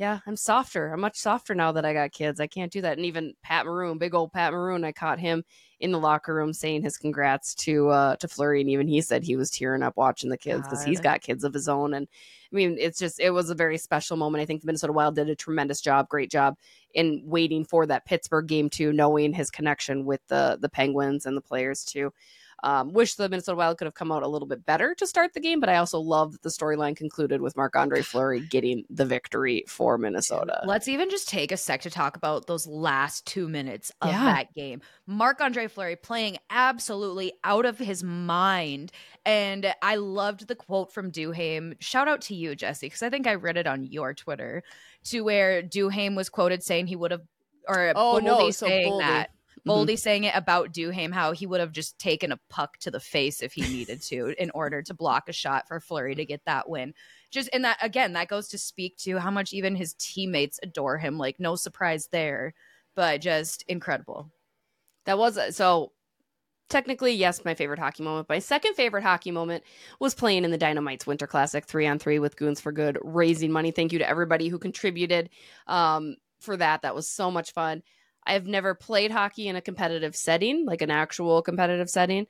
Yeah, 0.00 0.20
I'm 0.26 0.34
softer. 0.34 0.94
I'm 0.94 1.00
much 1.00 1.18
softer 1.18 1.54
now 1.54 1.72
that 1.72 1.84
I 1.84 1.92
got 1.92 2.10
kids. 2.10 2.40
I 2.40 2.46
can't 2.46 2.72
do 2.72 2.80
that. 2.80 2.96
And 2.96 3.04
even 3.04 3.34
Pat 3.42 3.66
Maroon, 3.66 3.98
big 3.98 4.14
old 4.14 4.32
Pat 4.32 4.54
Maroon, 4.54 4.82
I 4.82 4.92
caught 4.92 5.18
him 5.18 5.44
in 5.78 5.92
the 5.92 5.98
locker 5.98 6.34
room 6.34 6.54
saying 6.54 6.80
his 6.80 6.96
congrats 6.96 7.54
to 7.56 7.90
uh 7.90 8.16
to 8.16 8.26
Fleury. 8.26 8.62
And 8.62 8.70
even 8.70 8.88
he 8.88 9.02
said 9.02 9.22
he 9.22 9.36
was 9.36 9.50
tearing 9.50 9.82
up 9.82 9.98
watching 9.98 10.30
the 10.30 10.38
kids 10.38 10.62
because 10.62 10.82
he's 10.82 11.02
got 11.02 11.20
kids 11.20 11.44
of 11.44 11.52
his 11.52 11.68
own. 11.68 11.92
And 11.92 12.08
I 12.50 12.56
mean, 12.56 12.78
it's 12.80 12.98
just 12.98 13.20
it 13.20 13.28
was 13.28 13.50
a 13.50 13.54
very 13.54 13.76
special 13.76 14.16
moment. 14.16 14.40
I 14.40 14.46
think 14.46 14.62
the 14.62 14.66
Minnesota 14.68 14.94
Wild 14.94 15.16
did 15.16 15.28
a 15.28 15.36
tremendous 15.36 15.82
job, 15.82 16.08
great 16.08 16.30
job 16.30 16.56
in 16.94 17.20
waiting 17.26 17.66
for 17.66 17.84
that 17.84 18.06
Pittsburgh 18.06 18.46
game 18.46 18.70
too, 18.70 18.94
knowing 18.94 19.34
his 19.34 19.50
connection 19.50 20.06
with 20.06 20.26
the 20.28 20.56
the 20.62 20.70
Penguins 20.70 21.26
and 21.26 21.36
the 21.36 21.42
players 21.42 21.84
too. 21.84 22.10
Um, 22.62 22.92
wish 22.92 23.14
the 23.14 23.28
Minnesota 23.28 23.56
Wild 23.56 23.78
could 23.78 23.86
have 23.86 23.94
come 23.94 24.12
out 24.12 24.22
a 24.22 24.28
little 24.28 24.48
bit 24.48 24.64
better 24.66 24.94
to 24.96 25.06
start 25.06 25.32
the 25.34 25.40
game, 25.40 25.60
but 25.60 25.68
I 25.68 25.76
also 25.76 25.98
love 25.98 26.32
that 26.32 26.42
the 26.42 26.48
storyline 26.50 26.94
concluded 26.96 27.40
with 27.40 27.56
Marc 27.56 27.74
Andre 27.76 28.02
Fleury 28.02 28.40
getting 28.40 28.84
the 28.90 29.04
victory 29.04 29.64
for 29.66 29.96
Minnesota. 29.98 30.62
Let's 30.66 30.88
even 30.88 31.10
just 31.10 31.28
take 31.28 31.52
a 31.52 31.56
sec 31.56 31.80
to 31.82 31.90
talk 31.90 32.16
about 32.16 32.46
those 32.46 32.66
last 32.66 33.26
two 33.26 33.48
minutes 33.48 33.90
of 34.02 34.10
Yeah. 34.10 34.24
that 34.24 34.54
game. 34.54 34.80
Marc 35.06 35.40
Andre 35.40 35.68
Fleury 35.68 35.96
playing 35.96 36.38
absolutely 36.50 37.32
out 37.44 37.64
of 37.66 37.78
his 37.78 38.02
mind. 38.04 38.92
And 39.24 39.74
I 39.82 39.96
loved 39.96 40.48
the 40.48 40.54
quote 40.54 40.92
from 40.92 41.10
Duhaime. 41.10 41.74
Shout 41.80 42.08
out 42.08 42.20
to 42.22 42.34
you, 42.34 42.54
Jesse, 42.54 42.86
because 42.86 43.02
I 43.02 43.10
think 43.10 43.26
I 43.26 43.34
read 43.34 43.56
it 43.56 43.66
on 43.66 43.84
your 43.84 44.14
Twitter, 44.14 44.62
to 45.04 45.22
where 45.22 45.62
Duhaime 45.62 46.14
was 46.16 46.28
quoted 46.28 46.62
saying 46.62 46.86
he 46.86 46.96
would 46.96 47.10
have, 47.10 47.22
or 47.68 47.92
Oh, 47.96 48.18
no, 48.18 48.50
so 48.50 48.66
saying 48.66 48.92
Boldy. 48.92 48.98
that. 49.00 49.30
Mhm. 49.66 49.72
Boldy 49.72 49.98
saying 49.98 50.24
it 50.24 50.34
about 50.34 50.72
Duhaime, 50.72 51.12
how 51.12 51.32
he 51.32 51.46
would 51.46 51.60
have 51.60 51.72
just 51.72 51.98
taken 51.98 52.32
a 52.32 52.40
puck 52.48 52.78
to 52.78 52.90
the 52.90 53.00
face 53.00 53.42
if 53.42 53.52
he 53.52 53.62
needed 53.68 54.00
to 54.02 54.34
in 54.38 54.50
order 54.54 54.82
to 54.82 54.94
block 54.94 55.28
a 55.28 55.32
shot 55.32 55.68
for 55.68 55.80
Fleury 55.80 56.14
to 56.14 56.24
get 56.24 56.44
that 56.46 56.68
win. 56.68 56.94
Just 57.30 57.50
and 57.52 57.64
that 57.64 57.78
again, 57.82 58.14
that 58.14 58.28
goes 58.28 58.48
to 58.48 58.58
speak 58.58 58.96
to 58.98 59.18
how 59.18 59.30
much 59.30 59.52
even 59.52 59.76
his 59.76 59.94
teammates 59.98 60.58
adore 60.62 60.98
him. 60.98 61.18
Like 61.18 61.38
no 61.38 61.56
surprise 61.56 62.08
there, 62.10 62.54
but 62.94 63.20
just 63.20 63.62
incredible. 63.68 64.30
That 65.06 65.18
was 65.18 65.38
so. 65.56 65.92
technically, 66.68 67.12
yes, 67.12 67.44
my 67.44 67.54
favorite 67.54 67.78
hockey 67.80 68.02
moment. 68.02 68.28
My 68.28 68.38
second 68.38 68.74
favorite 68.74 69.02
hockey 69.02 69.30
moment 69.32 69.64
was 69.98 70.14
playing 70.14 70.44
in 70.44 70.50
the 70.52 70.58
Dynamites 70.58 71.06
Winter 71.06 71.26
Classic 71.26 71.64
three 71.66 71.86
on 71.86 71.98
three 71.98 72.18
with 72.20 72.36
Goons 72.36 72.60
for 72.60 72.72
Good, 72.72 72.98
raising 73.02 73.50
money. 73.52 73.72
Thank 73.72 73.92
you 73.92 73.98
to 73.98 74.08
everybody 74.08 74.48
who 74.48 74.58
contributed 74.58 75.30
um, 75.66 76.16
for 76.40 76.56
that. 76.56 76.82
That 76.82 76.94
was 76.94 77.08
so 77.08 77.30
much 77.30 77.52
fun. 77.52 77.82
I've 78.26 78.46
never 78.46 78.74
played 78.74 79.10
hockey 79.10 79.48
in 79.48 79.56
a 79.56 79.62
competitive 79.62 80.14
setting, 80.14 80.64
like 80.66 80.82
an 80.82 80.90
actual 80.90 81.42
competitive 81.42 81.90
setting. 81.90 82.26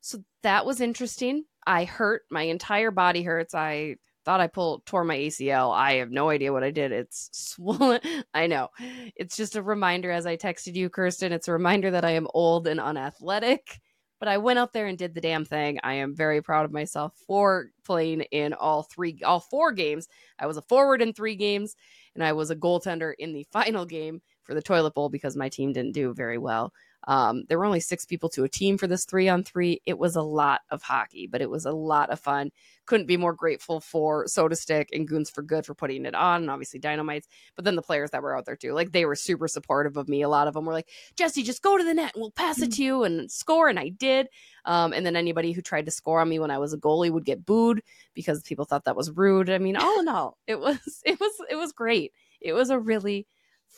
So 0.00 0.18
that 0.42 0.66
was 0.66 0.80
interesting. 0.80 1.44
I 1.66 1.84
hurt. 1.84 2.22
My 2.30 2.42
entire 2.42 2.90
body 2.90 3.22
hurts. 3.22 3.54
I 3.54 3.96
thought 4.24 4.40
I 4.40 4.46
pulled 4.46 4.86
tore 4.86 5.04
my 5.04 5.16
ACL. 5.16 5.74
I 5.74 5.94
have 5.94 6.10
no 6.10 6.28
idea 6.28 6.52
what 6.52 6.64
I 6.64 6.70
did. 6.70 6.92
It's 6.92 7.28
swollen. 7.32 8.00
I 8.34 8.46
know. 8.46 8.68
It's 9.16 9.36
just 9.36 9.56
a 9.56 9.62
reminder 9.62 10.10
as 10.10 10.26
I 10.26 10.36
texted 10.36 10.74
you, 10.74 10.88
Kirsten. 10.88 11.32
It's 11.32 11.48
a 11.48 11.52
reminder 11.52 11.90
that 11.90 12.04
I 12.04 12.12
am 12.12 12.28
old 12.34 12.66
and 12.66 12.80
unathletic. 12.80 13.80
But 14.20 14.28
I 14.28 14.38
went 14.38 14.60
out 14.60 14.72
there 14.72 14.86
and 14.86 14.96
did 14.96 15.14
the 15.14 15.20
damn 15.20 15.44
thing. 15.44 15.80
I 15.82 15.94
am 15.94 16.14
very 16.14 16.42
proud 16.42 16.64
of 16.64 16.70
myself 16.70 17.12
for 17.26 17.70
playing 17.84 18.20
in 18.30 18.52
all 18.52 18.84
three, 18.84 19.18
all 19.24 19.40
four 19.40 19.72
games. 19.72 20.06
I 20.38 20.46
was 20.46 20.56
a 20.56 20.62
forward 20.62 21.02
in 21.02 21.12
three 21.12 21.34
games, 21.34 21.74
and 22.14 22.22
I 22.22 22.32
was 22.32 22.50
a 22.50 22.56
goaltender 22.56 23.14
in 23.18 23.32
the 23.32 23.44
final 23.52 23.84
game 23.84 24.22
for 24.42 24.54
the 24.54 24.62
toilet 24.62 24.94
bowl 24.94 25.08
because 25.08 25.36
my 25.36 25.48
team 25.48 25.72
didn't 25.72 25.92
do 25.92 26.12
very 26.14 26.38
well. 26.38 26.72
Um, 27.08 27.44
there 27.48 27.58
were 27.58 27.64
only 27.64 27.80
six 27.80 28.04
people 28.04 28.28
to 28.30 28.44
a 28.44 28.48
team 28.48 28.78
for 28.78 28.86
this 28.86 29.04
three 29.04 29.28
on 29.28 29.42
three. 29.42 29.80
It 29.86 29.98
was 29.98 30.14
a 30.14 30.22
lot 30.22 30.60
of 30.70 30.82
hockey, 30.82 31.26
but 31.26 31.40
it 31.40 31.50
was 31.50 31.64
a 31.64 31.72
lot 31.72 32.10
of 32.10 32.20
fun. 32.20 32.50
Couldn't 32.86 33.06
be 33.06 33.16
more 33.16 33.34
grateful 33.34 33.80
for 33.80 34.26
SotaStick 34.26 34.86
and 34.92 35.08
Goons 35.08 35.30
for 35.30 35.42
Good 35.42 35.66
for 35.66 35.74
putting 35.74 36.06
it 36.06 36.14
on, 36.14 36.42
and 36.42 36.50
obviously 36.50 36.78
Dynamites, 36.78 37.26
but 37.56 37.64
then 37.64 37.74
the 37.74 37.82
players 37.82 38.10
that 38.10 38.22
were 38.22 38.36
out 38.36 38.44
there 38.44 38.56
too. 38.56 38.72
Like 38.72 38.92
they 38.92 39.04
were 39.04 39.16
super 39.16 39.48
supportive 39.48 39.96
of 39.96 40.08
me. 40.08 40.22
A 40.22 40.28
lot 40.28 40.46
of 40.46 40.54
them 40.54 40.64
were 40.64 40.72
like, 40.72 40.88
Jesse, 41.16 41.42
just 41.42 41.62
go 41.62 41.76
to 41.76 41.84
the 41.84 41.94
net 41.94 42.12
and 42.14 42.20
we'll 42.20 42.30
pass 42.30 42.62
it 42.62 42.72
to 42.74 42.84
you 42.84 43.02
and 43.04 43.30
score. 43.30 43.68
And 43.68 43.78
I 43.78 43.88
did. 43.88 44.28
Um, 44.64 44.92
and 44.92 45.04
then 45.04 45.16
anybody 45.16 45.50
who 45.52 45.60
tried 45.60 45.86
to 45.86 45.90
score 45.90 46.20
on 46.20 46.28
me 46.28 46.38
when 46.38 46.52
I 46.52 46.58
was 46.58 46.72
a 46.72 46.78
goalie 46.78 47.10
would 47.10 47.24
get 47.24 47.44
booed 47.44 47.82
because 48.14 48.42
people 48.42 48.64
thought 48.64 48.84
that 48.84 48.96
was 48.96 49.10
rude. 49.10 49.50
I 49.50 49.58
mean, 49.58 49.76
all 49.76 50.00
in 50.00 50.08
all, 50.08 50.38
it 50.46 50.60
was 50.60 50.78
it 51.04 51.18
was 51.18 51.32
it 51.50 51.56
was 51.56 51.72
great. 51.72 52.12
It 52.40 52.52
was 52.52 52.70
a 52.70 52.78
really 52.78 53.26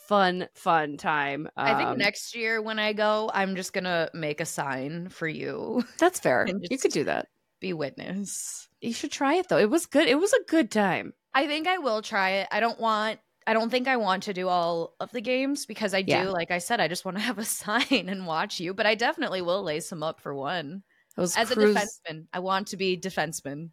fun, 0.06 0.48
fun 0.54 0.96
time. 0.96 1.46
Um, 1.56 1.66
I 1.66 1.74
think 1.84 1.98
next 1.98 2.34
year 2.36 2.60
when 2.62 2.78
I 2.78 2.92
go, 2.92 3.30
I'm 3.32 3.56
just 3.56 3.72
gonna 3.72 4.10
make 4.14 4.40
a 4.40 4.46
sign 4.46 5.08
for 5.08 5.26
you. 5.28 5.84
That's 5.98 6.20
fair. 6.20 6.46
You 6.70 6.78
could 6.78 6.92
do 6.92 7.04
that. 7.04 7.28
Be 7.60 7.72
witness. 7.72 8.68
You 8.80 8.92
should 8.92 9.12
try 9.12 9.34
it 9.34 9.48
though. 9.48 9.58
It 9.58 9.70
was 9.70 9.86
good. 9.86 10.08
It 10.08 10.18
was 10.18 10.32
a 10.32 10.44
good 10.48 10.70
time. 10.70 11.12
I 11.34 11.46
think 11.46 11.66
I 11.66 11.78
will 11.78 12.02
try 12.02 12.30
it. 12.30 12.48
I 12.50 12.60
don't 12.60 12.78
want 12.80 13.18
I 13.46 13.52
don't 13.52 13.68
think 13.70 13.88
I 13.88 13.98
want 13.98 14.22
to 14.24 14.32
do 14.32 14.48
all 14.48 14.94
of 15.00 15.10
the 15.12 15.20
games 15.20 15.66
because 15.66 15.92
I 15.92 16.00
do, 16.02 16.12
Yeah. 16.12 16.28
like 16.30 16.50
I 16.50 16.58
said, 16.58 16.80
I 16.80 16.88
just 16.88 17.04
want 17.04 17.16
to 17.18 17.22
have 17.30 17.38
a 17.38 17.44
sign 17.44 18.08
and 18.08 18.26
watch 18.26 18.60
you. 18.60 18.72
But 18.74 18.86
I 18.86 18.94
definitely 18.94 19.42
will 19.42 19.62
lace 19.62 19.90
them 19.90 20.02
up 20.02 20.20
for 20.20 20.34
one. 20.34 20.82
I 21.16 21.20
was 21.20 21.36
As 21.36 21.50
cruise- 21.50 21.76
a 21.76 21.78
defenseman, 21.80 22.26
I 22.32 22.38
want 22.40 22.68
to 22.68 22.76
be 22.76 22.96
defenseman. 22.98 23.70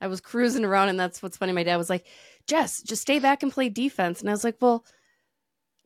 I 0.00 0.08
was 0.08 0.20
cruising 0.20 0.64
around, 0.64 0.88
and 0.90 1.00
that's 1.00 1.22
what's 1.22 1.36
funny. 1.38 1.52
My 1.52 1.62
dad 1.62 1.76
was 1.76 1.88
like, 1.88 2.06
"Jess, 2.46 2.82
just 2.82 3.00
stay 3.02 3.20
back 3.20 3.42
and 3.42 3.50
play 3.52 3.68
defense," 3.70 4.20
and 4.20 4.28
I 4.28 4.32
was 4.32 4.44
like, 4.44 4.56
"Well." 4.60 4.84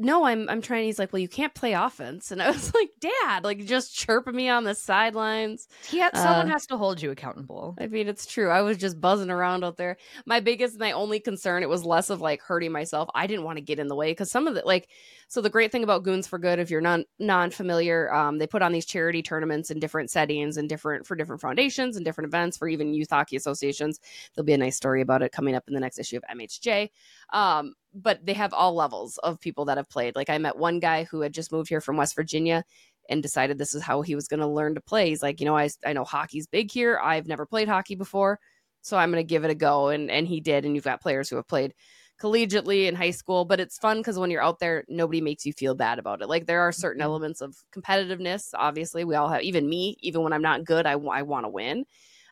No, 0.00 0.24
I'm 0.26 0.48
I'm 0.48 0.62
trying. 0.62 0.84
He's 0.84 0.98
like, 1.00 1.12
well, 1.12 1.18
you 1.18 1.28
can't 1.28 1.52
play 1.54 1.72
offense, 1.72 2.30
and 2.30 2.40
I 2.40 2.52
was 2.52 2.72
like, 2.74 2.90
Dad, 3.00 3.42
like 3.42 3.64
just 3.64 3.96
chirping 3.96 4.37
me 4.37 4.48
on 4.48 4.62
the 4.62 4.74
sidelines. 4.76 5.66
Ha- 5.90 6.11
someone 6.14 6.48
Uh, 6.48 6.52
has 6.52 6.66
to 6.66 6.76
hold 6.76 7.02
you 7.02 7.11
accountable. 7.11 7.74
I 7.80 7.88
mean, 7.88 8.06
it's 8.06 8.24
true. 8.24 8.48
I 8.48 8.62
was 8.62 8.76
just 8.76 9.00
buzzing 9.00 9.28
around 9.28 9.64
out 9.64 9.76
there. 9.76 9.96
My 10.24 10.38
biggest, 10.38 10.74
and 10.74 10.80
my 10.80 10.92
only 10.92 11.18
concern, 11.18 11.64
it 11.64 11.68
was 11.68 11.84
less 11.84 12.11
of 12.11 12.20
like 12.20 12.40
hurting 12.42 12.70
myself. 12.70 13.08
I 13.12 13.26
didn't 13.26 13.44
want 13.44 13.56
to 13.56 13.61
get 13.64 13.80
in 13.80 13.88
the 13.88 13.96
way 13.96 14.12
because 14.12 14.30
some 14.30 14.46
of 14.46 14.54
the 14.54 14.62
like, 14.64 14.88
so 15.26 15.40
the 15.40 15.50
great 15.50 15.72
thing 15.72 15.82
about 15.82 16.04
Goons 16.04 16.28
for 16.28 16.38
Good, 16.38 16.61
if 16.61 16.70
you're 16.70 16.80
non 16.80 17.04
non 17.18 17.50
familiar, 17.50 18.14
um, 18.14 18.38
they 18.38 18.46
put 18.46 18.62
on 18.62 18.70
these 18.70 18.87
charity 18.87 19.20
tournaments 19.20 19.68
in 19.68 19.80
different 19.80 20.11
settings 20.12 20.58
and 20.58 20.68
different 20.68 21.08
for 21.08 21.16
different 21.16 21.40
foundations 21.40 21.96
and 21.96 22.04
different 22.04 22.28
events 22.28 22.56
for 22.56 22.68
even 22.68 22.94
youth 22.94 23.11
hockey 23.11 23.34
associations. 23.34 23.98
There'll 24.37 24.46
be 24.46 24.52
a 24.52 24.58
nice 24.58 24.76
story 24.76 25.00
about 25.02 25.22
it 25.22 25.32
coming 25.32 25.56
up 25.56 25.64
in 25.66 25.74
the 25.74 25.80
next 25.80 25.98
issue 25.98 26.18
of 26.18 26.22
MHJ. 26.32 26.90
Um, 27.32 27.74
but 28.02 28.24
they 28.24 28.34
have 28.34 28.52
all 28.54 28.74
levels 28.74 29.18
of 29.18 29.40
people 29.40 29.64
that 29.66 29.76
have 29.76 29.88
played. 29.90 30.16
Like 30.16 30.30
I 30.30 30.38
met 30.38 30.56
one 30.58 30.80
guy 30.80 31.04
who 31.04 31.20
had 31.22 31.34
just 31.34 31.52
moved 31.52 31.68
here 31.68 31.80
from 31.80 31.96
West 31.96 32.14
Virginia 32.16 32.64
and 33.11 33.22
decided 33.22 33.58
this 33.58 33.74
is 33.74 33.82
how 33.82 34.02
he 34.02 34.14
was 34.14 34.28
going 34.28 34.40
to 34.40 34.46
learn 34.46 34.74
to 34.74 34.80
play. 34.80 35.08
He's 35.08 35.22
like, 35.22 35.40
you 35.40 35.46
know, 35.46 35.56
I, 35.56 35.68
I 35.84 35.92
know 35.94 36.04
hockey's 36.04 36.46
big 36.46 36.70
here. 36.70 36.98
I've 37.02 37.26
never 37.26 37.46
played 37.46 37.68
hockey 37.68 37.94
before, 37.96 38.38
so 38.82 38.96
I'm 38.98 39.11
going 39.11 39.22
to 39.22 39.28
give 39.28 39.44
it 39.44 39.50
a 39.50 39.54
go. 39.54 39.88
And 39.88 40.11
and 40.11 40.26
he 40.28 40.40
did. 40.40 40.64
And 40.64 40.74
you've 40.74 40.84
got 40.84 41.00
players 41.02 41.28
who 41.28 41.37
have 41.37 41.48
played 41.48 41.74
collegiately 42.20 42.87
in 42.88 42.94
high 42.96 43.12
school, 43.12 43.44
but 43.44 43.61
it's 43.61 43.78
fun 43.78 43.98
because 43.98 44.18
when 44.18 44.30
you're 44.30 44.42
out 44.42 44.58
there, 44.58 44.84
nobody 44.88 45.20
makes 45.20 45.46
you 45.46 45.52
feel 45.52 45.74
bad 45.74 45.98
about 45.98 46.20
it. 46.20 46.28
Like 46.28 46.46
there 46.46 46.61
are 46.62 46.72
certain 46.72 47.00
Mhm. 47.00 47.04
elements 47.04 47.40
of 47.40 47.56
competitiveness. 47.72 48.50
Obviously, 48.54 49.04
we 49.04 49.14
all 49.14 49.28
have. 49.28 49.42
Even 49.42 49.68
me, 49.68 49.96
even 50.00 50.22
when 50.22 50.32
I'm 50.32 50.42
not 50.42 50.64
good, 50.64 50.87
I 50.87 50.92
I 50.92 51.22
want 51.22 51.44
to 51.44 51.48
win. 51.50 51.84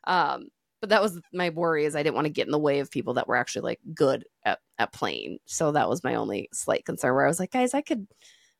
Um, 0.04 0.48
but 0.80 0.90
that 0.90 1.02
was 1.02 1.20
my 1.32 1.50
worry 1.50 1.84
is 1.84 1.96
I 1.96 2.02
didn't 2.02 2.14
want 2.16 2.26
to 2.26 2.32
get 2.32 2.46
in 2.46 2.52
the 2.52 2.58
way 2.58 2.80
of 2.80 2.90
people 2.90 3.14
that 3.14 3.28
were 3.28 3.36
actually 3.36 3.62
like 3.62 3.80
good 3.94 4.24
at, 4.44 4.58
at 4.78 4.92
playing. 4.92 5.38
So 5.46 5.72
that 5.72 5.88
was 5.88 6.04
my 6.04 6.16
only 6.16 6.48
slight 6.52 6.84
concern 6.84 7.14
where 7.14 7.24
I 7.24 7.28
was 7.28 7.40
like, 7.40 7.52
guys, 7.52 7.74
I 7.74 7.80
could 7.80 8.06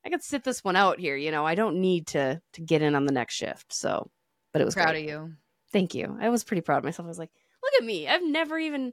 I 0.05 0.11
could 0.11 0.23
sit 0.23 0.45
this 0.45 0.63
one 0.63 0.77
out 0.77 1.01
here, 1.01 1.17
you 1.17 1.31
know. 1.31 1.45
I 1.45 1.55
don't 1.55 1.81
need 1.81 2.09
to 2.09 2.41
to 2.55 2.61
get 2.61 2.83
in 2.83 2.95
on 2.95 3.07
the 3.07 3.13
next 3.13 3.35
shift. 3.35 3.73
So 3.73 4.11
but 4.53 4.63
it 4.63 4.65
was 4.65 4.75
Proud 4.75 4.93
great. 4.93 5.05
of 5.05 5.11
you. 5.11 5.33
Thank 5.73 5.95
you. 5.95 6.17
I 6.21 6.29
was 6.31 6.45
pretty 6.45 6.63
proud 6.63 6.79
of 6.79 6.85
myself. 6.85 7.07
I 7.07 7.09
was 7.09 7.19
like, 7.19 7.31
look 7.63 7.73
at 7.79 7.85
me. 7.85 8.09
I've 8.09 8.25
never 8.25 8.59
even 8.59 8.93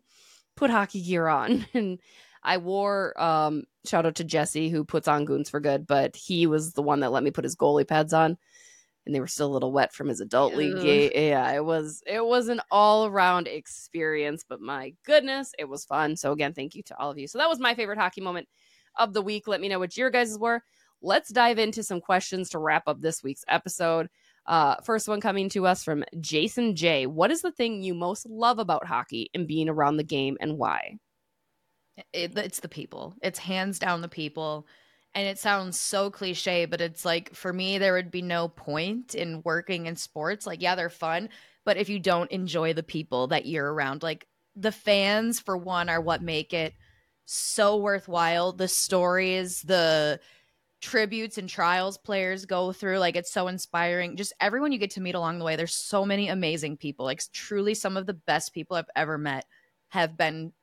put 0.56 0.70
hockey 0.72 1.02
gear 1.02 1.28
on. 1.28 1.66
And 1.74 2.00
I 2.46 2.58
wore 2.58 3.20
um 3.22 3.64
shout 3.86 4.06
out 4.06 4.16
to 4.16 4.26
Jesse 4.26 4.70
who 4.70 4.84
puts 4.84 5.08
on 5.08 5.24
goons 5.26 5.50
for 5.50 5.62
good, 5.62 5.88
but 5.88 6.16
he 6.16 6.46
was 6.46 6.74
the 6.74 6.84
one 6.84 7.00
that 7.00 7.12
let 7.12 7.24
me 7.24 7.32
put 7.32 7.46
his 7.46 7.56
goalie 7.56 7.88
pads 7.88 8.14
on. 8.14 8.38
And 9.06 9.13
they 9.13 9.20
were 9.20 9.28
still 9.28 9.48
a 9.48 9.54
little 9.54 9.72
wet 9.72 9.94
from 9.94 10.08
his 10.08 10.22
adult 10.22 10.56
league. 10.56 10.78
Ugh. 10.78 11.12
Yeah, 11.13 11.52
it 11.52 11.63
was 11.63 12.02
it 12.08 12.26
was 12.26 12.48
an 12.48 12.62
all 12.72 13.06
around 13.06 13.48
experience, 13.48 14.46
but 14.48 14.62
my 14.62 14.94
goodness, 15.06 15.52
it 15.60 15.68
was 15.68 15.84
fun. 15.84 16.16
So 16.16 16.32
again, 16.32 16.54
thank 16.54 16.74
you 16.74 16.84
to 16.84 16.98
all 16.98 17.12
of 17.12 17.18
you. 17.18 17.28
So 17.28 17.38
that 17.38 17.50
was 17.50 17.60
my 17.60 17.76
favorite 17.76 18.00
hockey 18.00 18.22
moment 18.22 18.48
of 18.98 19.13
the 19.13 19.22
week. 19.22 19.48
Let 19.48 19.62
me 19.62 19.68
know 19.68 19.80
what 19.80 19.98
your 19.98 20.10
guys' 20.10 20.39
were. 20.39 20.62
Let's 21.02 21.34
dive 21.34 21.60
into 21.60 21.84
some 21.84 22.00
questions 22.00 22.50
to 22.52 22.60
wrap 22.60 22.84
up 22.88 23.02
this 23.02 23.22
week's 23.22 23.44
episode. 23.50 24.08
Uh, 24.46 24.76
first 24.84 25.08
one 25.08 25.22
coming 25.22 25.50
to 25.50 25.66
us 25.66 25.84
from 25.84 26.04
Jason 26.20 26.76
J. 26.76 27.06
What 27.06 27.32
is 27.32 27.42
the 27.42 27.52
thing 27.52 27.82
you 27.82 27.94
most 27.94 28.26
love 28.26 28.60
about 28.60 28.86
hockey 28.86 29.30
and 29.34 29.48
being 29.48 29.70
around 29.70 29.98
the 29.98 30.04
game 30.04 30.38
and 30.39 30.58
why? 30.58 30.98
It, 32.13 32.38
it's 32.38 32.60
the 32.60 32.70
people. 32.70 33.16
It's 33.22 33.39
hands 33.39 33.80
down 33.80 34.02
the 34.02 34.08
people. 34.08 34.68
And 35.15 35.28
it 35.28 35.38
sounds 35.38 35.80
so 35.80 36.10
cliche, 36.10 36.65
but 36.65 36.82
it's 36.82 37.06
like 37.06 37.36
for 37.36 37.54
me, 37.54 37.78
there 37.78 37.93
would 37.93 38.10
be 38.10 38.23
no 38.23 38.47
point 38.47 39.13
in 39.13 39.43
working 39.45 39.86
in 39.86 39.95
sports. 39.95 40.47
Like, 40.47 40.62
yeah, 40.62 40.73
they're 40.73 40.89
fun, 40.89 41.30
but 41.65 41.78
if 41.78 41.88
you 41.88 41.99
don't 41.99 42.32
enjoy 42.32 42.73
the 42.73 42.82
people 42.82 43.28
that 43.28 43.45
you're 43.45 43.71
around, 43.71 44.02
like 44.02 44.28
the 44.56 44.71
fans, 44.71 45.39
for 45.39 45.56
one, 45.56 45.88
are 45.88 46.02
what 46.02 46.23
make 46.23 46.52
it 46.54 46.73
so 47.26 47.78
worthwhile. 47.78 48.54
The 48.54 48.67
stories, 48.67 49.62
the 49.62 50.19
tributes 50.82 51.38
and 51.38 51.47
trials 51.47 51.97
players 51.97 52.45
go 52.45 52.71
through, 52.71 52.97
like, 52.97 53.15
it's 53.15 53.32
so 53.32 53.47
inspiring. 53.47 54.17
Just 54.17 54.34
everyone 54.41 54.71
you 54.71 54.80
get 54.80 54.91
to 54.91 55.02
meet 55.02 55.15
along 55.15 55.39
the 55.39 55.45
way. 55.45 55.56
There's 55.56 55.76
so 55.76 56.06
many 56.06 56.28
amazing 56.28 56.78
people. 56.78 57.06
Like, 57.06 57.21
truly, 57.32 57.76
some 57.76 57.97
of 57.97 58.06
the 58.06 58.13
best 58.13 58.54
people 58.54 58.78
I've 58.78 58.89
ever 58.95 59.17
met 59.17 59.45
have 59.89 60.17
been 60.17 60.54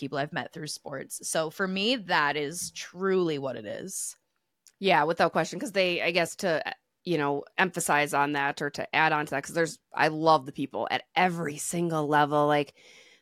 people 0.00 0.18
I've 0.18 0.32
met 0.32 0.52
through 0.52 0.66
sports. 0.66 1.28
So 1.28 1.50
for 1.50 1.68
me, 1.68 1.96
that 1.96 2.36
is 2.36 2.72
truly 2.72 3.38
what 3.38 3.56
it 3.56 3.66
is. 3.66 4.16
Yeah, 4.80 5.04
without 5.04 5.32
question. 5.32 5.58
Because 5.58 5.72
they, 5.72 6.02
I 6.02 6.10
guess, 6.10 6.34
to 6.36 6.62
you 7.04 7.16
know, 7.16 7.44
emphasize 7.56 8.12
on 8.12 8.32
that 8.32 8.60
or 8.60 8.68
to 8.70 8.94
add 8.94 9.12
on 9.12 9.24
to 9.24 9.30
that, 9.30 9.42
because 9.42 9.54
there's, 9.54 9.78
I 9.94 10.08
love 10.08 10.44
the 10.44 10.52
people 10.52 10.86
at 10.90 11.04
every 11.16 11.56
single 11.56 12.06
level. 12.06 12.46
Like, 12.46 12.74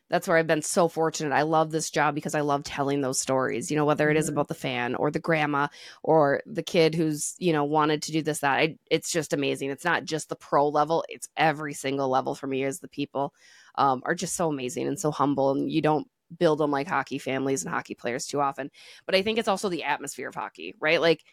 that's 0.09 0.27
where 0.27 0.37
I've 0.37 0.47
been 0.47 0.61
so 0.61 0.89
fortunate. 0.89 1.33
I 1.33 1.43
love 1.43 1.71
this 1.71 1.89
job 1.89 2.13
because 2.13 2.35
I 2.35 2.41
love 2.41 2.63
telling 2.63 2.99
those 2.99 3.21
stories, 3.21 3.71
you 3.71 3.77
know, 3.77 3.85
whether 3.85 4.09
it 4.09 4.17
is 4.17 4.27
Mhm. 4.27 4.33
about 4.33 4.47
the 4.49 4.53
fan 4.55 4.95
or 4.95 5.11
the 5.11 5.19
grandma 5.19 5.67
or 6.03 6.41
the 6.45 6.63
kid 6.63 6.95
who's, 6.95 7.35
you 7.37 7.53
know, 7.53 7.63
wanted 7.63 8.01
to 8.03 8.11
do 8.11 8.21
this, 8.21 8.39
that. 8.39 8.57
I, 8.57 8.77
it's 8.91 9.11
just 9.11 9.33
amazing. 9.33 9.69
It's 9.69 9.85
not 9.85 10.03
just 10.03 10.27
the 10.27 10.35
pro 10.35 10.67
level, 10.67 11.05
it's 11.07 11.29
every 11.37 11.73
single 11.73 12.09
level 12.09 12.35
for 12.35 12.47
me 12.47 12.63
as 12.63 12.79
the 12.79 12.89
people 12.89 13.33
um, 13.75 14.01
are 14.03 14.15
just 14.15 14.35
so 14.35 14.49
amazing 14.49 14.87
and 14.87 14.99
so 14.99 15.11
humble. 15.11 15.51
And 15.51 15.71
you 15.71 15.81
don't 15.81 16.07
build 16.37 16.59
them 16.59 16.71
like 16.71 16.87
hockey 16.87 17.17
families 17.17 17.63
and 17.63 17.73
hockey 17.73 17.95
players 17.95 18.25
too 18.25 18.39
often. 18.39 18.69
But 19.05 19.15
I 19.15 19.21
think 19.21 19.39
it's 19.39 19.47
also 19.47 19.69
the 19.69 19.83
atmosphere 19.83 20.29
of 20.29 20.35
hockey, 20.35 20.75
right? 20.79 21.01
Like, 21.01 21.23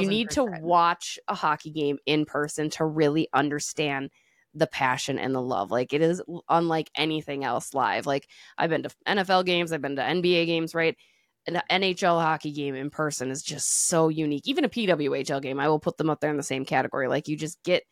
you 0.00 0.08
need 0.08 0.30
to 0.30 0.44
watch 0.44 1.18
a 1.28 1.34
hockey 1.34 1.70
game 1.70 1.98
in 2.06 2.24
person 2.24 2.70
to 2.70 2.84
really 2.86 3.28
understand 3.34 4.10
the 4.54 4.66
passion 4.66 5.18
and 5.18 5.34
the 5.34 5.42
love. 5.42 5.70
Like 5.70 5.92
it 5.92 6.00
is 6.00 6.22
unlike 6.48 6.90
anything 6.96 7.44
else 7.44 7.74
live. 7.74 8.06
Like 8.06 8.26
I've 8.56 8.70
been 8.70 8.84
to 8.84 8.90
NFL 9.06 9.44
games, 9.44 9.72
I've 9.72 9.82
been 9.82 9.96
to 9.96 10.02
NBA 10.02 10.46
games, 10.46 10.74
right? 10.74 10.96
An 11.46 11.60
NHL 11.70 12.20
hockey 12.20 12.52
game 12.52 12.74
in 12.74 12.90
person 12.90 13.30
is 13.30 13.42
just 13.42 13.86
so 13.86 14.08
unique. 14.08 14.48
Even 14.48 14.64
a 14.64 14.68
PWHL 14.68 15.42
game, 15.42 15.60
I 15.60 15.68
will 15.68 15.78
put 15.78 15.98
them 15.98 16.10
up 16.10 16.20
there 16.20 16.30
in 16.30 16.38
the 16.38 16.42
same 16.42 16.64
category. 16.64 17.06
Like 17.06 17.28
you 17.28 17.36
just 17.36 17.62
get 17.62 17.84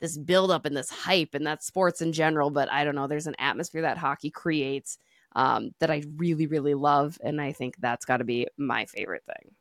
this 0.00 0.16
build 0.16 0.50
up 0.50 0.64
and 0.64 0.76
this 0.76 0.90
hype, 0.90 1.34
and 1.34 1.46
that's 1.46 1.66
sports 1.66 2.00
in 2.00 2.12
general. 2.12 2.50
But 2.50 2.72
I 2.72 2.84
don't 2.84 2.94
know, 2.94 3.06
there's 3.06 3.26
an 3.26 3.36
atmosphere 3.38 3.82
that 3.82 3.98
hockey 3.98 4.30
creates 4.30 4.96
um, 5.34 5.70
that 5.80 5.90
I 5.90 6.02
really, 6.16 6.46
really 6.46 6.74
love, 6.74 7.18
and 7.22 7.40
I 7.40 7.52
think 7.52 7.76
that's 7.78 8.04
got 8.04 8.18
to 8.18 8.24
be 8.24 8.46
my 8.56 8.86
favorite 8.86 9.24
thing. 9.26 9.52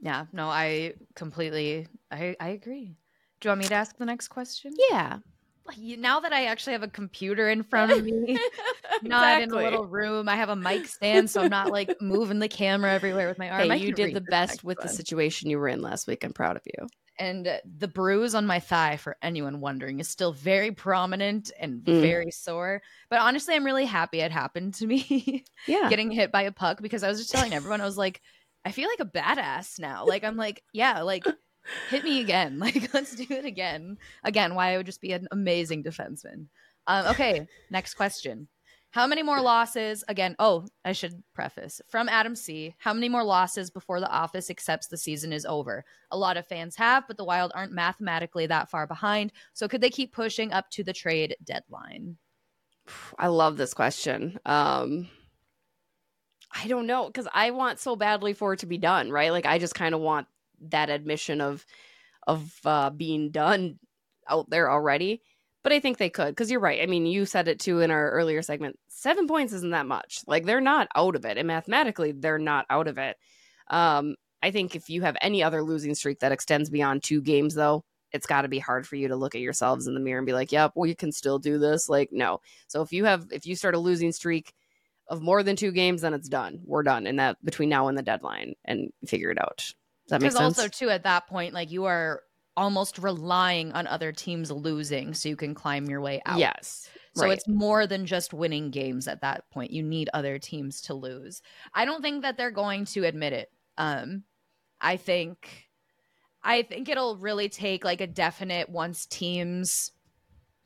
Yeah, 0.00 0.26
no, 0.32 0.48
I 0.48 0.94
completely 1.14 1.86
I 2.10 2.36
I 2.38 2.48
agree. 2.50 2.96
Do 3.40 3.48
you 3.48 3.50
want 3.50 3.60
me 3.60 3.68
to 3.68 3.74
ask 3.74 3.96
the 3.96 4.06
next 4.06 4.28
question? 4.28 4.72
Yeah. 4.90 5.18
now 5.78 6.20
that 6.20 6.32
I 6.32 6.46
actually 6.46 6.74
have 6.74 6.82
a 6.82 6.88
computer 6.88 7.48
in 7.48 7.62
front 7.62 7.92
of 7.92 8.04
me, 8.04 8.38
not 9.02 9.42
in 9.42 9.50
a 9.50 9.56
little 9.56 9.86
room. 9.86 10.28
I 10.28 10.36
have 10.36 10.48
a 10.50 10.56
mic 10.56 10.86
stand, 10.86 11.30
so 11.30 11.42
I'm 11.42 11.50
not 11.50 11.72
like 11.72 11.94
moving 12.00 12.38
the 12.38 12.48
camera 12.48 12.92
everywhere 12.92 13.28
with 13.28 13.38
my 13.38 13.50
arm. 13.50 13.70
Hey, 13.70 13.78
you 13.78 13.92
did 13.92 14.14
the 14.14 14.20
best 14.20 14.64
with 14.64 14.78
the 14.80 14.88
situation 14.88 15.50
you 15.50 15.58
were 15.58 15.68
in 15.68 15.80
last 15.80 16.06
week. 16.06 16.24
I'm 16.24 16.32
proud 16.32 16.56
of 16.56 16.62
you. 16.66 16.86
And 17.18 17.60
the 17.78 17.88
bruise 17.88 18.34
on 18.34 18.46
my 18.46 18.60
thigh 18.60 18.96
for 18.96 19.16
anyone 19.22 19.60
wondering 19.60 20.00
is 20.00 20.08
still 20.08 20.32
very 20.32 20.72
prominent 20.72 21.50
and 21.58 21.82
Mm. 21.84 22.00
very 22.00 22.30
sore. 22.30 22.82
But 23.10 23.20
honestly 23.20 23.54
i'm 23.54 23.64
really 23.64 23.84
happy 23.86 24.20
it 24.20 24.32
happened 24.32 24.74
to 24.74 24.86
me 24.86 25.44
Yeah. 25.68 25.88
getting 25.88 26.10
hit 26.10 26.32
by 26.32 26.42
a 26.42 26.52
puck 26.52 26.80
because 26.82 27.02
i 27.02 27.08
was 27.08 27.18
just 27.18 27.30
telling 27.30 27.54
everyone 27.54 27.80
i 27.80 27.84
was 27.84 27.96
like 27.98 28.20
i 28.64 28.72
feel 28.72 28.88
like 28.88 29.00
a 29.00 29.04
badass 29.04 29.78
now. 29.78 30.06
Like 30.06 30.24
i'm 30.24 30.36
like 30.36 30.62
yeah 30.72 31.02
like 31.02 31.24
hit 31.90 32.02
me 32.04 32.20
again. 32.20 32.58
Like 32.64 32.92
let's 32.94 33.14
do 33.14 33.26
it 33.28 33.44
again. 33.44 33.98
Again 34.22 34.54
why 34.54 34.72
i 34.72 34.76
would 34.76 34.86
just 34.86 35.00
be 35.00 35.12
an 35.12 35.28
amazing 35.30 35.82
defenseman. 35.84 36.46
Um, 36.86 37.06
okay 37.08 37.46
next 37.70 37.94
question 37.94 38.48
how 38.94 39.06
many 39.06 39.22
more 39.22 39.40
losses 39.40 40.02
again 40.08 40.34
oh 40.38 40.66
i 40.84 40.92
should 40.92 41.22
preface 41.34 41.80
from 41.88 42.08
adam 42.08 42.34
c 42.36 42.74
how 42.78 42.94
many 42.94 43.08
more 43.08 43.24
losses 43.24 43.70
before 43.70 44.00
the 44.00 44.10
office 44.10 44.50
accepts 44.50 44.86
the 44.86 44.96
season 44.96 45.32
is 45.32 45.44
over 45.44 45.84
a 46.10 46.16
lot 46.16 46.36
of 46.36 46.46
fans 46.46 46.76
have 46.76 47.06
but 47.06 47.16
the 47.16 47.24
wild 47.24 47.52
aren't 47.54 47.72
mathematically 47.72 48.46
that 48.46 48.70
far 48.70 48.86
behind 48.86 49.32
so 49.52 49.68
could 49.68 49.80
they 49.80 49.90
keep 49.90 50.12
pushing 50.12 50.52
up 50.52 50.70
to 50.70 50.82
the 50.82 50.92
trade 50.92 51.36
deadline 51.44 52.16
I 53.18 53.28
love 53.28 53.56
this 53.56 53.74
question. 53.74 54.38
Um 54.44 55.08
I 56.52 56.68
don't 56.68 56.86
know 56.86 57.10
cuz 57.10 57.26
I 57.32 57.50
want 57.50 57.80
so 57.80 57.96
badly 57.96 58.32
for 58.32 58.52
it 58.52 58.60
to 58.60 58.66
be 58.66 58.78
done, 58.78 59.10
right? 59.10 59.32
Like 59.32 59.46
I 59.46 59.58
just 59.58 59.74
kind 59.74 59.94
of 59.94 60.00
want 60.00 60.28
that 60.68 60.90
admission 60.90 61.40
of 61.40 61.66
of 62.26 62.54
uh 62.64 62.90
being 62.90 63.30
done 63.30 63.78
out 64.28 64.50
there 64.50 64.70
already. 64.70 65.22
But 65.64 65.72
I 65.72 65.80
think 65.80 65.98
they 65.98 66.10
could 66.10 66.36
cuz 66.36 66.50
you're 66.50 66.60
right. 66.60 66.80
I 66.82 66.86
mean, 66.86 67.06
you 67.06 67.26
said 67.26 67.48
it 67.48 67.58
too 67.58 67.80
in 67.80 67.90
our 67.90 68.10
earlier 68.12 68.42
segment. 68.42 68.78
7 68.88 69.26
points 69.26 69.52
isn't 69.52 69.72
that 69.72 69.86
much. 69.86 70.20
Like 70.28 70.44
they're 70.44 70.60
not 70.60 70.86
out 70.94 71.16
of 71.16 71.24
it. 71.24 71.36
And 71.38 71.48
mathematically, 71.48 72.12
they're 72.12 72.38
not 72.38 72.66
out 72.70 72.86
of 72.86 72.98
it. 72.98 73.16
Um 73.68 74.14
I 74.42 74.50
think 74.52 74.76
if 74.76 74.90
you 74.90 75.02
have 75.02 75.16
any 75.22 75.42
other 75.42 75.62
losing 75.62 75.94
streak 75.94 76.20
that 76.20 76.30
extends 76.32 76.70
beyond 76.70 77.02
2 77.02 77.22
games 77.22 77.54
though, 77.54 77.82
it's 78.12 78.26
got 78.26 78.42
to 78.42 78.48
be 78.48 78.60
hard 78.60 78.86
for 78.86 78.96
you 78.96 79.08
to 79.08 79.16
look 79.16 79.34
at 79.34 79.40
yourselves 79.40 79.86
in 79.88 79.94
the 79.94 80.00
mirror 80.00 80.18
and 80.18 80.26
be 80.26 80.32
like, 80.34 80.52
"Yep, 80.52 80.72
we 80.76 80.94
can 80.94 81.10
still 81.12 81.38
do 81.40 81.58
this." 81.58 81.88
Like, 81.88 82.10
no. 82.12 82.40
So 82.68 82.82
if 82.82 82.92
you 82.92 83.04
have 83.06 83.26
if 83.32 83.44
you 83.46 83.56
start 83.56 83.74
a 83.74 83.78
losing 83.78 84.12
streak 84.12 84.52
of 85.08 85.20
more 85.22 85.42
than 85.42 85.56
two 85.56 85.72
games, 85.72 86.02
then 86.02 86.14
it's 86.14 86.28
done. 86.28 86.60
We're 86.64 86.82
done 86.84 87.06
and 87.06 87.18
that 87.18 87.44
between 87.44 87.68
now 87.70 87.88
and 87.88 87.98
the 87.98 88.02
deadline 88.02 88.54
and 88.64 88.90
figure 89.06 89.30
it 89.30 89.38
out. 89.40 89.56
Does 89.58 89.74
that 90.08 90.20
make 90.20 90.30
because 90.30 90.36
sense? 90.36 90.58
also 90.58 90.68
too 90.68 90.90
at 90.90 91.04
that 91.04 91.26
point 91.26 91.54
like 91.54 91.70
you 91.70 91.86
are 91.86 92.22
almost 92.56 92.98
relying 92.98 93.72
on 93.72 93.86
other 93.86 94.12
teams 94.12 94.50
losing 94.50 95.14
so 95.14 95.28
you 95.28 95.36
can 95.36 95.54
climb 95.54 95.86
your 95.86 96.00
way 96.00 96.22
out 96.26 96.38
yes. 96.38 96.88
So 97.14 97.24
right. 97.24 97.32
it's 97.32 97.46
more 97.46 97.86
than 97.86 98.06
just 98.06 98.34
winning 98.34 98.70
games 98.70 99.06
at 99.06 99.20
that 99.20 99.48
point. 99.50 99.70
You 99.70 99.84
need 99.84 100.10
other 100.12 100.38
teams 100.38 100.80
to 100.82 100.94
lose. 100.94 101.42
I 101.72 101.84
don't 101.84 102.02
think 102.02 102.22
that 102.22 102.36
they're 102.36 102.50
going 102.50 102.86
to 102.86 103.04
admit 103.04 103.32
it. 103.32 103.50
Um 103.78 104.24
I 104.80 104.96
think 104.96 105.68
I 106.42 106.62
think 106.62 106.88
it'll 106.88 107.16
really 107.16 107.48
take 107.48 107.84
like 107.84 108.00
a 108.00 108.06
definite 108.06 108.68
once 108.68 109.06
teams 109.06 109.92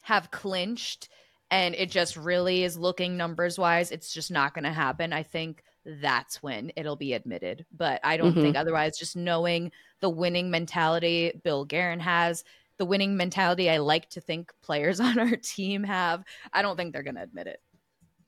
have 0.03 0.31
clinched 0.31 1.09
and 1.51 1.75
it 1.75 1.91
just 1.91 2.17
really 2.17 2.65
is 2.65 2.77
looking 2.77 3.17
numbers 3.17 3.59
wise, 3.59 3.91
it's 3.91 4.13
just 4.13 4.31
not 4.31 4.55
going 4.55 4.65
to 4.65 4.73
happen. 4.73 5.13
I 5.13 5.23
think 5.23 5.63
that's 5.89 6.43
when 6.43 6.71
it'll 6.77 6.97
be 6.97 7.15
admitted. 7.15 7.67
But 7.73 8.01
I 8.05 8.17
don't 8.17 8.37
Mhm. 8.37 8.43
think 8.43 8.57
otherwise, 8.57 8.99
just 8.99 9.17
knowing 9.17 9.73
the 10.01 10.11
winning 10.11 10.51
mentality 10.51 11.33
Bill 11.43 11.65
Guerin 11.65 12.01
has, 12.01 12.45
the 12.77 12.85
winning 12.85 13.17
mentality 13.17 13.71
I 13.71 13.79
like 13.79 14.09
to 14.11 14.21
think 14.21 14.53
players 14.63 15.01
on 15.01 15.19
our 15.19 15.37
team 15.37 15.85
have, 15.85 16.25
I 16.53 16.63
don't 16.63 16.77
think 16.77 16.93
they're 16.93 17.03
going 17.03 17.17
to 17.17 17.23
admit 17.23 17.47
it. 17.47 17.61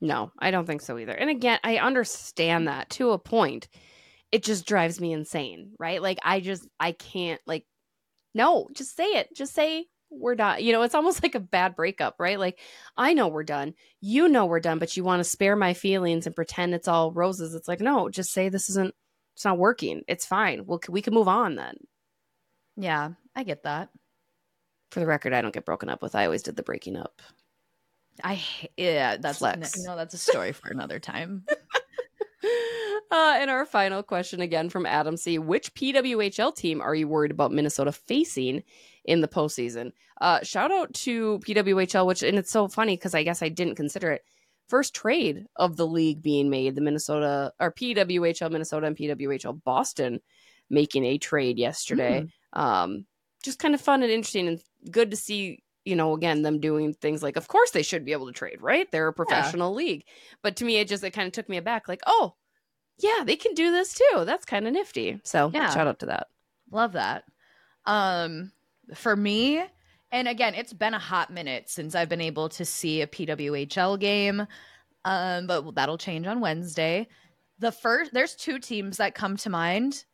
No, 0.01 0.33
I 0.39 0.51
don't 0.51 0.67
think 0.67 0.81
so 0.81 0.97
either. 0.99 1.13
And 1.13 1.29
again, 1.29 1.59
I 1.63 1.77
understand 1.77 2.69
that 2.69 2.89
to 2.91 3.11
a 3.11 3.19
point. 3.19 3.69
It 4.33 4.45
just 4.45 4.67
drives 4.67 5.01
me 5.01 5.13
insane, 5.13 5.75
right? 5.79 6.01
Like 6.01 6.19
I 6.25 6.41
just 6.41 6.67
I 6.79 6.93
can't 6.93 7.41
like 7.47 7.67
no, 8.35 8.69
just 8.75 8.97
say 8.97 9.05
it. 9.05 9.35
Just 9.35 9.55
say 9.55 9.87
we're 10.11 10.35
not 10.35 10.63
You 10.63 10.73
know, 10.73 10.83
it's 10.83 10.95
almost 10.95 11.23
like 11.23 11.35
a 11.35 11.41
bad 11.41 11.77
breakup, 11.77 12.17
right? 12.19 12.39
Like 12.39 12.59
I 12.97 13.15
know 13.15 13.29
we're 13.29 13.45
done. 13.45 13.75
You 14.01 14.29
know 14.29 14.47
we're 14.47 14.61
done, 14.61 14.79
but 14.79 14.97
you 14.97 15.05
want 15.05 15.21
to 15.21 15.25
spare 15.25 15.57
my 15.57 15.75
feelings 15.75 16.27
and 16.27 16.35
pretend 16.35 16.75
it's 16.75 16.89
all 16.89 17.13
roses. 17.13 17.55
It's 17.55 17.69
like, 17.69 17.81
no, 17.81 18.09
just 18.09 18.33
say 18.33 18.49
this 18.49 18.69
isn't 18.71 18.95
it's 19.35 19.45
not 19.45 19.59
working. 19.59 20.03
It's 20.09 20.27
fine. 20.27 20.67
Well, 20.67 20.81
we 20.89 21.01
can 21.01 21.15
move 21.15 21.29
on 21.29 21.55
then. 21.55 21.77
Yeah, 22.77 23.11
I 23.35 23.43
get 23.43 23.63
that. 23.63 23.89
For 24.91 25.01
the 25.01 25.07
record, 25.07 25.33
I 25.33 25.41
don't 25.41 25.55
get 25.55 25.65
broken 25.65 25.89
up 25.89 26.03
with. 26.03 26.15
I 26.15 26.25
always 26.25 26.43
did 26.43 26.57
the 26.57 26.63
breaking 26.63 26.97
up. 26.97 27.23
i 28.25 28.43
yeah, 28.77 29.17
that's 29.17 29.39
Flex. 29.39 29.79
no, 29.79 29.97
that's 29.97 30.15
a 30.15 30.19
story 30.19 30.53
for 30.53 30.69
another 30.69 30.99
time. 30.99 31.47
Uh, 33.11 33.37
and 33.39 33.51
our 33.51 33.67
final 33.67 34.03
question 34.03 34.41
again 34.41 34.69
from 34.69 34.87
Adam 34.87 35.17
C. 35.17 35.39
Which 35.39 35.75
PWHL 35.75 36.55
team 36.55 36.81
are 36.81 36.95
you 36.95 37.09
worried 37.09 37.33
about 37.33 37.53
Minnesota 37.53 37.93
facing 37.93 38.63
in 39.05 39.21
the 39.21 39.29
postseason? 39.29 39.93
Uh, 40.21 40.41
shout 40.43 40.71
out 40.71 40.93
to 40.95 41.41
PWHL, 41.41 42.07
which, 42.07 42.23
and 42.23 42.39
it's 42.39 42.53
so 42.53 42.69
funny 42.69 42.97
because 42.97 43.15
I 43.15 43.23
guess 43.23 43.43
I 43.43 43.49
didn't 43.49 43.77
consider 43.77 44.13
it. 44.13 44.23
First 44.69 44.95
trade 44.95 45.47
of 45.57 45.77
the 45.77 45.87
league 45.87 46.23
being 46.23 46.49
made, 46.49 46.77
the 46.77 46.81
Minnesota 46.81 47.53
or 47.59 47.73
PWHL 47.73 48.53
Minnesota 48.53 48.87
and 48.87 48.97
PWHL 48.97 49.65
Boston 49.65 50.21
making 50.69 51.05
a 51.05 51.19
trade 51.19 51.59
yesterday. 51.59 52.27
Um, 52.53 53.07
just 53.43 53.59
kind 53.59 53.75
of 53.75 53.81
fun 53.81 54.03
and 54.03 54.13
interesting 54.13 54.47
and 54.47 54.61
good 54.91 55.11
to 55.11 55.17
see, 55.17 55.65
you 55.85 55.97
know, 55.97 56.15
again, 56.15 56.43
them 56.43 56.61
doing 56.61 56.95
things 56.95 57.23
like, 57.23 57.37
of 57.37 57.49
course 57.49 57.73
they 57.73 57.83
should 57.83 58.05
be 58.05 58.13
able 58.13 58.27
to 58.27 58.33
trade, 58.33 58.59
right? 58.61 58.89
They're 58.93 59.09
a 59.09 59.13
professional 59.13 59.75
league. 59.75 60.05
But 60.43 60.57
to 60.57 60.65
me, 60.65 60.77
it 60.77 60.87
just, 60.87 61.03
it 61.03 61.11
kind 61.11 61.27
of 61.27 61.33
took 61.33 61.49
me 61.49 61.57
aback 61.57 61.89
like, 61.89 62.03
oh, 62.07 62.35
yeah, 63.01 63.25
they 63.25 63.37
can 63.37 63.55
do 63.55 63.71
this 63.71 63.95
too. 63.95 64.25
That's 64.25 64.45
kind 64.45 64.67
of 64.67 64.73
nifty. 64.73 65.21
So 65.25 65.51
Yeah. 65.53 65.73
shout 65.73 65.87
out 65.87 65.99
to 66.01 66.07
that. 66.07 66.29
Love 66.71 66.93
that. 66.93 67.25
Um, 67.87 68.53
for 68.95 69.17
me, 69.17 69.63
and 70.13 70.29
again, 70.29 70.55
it's 70.55 70.73
been 70.73 70.95
a 70.95 70.99
hot 70.99 71.33
minute 71.33 71.69
since 71.69 71.95
I've 71.95 72.09
been 72.09 72.21
able 72.21 72.49
to 72.51 72.65
see 72.65 73.01
a 73.03 73.07
PWHL 73.07 73.99
game. 73.99 74.47
Um, 75.05 75.47
but 75.47 75.75
that'll 75.75 75.99
change 75.99 76.27
on 76.27 76.41
Wednesday. 76.41 77.09
The 77.59 77.73
first, 77.73 78.13
there's 78.13 78.35
two 78.37 78.59
teams 78.59 78.99
that 78.99 79.15
come 79.15 79.37
to 79.39 79.51
mind, 79.51 80.05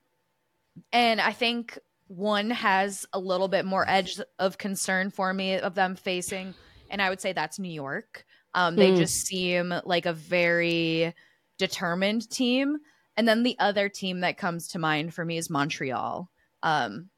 and 0.92 1.20
I 1.20 1.32
think 1.32 1.78
one 2.08 2.50
has 2.50 3.06
a 3.12 3.18
little 3.18 3.48
bit 3.48 3.64
more 3.64 3.84
edge 3.88 4.20
of 4.38 4.58
concern 4.58 5.10
for 5.10 5.32
me 5.34 5.58
of 5.58 5.74
them 5.74 5.96
facing, 5.96 6.54
and 6.90 7.02
I 7.02 7.08
would 7.08 7.20
say 7.20 7.32
that's 7.32 7.58
New 7.58 7.70
York. 7.72 8.24
Um, 8.54 8.76
they 8.76 8.90
Hmm. 8.90 8.96
just 8.96 9.26
seem 9.26 9.74
like 9.84 10.06
a 10.06 10.12
very 10.12 11.14
determined 11.58 12.28
team. 12.30 12.78
And 13.16 13.26
then 13.26 13.42
the 13.42 13.56
other 13.58 13.88
team 13.88 14.20
that 14.20 14.38
comes 14.38 14.68
to 14.68 14.78
mind 14.78 15.14
for 15.14 15.24
me 15.24 15.38
is 15.38 15.50
Montreal. 15.50 16.30
Um, 16.62 17.10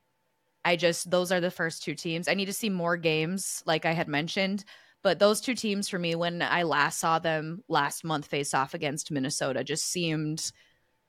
I 0.65 0.77
just 0.77 1.11
those 1.11 1.33
are 1.33 1.41
the 1.41 1.51
first 1.51 1.83
two 1.83 1.95
teams. 1.95 2.29
I 2.29 2.35
need 2.35 2.47
to 2.47 2.53
see 2.53 2.69
more 2.69 2.97
games, 2.97 3.63
like 3.67 3.85
I 3.85 3.93
had 3.93 4.09
mentioned. 4.09 4.65
But 5.03 5.19
those 5.19 5.41
two 5.41 5.55
teams 5.55 5.89
for 5.89 5.99
me, 5.99 6.15
when 6.15 6.43
I 6.43 6.65
last 6.65 6.99
saw 6.99 7.19
them 7.19 7.63
last 7.69 8.05
month 8.05 8.27
face 8.27 8.53
off 8.53 8.75
against 8.75 9.11
Minnesota, 9.11 9.63
just 9.63 9.87
seemed 9.87 10.51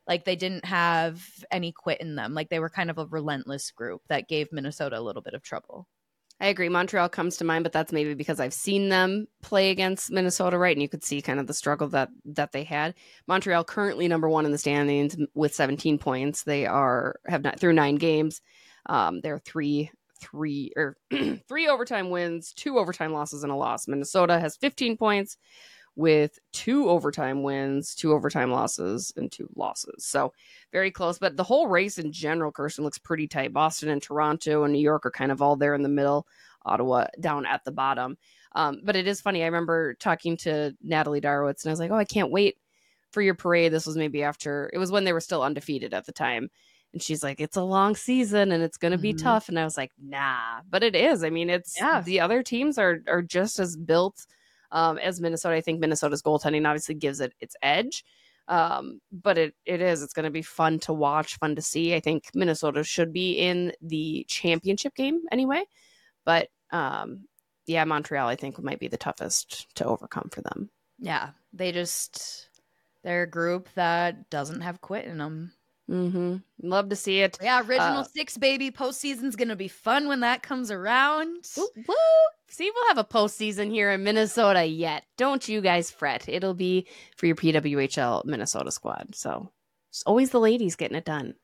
like 0.07 0.25
they 0.25 0.35
didn't 0.35 0.65
have 0.65 1.23
any 1.51 1.71
quit 1.71 1.99
in 2.01 2.15
them. 2.15 2.33
Like 2.33 2.49
they 2.49 2.59
were 2.59 2.69
kind 2.69 2.89
of 2.89 2.97
a 2.97 3.05
relentless 3.07 3.71
group 3.71 4.01
that 4.07 4.27
gave 4.27 4.51
Minnesota 4.51 4.97
a 4.97 5.01
little 5.01 5.21
bit 5.21 5.33
of 5.33 5.43
trouble. 5.43 5.87
I 6.41 6.47
agree. 6.47 6.69
Montreal 6.69 7.09
comes 7.09 7.35
to 7.37 7.43
mind, 7.43 7.63
but 7.63 7.73
that's 7.73 7.91
maybe 7.91 8.13
because 8.13 8.39
I've 8.39 8.53
seen 8.53 8.87
them 8.87 9.27
play 9.41 9.71
against 9.71 10.09
Minnesota, 10.09 10.57
right? 10.57 10.75
And 10.75 10.81
you 10.81 10.87
could 10.87 11.03
see 11.03 11.21
kind 11.21 11.39
of 11.39 11.47
the 11.47 11.53
struggle 11.53 11.89
that 11.89 12.09
that 12.25 12.53
they 12.53 12.63
had. 12.63 12.95
Montreal 13.27 13.65
currently 13.65 14.07
number 14.07 14.29
one 14.29 14.45
in 14.45 14.51
the 14.51 14.57
standings 14.57 15.17
with 15.33 15.53
17 15.53 15.97
points. 15.97 16.43
They 16.43 16.65
are 16.65 17.15
have 17.27 17.43
not 17.43 17.59
through 17.59 17.73
nine 17.73 17.95
games. 17.95 18.41
Um, 18.85 19.19
they're 19.21 19.39
three 19.39 19.91
three 20.21 20.71
or 20.75 20.97
three 21.47 21.67
overtime 21.67 22.09
wins, 22.09 22.53
two 22.53 22.77
overtime 22.77 23.11
losses, 23.11 23.43
and 23.43 23.51
a 23.51 23.55
loss. 23.55 23.87
Minnesota 23.87 24.39
has 24.39 24.55
15 24.57 24.97
points 24.97 25.37
with 25.99 26.39
two 26.53 26.87
overtime 26.89 27.43
wins, 27.43 27.93
two 27.93 28.13
overtime 28.13 28.51
losses, 28.51 29.11
and 29.17 29.29
two 29.29 29.49
losses. 29.55 30.05
So 30.05 30.31
very 30.71 30.91
close. 30.91 31.19
But 31.19 31.35
the 31.35 31.43
whole 31.43 31.67
race 31.67 31.97
in 31.97 32.13
general, 32.13 32.53
Kirsten, 32.53 32.85
looks 32.85 32.97
pretty 32.97 33.27
tight. 33.27 33.51
Boston 33.51 33.89
and 33.89 34.01
Toronto 34.01 34.63
and 34.63 34.71
New 34.71 34.79
York 34.79 35.05
are 35.05 35.11
kind 35.11 35.31
of 35.31 35.41
all 35.41 35.57
there 35.57 35.75
in 35.75 35.83
the 35.83 35.89
middle. 35.89 36.25
Ottawa 36.65 37.07
down 37.19 37.45
at 37.45 37.63
the 37.65 37.71
bottom. 37.71 38.17
Um, 38.53 38.79
but 38.83 38.95
it 38.95 39.07
is 39.07 39.19
funny. 39.21 39.43
I 39.43 39.47
remember 39.47 39.93
talking 39.95 40.37
to 40.37 40.73
Natalie 40.81 41.21
Darwitz, 41.21 41.63
and 41.63 41.69
I 41.69 41.73
was 41.73 41.79
like, 41.79 41.91
"Oh, 41.91 41.95
I 41.95 42.05
can't 42.05 42.31
wait 42.31 42.57
for 43.11 43.21
your 43.21 43.35
parade." 43.35 43.71
This 43.73 43.85
was 43.85 43.97
maybe 43.97 44.23
after 44.23 44.69
it 44.73 44.77
was 44.77 44.91
when 44.91 45.03
they 45.03 45.13
were 45.13 45.19
still 45.21 45.43
undefeated 45.43 45.93
at 45.93 46.05
the 46.05 46.11
time. 46.13 46.49
And 46.93 47.01
she's 47.03 47.23
like, 47.23 47.39
"It's 47.41 47.57
a 47.57 47.61
long 47.63 47.95
season, 47.95 48.51
and 48.51 48.63
it's 48.63 48.77
going 48.77 48.91
to 48.93 48.97
be 48.97 49.13
Mhm. 49.13 49.21
tough." 49.23 49.49
And 49.49 49.59
I 49.59 49.63
was 49.65 49.77
like, 49.77 49.91
"Nah," 50.01 50.61
but 50.69 50.81
it 50.83 50.95
is. 50.95 51.23
I 51.23 51.29
mean, 51.29 51.49
it's 51.49 51.77
Yeah. 51.79 52.01
the 52.01 52.19
other 52.21 52.41
teams 52.41 52.77
are 52.77 52.99
are 53.07 53.21
just 53.21 53.59
as 53.59 53.75
built 53.77 54.25
um, 54.71 54.97
as 54.97 55.21
Minnesota. 55.21 55.55
I 55.55 55.61
think 55.61 55.79
Minnesota's 55.79 56.21
goaltending 56.21 56.67
obviously 56.67 56.95
gives 56.95 57.19
it 57.19 57.33
its 57.39 57.55
edge. 57.61 58.03
Um, 58.47 58.99
but 59.11 59.37
it 59.37 59.53
it 59.65 59.79
is. 59.79 60.01
It's 60.01 60.13
going 60.13 60.23
to 60.23 60.31
be 60.31 60.41
fun 60.41 60.79
to 60.79 60.93
watch, 60.93 61.37
fun 61.37 61.55
to 61.55 61.61
see. 61.61 61.93
I 61.93 61.99
think 61.99 62.25
Minnesota 62.33 62.83
should 62.83 63.13
be 63.13 63.33
in 63.33 63.73
the 63.81 64.25
championship 64.27 64.95
game 64.95 65.21
anyway. 65.31 65.63
But 66.25 66.49
um, 66.71 67.25
yeah, 67.67 67.83
Montreal, 67.83 68.27
I 68.27 68.35
think, 68.35 68.61
might 68.61 68.79
be 68.79 68.87
the 68.87 68.97
toughest 68.97 69.67
to 69.75 69.85
overcome 69.85 70.29
for 70.31 70.41
them. 70.41 70.71
Yeah, 70.97 71.29
they 71.53 71.71
just 71.71 72.49
they're 73.03 73.23
a 73.23 73.29
group 73.29 73.69
that 73.75 74.29
doesn't 74.31 74.61
have 74.61 74.81
quit 74.81 75.05
in 75.05 75.19
them. 75.19 75.53
Mm-hmm. 75.89 76.37
Love 76.61 76.89
to 76.89 76.95
see 76.95 77.21
it. 77.21 77.37
Yeah, 77.41 77.59
original 77.61 77.99
Uh, 77.99 78.03
six 78.03 78.37
baby 78.37 78.69
postseason's 78.71 79.35
gonna 79.35 79.55
be 79.55 79.67
fun 79.67 80.07
when 80.07 80.19
that 80.19 80.43
comes 80.43 80.69
around. 80.71 81.47
Woo, 81.57 81.67
woo. 81.87 81.95
See, 82.49 82.69
we'll 82.73 82.87
have 82.89 82.97
a 82.97 83.03
postseason 83.03 83.71
here 83.71 83.91
in 83.91 84.03
Minnesota 84.03 84.65
yet. 84.65 85.03
Don't 85.17 85.47
you 85.47 85.61
guys 85.61 85.89
fret. 85.91 86.27
It'll 86.29 86.53
be 86.53 86.87
for 87.17 87.25
your 87.25 87.35
PWHL 87.35 88.25
Minnesota 88.25 88.71
squad. 88.71 89.15
So 89.15 89.51
it's 89.91 90.03
always 90.03 90.29
the 90.31 90.39
ladies 90.39 90.75
getting 90.75 90.97
it 90.97 91.05
done. 91.05 91.35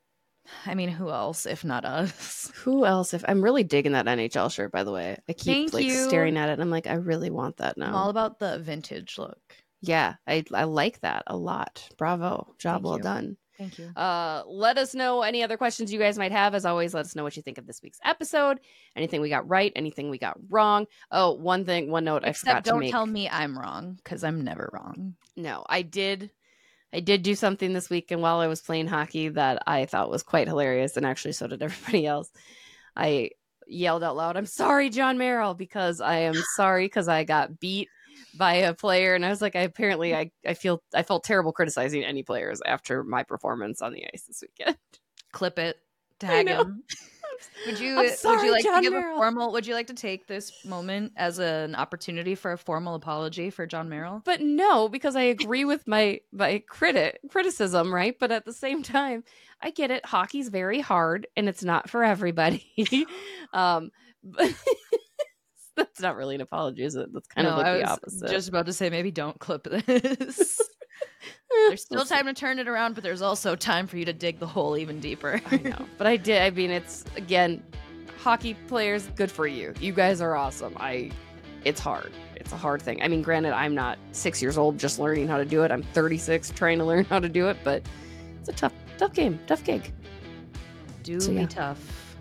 I 0.68 0.76
mean, 0.76 0.90
who 0.90 1.10
else 1.10 1.48
if 1.48 1.64
not 1.66 1.86
us? 1.86 2.52
Who 2.64 2.86
else? 2.86 3.16
If 3.16 3.26
I'm 3.28 3.44
really 3.44 3.64
digging 3.64 3.94
that 3.94 4.06
NHL 4.06 4.52
shirt, 4.54 4.72
by 4.72 4.84
the 4.84 4.92
way, 4.92 5.18
I 5.28 5.34
keep 5.34 5.46
Thank 5.72 5.74
like 5.74 5.86
you. 5.86 6.08
staring 6.08 6.38
at 6.38 6.50
it. 6.50 6.54
and 6.54 6.62
I'm 6.62 6.70
like, 6.70 6.86
I 6.86 6.94
really 6.94 7.32
want 7.32 7.58
that 7.58 7.80
now. 7.80 7.88
I'm 7.88 7.96
all 7.96 8.10
about 8.12 8.38
the 8.38 8.60
vintage 8.60 9.18
look. 9.18 9.40
yeah, 9.82 10.16
I 10.28 10.44
I 10.54 10.66
like 10.66 11.00
that 11.02 11.24
a 11.26 11.36
lot. 11.36 11.90
Bravo, 11.98 12.54
job 12.60 12.76
Thank 12.76 12.86
well 12.86 12.98
you. 12.98 13.04
done. 13.04 13.38
Thank 13.58 13.80
you. 13.80 13.88
Uh, 13.96 14.44
let 14.48 14.78
us 14.78 14.94
know 14.94 15.22
any 15.22 15.44
other 15.44 15.58
questions 15.58 15.92
you 15.92 16.00
guys 16.00 16.18
might 16.18 16.32
have. 16.32 16.54
As 16.56 16.66
always, 16.66 16.94
let 16.94 17.06
us 17.06 17.16
know 17.16 17.24
what 17.24 17.38
you 17.38 17.42
think 17.44 17.58
of 17.58 17.66
this 17.66 17.82
week's 17.82 18.00
episode. 18.04 18.60
Anything 18.96 19.22
we 19.22 19.30
got 19.30 19.48
right, 19.48 19.72
anything 19.76 20.10
we 20.10 20.18
got 20.18 20.38
wrong. 20.50 20.88
Oh, 21.12 21.32
one 21.34 21.66
thing, 21.66 21.90
one 21.90 22.04
note 22.06 22.24
I 22.26 22.34
forgot 22.34 22.60
Except 22.60 22.66
to 22.66 22.72
don't 22.72 22.80
make. 22.82 22.92
tell 22.92 23.06
me 23.06 23.30
I'm 23.30 23.58
wrong 23.58 23.94
because 24.04 24.24
I'm 24.24 24.44
never 24.44 24.70
wrong. 24.74 25.16
No, 25.36 25.66
I 25.70 25.82
did. 25.84 26.32
I 26.94 27.00
did 27.00 27.24
do 27.24 27.36
something 27.36 27.74
this 27.74 27.90
week, 27.90 28.12
and 28.12 28.22
while 28.22 28.40
I 28.40 28.48
was 28.48 28.62
playing 28.62 28.88
hockey 28.88 29.30
that 29.30 29.64
I 29.68 29.86
thought 29.86 30.10
was 30.10 30.24
quite 30.24 30.48
hilarious, 30.48 30.96
and 30.98 31.06
actually, 31.06 31.34
so 31.34 31.48
did 31.48 31.62
everybody 31.62 32.06
else. 32.06 32.30
I 32.96 33.32
yelled 33.68 34.04
out 34.04 34.16
loud, 34.16 34.38
"I'm 34.38 34.46
sorry, 34.46 34.90
Jon 34.90 35.18
Merrill," 35.18 35.54
because 35.56 36.00
I 36.00 36.20
am 36.20 36.36
sorry 36.56 36.86
because 36.86 37.08
I 37.08 37.24
got 37.24 37.60
beat 37.60 37.90
by 38.38 38.56
a 38.56 38.74
player, 38.74 39.16
and 39.16 39.26
I 39.26 39.30
was 39.30 39.42
like, 39.42 39.56
I 39.56 39.62
apparently 39.62 40.16
I 40.16 40.32
I 40.46 40.54
feel 40.54 40.82
I 40.94 41.04
felt 41.04 41.24
terrible 41.24 41.52
criticizing 41.52 42.04
any 42.04 42.24
players 42.24 42.62
after 42.66 43.04
my 43.04 43.24
performance 43.24 43.82
on 43.82 43.94
the 43.94 44.06
ice 44.14 44.24
this 44.24 44.42
weekend. 44.42 44.78
Clip 45.32 45.60
it. 45.60 45.78
Tag 46.20 46.48
him. 46.48 46.84
Would 47.66 47.80
you 47.80 47.98
I'm 47.98 48.06
would 48.06 48.14
sorry, 48.14 48.46
you 48.46 48.52
like 48.52 48.64
Jon 48.64 48.76
to 48.76 48.82
give 48.82 48.94
Merrill. 48.94 49.16
a 49.16 49.20
formal 49.20 49.52
would 49.52 49.68
you 49.68 49.74
like 49.74 49.88
to 49.88 49.94
take 49.94 50.28
this 50.28 50.54
moment 50.66 51.12
as 51.18 51.40
an 51.40 51.76
opportunity 51.76 52.34
for 52.36 52.54
a 52.54 52.58
formal 52.58 52.96
apology 52.96 53.50
for 53.50 53.66
Jon 53.66 53.90
Merrill? 53.90 54.22
But 54.24 54.42
no, 54.42 54.88
because 54.88 55.16
I 55.16 55.24
agree 55.24 55.66
with 55.66 55.88
my 55.88 56.22
my 56.32 56.64
critic 56.70 57.20
criticism, 57.30 57.94
right? 57.94 58.16
But 58.18 58.32
at 58.32 58.46
the 58.46 58.54
same 58.54 58.84
time, 58.84 59.24
I 59.62 59.72
get 59.72 59.92
it. 59.92 60.06
Hockey's 60.06 60.50
very 60.50 60.80
hard, 60.80 61.28
and 61.36 61.50
it's 61.50 61.64
not 61.64 61.90
for 61.90 62.04
everybody. 62.04 63.06
um, 63.54 63.92
but 64.24 64.54
that's 65.96 66.00
not 66.00 66.16
really 66.16 66.36
an 66.36 66.42
apology, 66.42 66.84
is 66.84 66.96
it? 66.96 67.12
That's 67.14 67.28
kind 67.28 67.48
of 67.48 67.58
like 67.58 67.82
the 67.82 67.90
opposite. 67.90 68.30
Just 68.30 68.50
about 68.50 68.66
to 68.68 68.74
say 68.74 68.90
maybe 68.90 69.12
don't 69.12 69.40
clip 69.40 69.64
this. 69.86 70.60
Eh, 70.60 71.68
there's 71.70 71.84
still 71.84 72.06
time 72.06 72.26
to 72.26 72.34
turn 72.34 72.60
it 72.60 72.68
around, 72.68 72.96
but 72.96 73.04
there's 73.04 73.22
also 73.22 73.56
time 73.56 73.88
for 73.88 73.98
you 73.98 74.06
to 74.06 74.14
dig 74.14 74.40
the 74.40 74.48
hole 74.48 74.78
even 74.78 75.00
deeper. 75.00 75.42
I 75.52 75.58
know, 75.58 75.86
but 75.98 76.08
I 76.08 76.18
did. 76.18 76.42
I 76.42 76.50
mean, 76.50 76.72
it's 76.72 77.04
again, 77.16 77.64
hockey 78.18 78.54
players. 78.68 79.08
Good 79.16 79.32
for 79.32 79.48
you. 79.48 79.74
You 79.80 79.94
guys 79.94 80.22
are 80.22 80.36
awesome. 80.36 80.76
I. 80.80 81.12
It's 81.64 81.80
hard. 81.80 82.12
It's 82.36 82.52
a 82.52 82.58
hard 82.58 82.82
thing. 82.82 83.02
I 83.02 83.08
mean, 83.08 83.24
granted, 83.24 83.54
I'm 83.54 83.74
not 83.74 83.98
six 84.12 84.40
years 84.40 84.56
old 84.56 84.78
just 84.78 85.00
learning 85.00 85.28
how 85.28 85.38
to 85.38 85.46
do 85.46 85.64
it. 85.64 85.72
I'm 85.72 85.82
36 85.82 86.52
trying 86.52 86.78
to 86.78 86.86
learn 86.86 87.06
how 87.06 87.20
to 87.20 87.28
do 87.28 87.48
it, 87.50 87.58
but 87.64 87.82
it's 88.40 88.50
a 88.50 88.54
tough, 88.54 88.74
tough 89.00 89.14
game, 89.14 89.40
tough 89.48 89.64
gig. 89.64 89.92
Do 91.02 91.20
So, 91.20 91.30
be 91.30 91.38
yeah. 91.38 91.48
tough. 91.48 92.16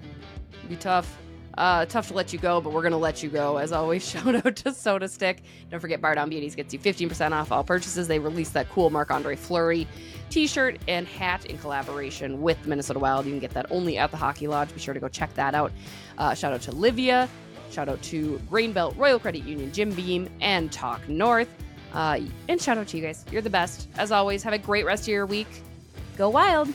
be 0.67 0.77
tough. 0.77 1.19
Uh, 1.57 1.87
tough 1.87 2.09
to 2.09 2.15
let 2.15 2.33
you 2.33 2.39
go, 2.39 2.61
but 2.61 2.73
we're 2.73 2.83
gonna 2.83 2.99
let 2.99 3.23
you 3.23 3.29
go. 3.29 3.59
As 3.59 3.73
always, 3.73 4.09
shout 4.11 4.35
out 4.35 4.57
to 4.57 4.71
SotaStick. 4.71 5.39
Don't 5.71 5.81
forget, 5.81 6.01
Bar 6.01 6.15
Down 6.15 6.29
Beauties 6.29 6.55
gets 6.55 6.73
you 6.73 6.79
15% 6.79 7.33
off 7.33 7.53
all 7.53 7.65
purchases. 7.65 8.09
They 8.09 8.19
released 8.19 8.55
that 8.55 8.69
cool 8.71 8.91
Marc 8.91 9.11
Andre 9.11 9.37
Fleury 9.37 9.87
t-shirt 10.31 10.79
and 10.89 11.07
hat 11.07 11.45
in 11.47 11.59
collaboration 11.59 12.43
with 12.43 12.67
Minnesota 12.67 12.99
Wild. 12.99 13.27
You 13.27 13.33
can 13.33 13.41
get 13.41 13.53
that 13.53 13.67
only 13.71 13.99
at 13.99 14.11
the 14.11 14.17
Hockey 14.17 14.49
Lodge. 14.49 14.73
Be 14.73 14.81
sure 14.81 14.95
to 14.95 15.01
go 15.01 15.09
check 15.09 15.33
that 15.35 15.55
out. 15.55 15.73
Uh, 16.19 16.35
shout 16.35 16.53
out 16.53 16.63
to 16.63 16.73
Livea. 16.73 17.29
Shout 17.71 17.89
out 17.89 18.03
to 18.03 18.39
Grain 18.49 18.73
Belt, 18.73 18.97
Royal 18.97 19.19
Credit 19.19 19.45
Union, 19.45 19.73
Jim 19.73 19.93
Beam, 19.93 20.29
and 20.41 20.71
Talk 20.73 21.09
North. 21.09 21.49
Uh, 21.93 22.21
and 22.49 22.61
shout 22.61 22.79
out 22.79 22.89
to 22.89 22.97
you 22.97 23.03
guys. 23.03 23.25
You're 23.31 23.43
the 23.43 23.51
best. 23.51 23.89
As 23.97 24.11
always, 24.11 24.43
have 24.43 24.53
a 24.53 24.59
great 24.59 24.85
rest 24.85 25.05
of 25.05 25.09
your 25.09 25.27
week. 25.27 25.49
Go 26.17 26.29
wild. 26.29 26.73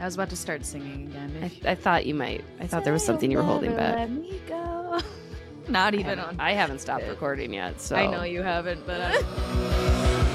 I 0.00 0.04
was 0.04 0.14
about 0.14 0.30
to 0.30 0.36
start 0.36 0.64
singing 0.64 1.08
again. 1.08 1.50
I, 1.64 1.70
I 1.70 1.74
thought 1.74 2.06
you 2.06 2.14
might. 2.14 2.44
I 2.60 2.66
thought 2.66 2.84
there 2.84 2.92
was 2.92 3.04
something 3.04 3.30
you 3.30 3.38
were 3.38 3.42
holding 3.44 3.74
back. 3.74 3.96
Let 3.96 4.10
me 4.10 4.40
go. 4.46 5.00
Not 5.68 5.94
even 5.94 6.18
haven't- 6.18 6.38
on. 6.38 6.40
I 6.40 6.52
haven't 6.52 6.80
stopped 6.80 7.08
recording 7.08 7.52
yet, 7.54 7.80
so 7.80 7.96
I 7.96 8.06
know 8.06 8.22
you 8.22 8.42
haven't, 8.42 8.86
but 8.86 9.00
I, 9.00 10.26